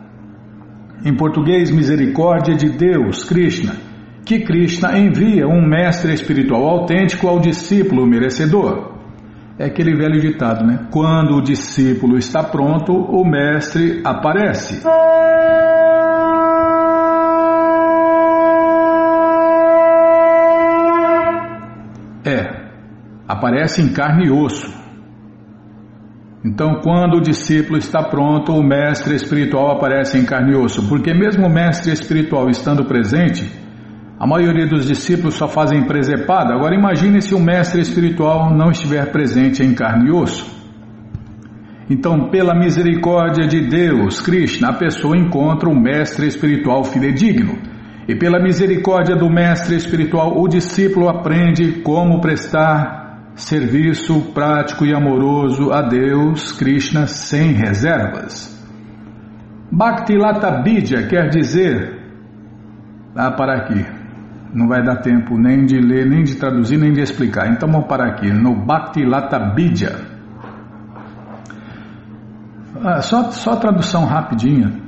Em 1.04 1.14
português, 1.16 1.72
misericórdia 1.72 2.54
de 2.54 2.70
Deus, 2.70 3.24
Krishna, 3.24 3.74
que 4.24 4.44
Krishna 4.44 4.96
envia 4.96 5.46
um 5.48 5.66
mestre 5.66 6.14
espiritual 6.14 6.62
autêntico 6.62 7.26
ao 7.26 7.40
discípulo 7.40 8.06
merecedor. 8.06 8.94
É 9.58 9.64
aquele 9.64 9.96
velho 9.96 10.20
ditado, 10.20 10.64
né? 10.64 10.86
Quando 10.92 11.34
o 11.36 11.42
discípulo 11.42 12.16
está 12.16 12.44
pronto, 12.44 12.92
o 12.92 13.24
mestre 13.24 14.02
aparece. 14.04 14.86
É, 22.24 22.68
aparece 23.26 23.82
em 23.82 23.92
carne 23.92 24.26
e 24.26 24.30
osso. 24.30 24.85
Então, 26.46 26.76
quando 26.80 27.16
o 27.16 27.20
discípulo 27.20 27.76
está 27.76 28.04
pronto, 28.04 28.52
o 28.52 28.62
mestre 28.62 29.16
espiritual 29.16 29.72
aparece 29.72 30.16
em 30.16 30.24
carne 30.24 30.52
e 30.52 30.54
osso, 30.54 30.88
porque 30.88 31.12
mesmo 31.12 31.44
o 31.44 31.50
mestre 31.50 31.92
espiritual 31.92 32.48
estando 32.48 32.84
presente, 32.84 33.50
a 34.16 34.28
maioria 34.28 34.64
dos 34.64 34.86
discípulos 34.86 35.34
só 35.34 35.48
fazem 35.48 35.82
presepada. 35.86 36.54
Agora 36.54 36.76
imagine 36.76 37.20
se 37.20 37.34
o 37.34 37.40
mestre 37.40 37.80
espiritual 37.80 38.56
não 38.56 38.70
estiver 38.70 39.10
presente 39.10 39.64
em 39.64 39.74
carne 39.74 40.08
e 40.08 40.12
osso. 40.12 40.46
Então, 41.90 42.30
pela 42.30 42.54
misericórdia 42.54 43.48
de 43.48 43.62
Deus, 43.62 44.20
Krishna, 44.20 44.68
a 44.68 44.74
pessoa 44.74 45.16
encontra 45.16 45.68
um 45.68 45.78
mestre 45.78 46.28
espiritual 46.28 46.84
fidedigno. 46.84 47.58
E 48.06 48.14
pela 48.14 48.40
misericórdia 48.40 49.16
do 49.16 49.28
mestre 49.28 49.74
espiritual, 49.74 50.40
o 50.40 50.46
discípulo 50.46 51.08
aprende 51.08 51.80
como 51.82 52.20
prestar 52.20 53.05
serviço 53.36 54.32
prático 54.32 54.86
e 54.86 54.94
amoroso 54.94 55.70
a 55.70 55.82
Deus, 55.82 56.52
Krishna, 56.52 57.06
sem 57.06 57.52
reservas. 57.52 58.56
Bhaktilata 59.70 60.62
Bidya 60.62 61.06
quer 61.06 61.28
dizer. 61.28 62.00
Ah, 63.14 63.30
parar 63.30 63.58
aqui. 63.58 63.84
Não 64.54 64.66
vai 64.66 64.82
dar 64.82 64.96
tempo 64.96 65.36
nem 65.38 65.66
de 65.66 65.78
ler, 65.78 66.06
nem 66.06 66.22
de 66.22 66.36
traduzir, 66.36 66.78
nem 66.78 66.92
de 66.92 67.02
explicar. 67.02 67.52
Então 67.52 67.70
vamos 67.70 67.86
parar 67.86 68.08
aqui. 68.08 68.32
No 68.32 68.64
Bhaktilata 68.64 69.38
Bidya. 69.54 70.16
Ah, 72.82 73.02
só, 73.02 73.30
só 73.30 73.56
tradução 73.56 74.06
rapidinha. 74.06 74.86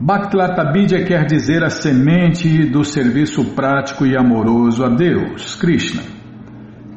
Bhaktilatabidya 0.00 1.04
quer 1.04 1.24
dizer 1.24 1.62
a 1.64 1.70
semente 1.70 2.66
do 2.66 2.84
serviço 2.84 3.54
prático 3.54 4.04
e 4.04 4.16
amoroso 4.16 4.84
a 4.84 4.88
Deus, 4.88 5.56
Krishna. 5.56 6.15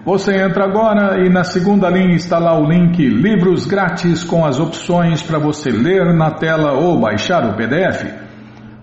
Você 0.04 0.34
entra 0.34 0.64
agora 0.64 1.24
e 1.24 1.30
na 1.30 1.44
segunda 1.44 1.88
linha 1.88 2.16
está 2.16 2.36
lá 2.36 2.58
o 2.58 2.68
link 2.68 2.98
Livros 3.06 3.66
Grátis 3.66 4.24
com 4.24 4.44
as 4.44 4.58
opções 4.58 5.22
para 5.22 5.38
você 5.38 5.70
ler 5.70 6.12
na 6.12 6.32
tela 6.32 6.72
ou 6.72 7.00
baixar 7.00 7.48
o 7.48 7.54
PDF. 7.54 8.04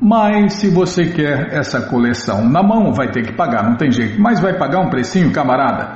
Mas 0.01 0.53
se 0.53 0.69
você 0.69 1.07
quer 1.07 1.53
essa 1.53 1.81
coleção 1.81 2.47
na 2.47 2.63
mão, 2.63 2.93
vai 2.93 3.11
ter 3.11 3.23
que 3.23 3.33
pagar, 3.33 3.69
não 3.69 3.75
tem 3.75 3.91
jeito. 3.91 4.21
Mas 4.21 4.39
vai 4.39 4.57
pagar 4.57 4.79
um 4.79 4.89
precinho, 4.89 5.33
camarada. 5.33 5.93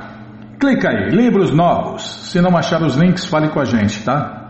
Clica 0.60 0.90
aí, 0.90 1.08
livros 1.08 1.50
novos. 1.50 2.30
Se 2.30 2.38
não 2.42 2.54
achar 2.54 2.82
os 2.82 2.94
links, 2.94 3.24
fale 3.24 3.48
com 3.48 3.60
a 3.60 3.64
gente, 3.64 4.04
tá? 4.04 4.44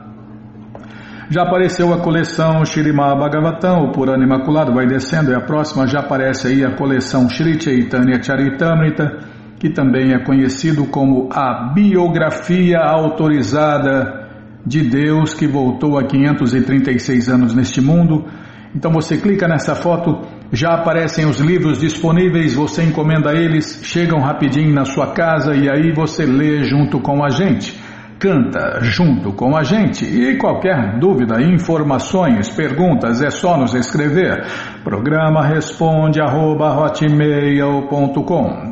Já 1.31 1.43
apareceu 1.43 1.95
a 1.95 2.01
coleção 2.01 2.64
Shirimá 2.64 3.14
Bhagavatam, 3.14 3.85
o 3.85 3.93
Purana 3.93 4.25
Imaculado, 4.25 4.75
vai 4.75 4.87
descendo, 4.87 5.33
é 5.33 5.37
a 5.37 5.41
próxima, 5.41 5.87
já 5.87 6.01
aparece 6.01 6.49
aí 6.49 6.64
a 6.64 6.75
coleção 6.77 7.29
Shri 7.29 7.61
Chaitanya 7.62 8.20
Charitamrita, 8.20 9.24
que 9.64 9.70
também 9.70 10.12
é 10.12 10.18
conhecido 10.18 10.84
como 10.84 11.30
a 11.32 11.72
biografia 11.72 12.80
autorizada 12.80 14.28
de 14.66 14.82
Deus 14.82 15.32
que 15.32 15.46
voltou 15.46 15.98
há 15.98 16.04
536 16.04 17.30
anos 17.30 17.54
neste 17.54 17.80
mundo. 17.80 18.26
Então 18.76 18.92
você 18.92 19.16
clica 19.16 19.48
nessa 19.48 19.74
foto, 19.74 20.20
já 20.52 20.74
aparecem 20.74 21.24
os 21.24 21.40
livros 21.40 21.80
disponíveis, 21.80 22.54
você 22.54 22.82
encomenda 22.82 23.32
eles, 23.32 23.80
chegam 23.84 24.20
rapidinho 24.20 24.74
na 24.74 24.84
sua 24.84 25.14
casa 25.14 25.56
e 25.56 25.66
aí 25.66 25.92
você 25.92 26.26
lê 26.26 26.62
junto 26.64 27.00
com 27.00 27.24
a 27.24 27.30
gente. 27.30 27.74
Canta 28.25 28.79
junto 28.81 29.35
com 29.35 29.55
a 29.55 29.62
gente 29.62 30.03
e 30.03 30.39
qualquer 30.39 30.99
dúvida, 30.99 31.43
informações, 31.43 32.49
perguntas 32.49 33.20
é 33.20 33.29
só 33.29 33.59
nos 33.59 33.75
escrever. 33.75 34.47
Programa 34.83 35.45
responde 35.45 36.22
arroba, 36.22 36.91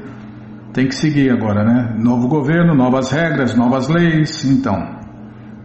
tem 0.74 0.88
que 0.88 0.96
seguir 0.96 1.32
agora, 1.32 1.64
né, 1.64 1.96
novo 1.98 2.28
governo, 2.28 2.74
novas 2.74 3.12
regras, 3.12 3.56
novas 3.56 3.88
leis, 3.88 4.44
então 4.44 4.99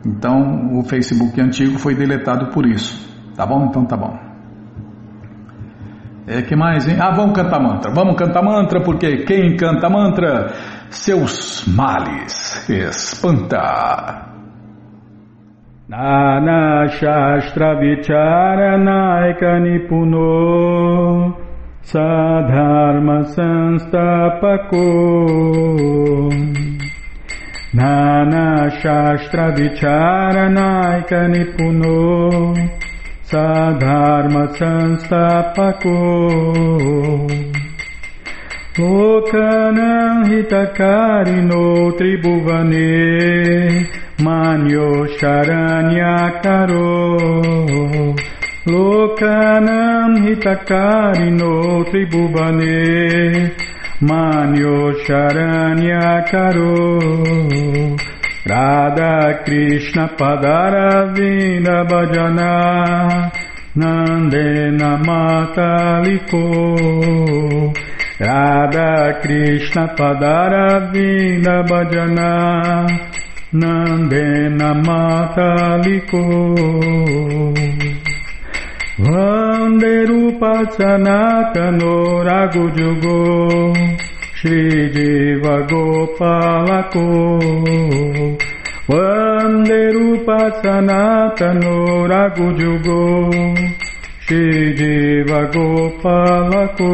então 0.05 0.79
o 0.79 0.85
Facebook 0.85 1.41
antigo 1.41 1.79
foi 1.79 1.95
deletado 1.95 2.51
por 2.53 2.67
isso. 2.67 3.13
Tá 3.37 3.47
bom? 3.47 3.67
Então 3.67 3.85
tá 3.85 3.97
bom. 3.97 4.17
É 6.27 6.41
que 6.41 6.57
mais, 6.57 6.89
hein? 6.89 6.97
Ah, 7.01 7.13
vamos 7.15 7.35
cantar 7.37 7.61
mantra. 7.61 7.93
Vamos 7.93 8.17
cantar 8.17 8.43
mantra 8.43 8.81
porque 8.81 9.25
quem 9.25 9.57
canta 9.57 9.91
mantra, 9.91 10.53
seus 10.89 11.67
males 11.67 12.69
espanta. 12.69 14.31
Nana 15.87 16.89
Shastra 16.89 17.77
Sadharma 21.83 23.25
Sanstapako 23.25 24.75
Nana 27.75 28.71
Shastra 28.81 29.51
Vicharanaika 29.51 31.27
Nipuno 31.27 32.55
Sadharma 33.29 34.45
Sanstapako. 34.57 35.99
Lokanam 38.77 40.17
Hitakarino 40.31 41.65
Tribhuvane 41.99 43.35
Manyo 54.09 54.93
Sharanya 55.05 56.29
Karo 56.29 57.01
Radha 58.45 59.41
Krishna 59.45 60.09
Padaravinda 60.19 61.77
Bhajana 61.89 63.33
Nandena 63.75 64.91
Mataliko 65.09 66.45
Radha 68.21 69.21
Krishna 69.23 69.85
Padaravinda 69.97 71.57
Bhajana 71.67 72.31
Nandena 73.55 74.71
Mataliko 74.85 76.23
Vanderupa 79.05 80.65
Sanatano 80.77 82.25
Ragujugo 82.25 83.75
Shri 84.37 84.89
Jiva 84.95 85.57
Gopalako 85.69 87.05
Vanderupa 88.89 90.39
Sanatano 90.63 92.09
Ragujugo 92.09 93.31
Shri 94.25 94.73
Jiva 94.79 95.41
Gopalako 95.53 96.93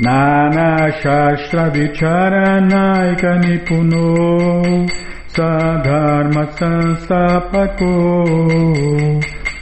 Nana 0.00 0.92
Shastra 1.00 1.70
Vicharanaika 1.70 3.38
Nipuno 3.40 4.86
Sadharma 5.34 6.44
Sanstapako 6.56 7.92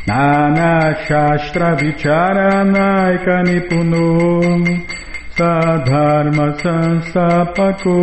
Nana 0.07 0.95
Shastra 1.07 1.75
Vicharanaika 1.81 3.37
Nipuno 3.49 4.07
Sadharma 5.35 6.47
Sanstapako 6.61 7.99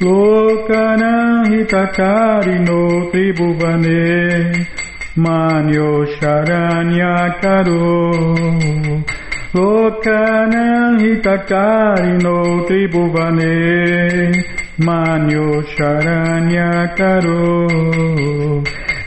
Lokana 0.00 1.46
Hitakarino 1.46 2.80
Tribhuvane 12.68 13.52
Manyo 14.78 15.62
Sharanya 15.76 16.96
Karo 16.96 17.68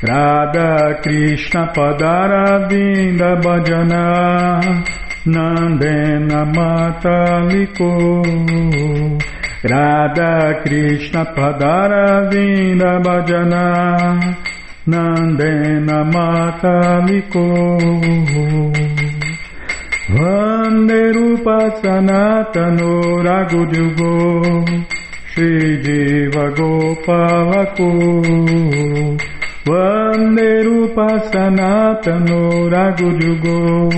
Radha 0.04 1.02
Krishna 1.02 1.74
Padara 1.74 2.70
Vinda 2.70 3.42
Bhajana 3.42 4.62
Nandena 5.26 6.46
Mata 6.54 7.42
Liko, 7.50 8.22
Radha 9.64 10.62
Krishna 10.62 11.26
Padara 11.34 12.30
Vinda 12.32 13.02
Bhajana 13.02 14.38
Nandena 14.86 16.06
Mata 16.14 17.02
Liko, 17.08 17.80
Vande 20.14 21.12
Rupa 21.12 21.82
Sanatano 21.82 23.24
Ragudyugo 23.26 24.86
Shrideva 25.36 26.48
Gopalaku 26.56 27.90
Vanderupa 29.68 31.08
Sanatano 31.30 32.70
Ragujugo 32.72 33.92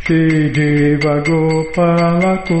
Shrideva 0.00 1.20
Gopalaku 1.26 2.60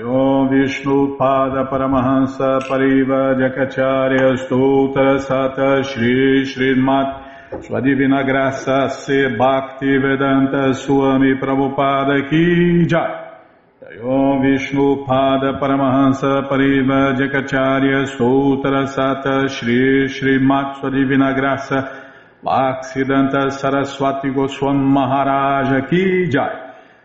Om 0.00 0.48
Vishnu 0.48 1.18
Pada 1.18 1.68
Paramahansa 1.68 2.60
Pariva 2.66 3.36
Jakacharya 3.36 4.38
Stoutra 4.38 5.18
Sata 5.18 5.84
Shri 5.84 6.46
Srimat 6.46 7.62
Sua 7.62 7.80
Divina 7.82 8.22
Graça 8.24 8.88
Se 8.88 9.36
Bhakti 9.36 9.98
Vedanta 9.98 10.72
Swami 10.72 11.34
Prabhupada 11.34 12.26
Ki 12.30 12.86
Jai. 12.86 14.00
Om 14.02 14.40
Vishnu 14.40 15.04
Pada 15.04 15.60
Paramahansa 15.60 16.48
Pariva 16.48 17.12
Jakacharya 17.12 18.06
Stoutra 18.06 18.86
Sata 18.86 19.46
Shri 19.46 20.08
Srimat 20.08 20.80
Sua 20.80 20.88
Divina 20.88 21.34
Graça 21.34 22.00
Bhaksidanta 22.42 23.50
Saraswati 23.50 24.30
Goswam 24.30 24.78
Maharaja 24.90 25.86
Ki 25.86 26.30
Jai 26.30 26.61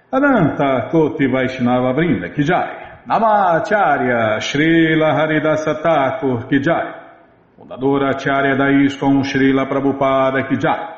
Ananta 0.09 0.87
Koti 0.89 1.27
Vaishnava 1.27 1.91
Vrinda 1.91 2.29
Kijai, 2.33 3.03
Namacharya 3.09 4.39
Srila 4.39 5.11
Haridasa 5.13 5.81
Thakur 5.81 6.47
Kijai, 6.47 6.93
Fundadora 7.59 8.15
Acharya 8.15 8.55
da 8.55 8.67
Srila 8.67 9.67
Prabhupada 9.67 10.47
Kijai, 10.47 10.95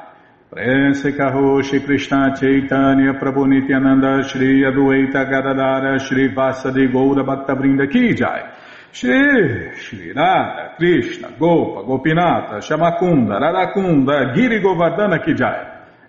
Prense 0.48 1.16
Karoshi 1.16 1.84
Krishna 1.84 2.36
Chaitanya 2.40 3.14
Prabhu 3.14 3.48
Nityananda 3.48 4.22
Shri 4.30 4.62
Adueita 4.62 5.26
Gadadara 5.28 5.98
Shri 5.98 6.30
Vasadi 6.30 6.88
Goura 6.92 7.24
Bhakta 7.26 7.56
Vrinda 7.56 7.88
Kijai, 7.88 8.48
Shri 8.92 9.74
Shri 9.76 10.14
Radha 10.14 10.76
Krishna 10.78 11.32
Gopa 11.32 11.82
Gopinata 11.82 12.62
Shamakunda 12.62 13.40
Radakunda 13.40 14.36
Giri 14.36 14.62
Govardhana 14.62 15.18
Kijai, 15.18 15.69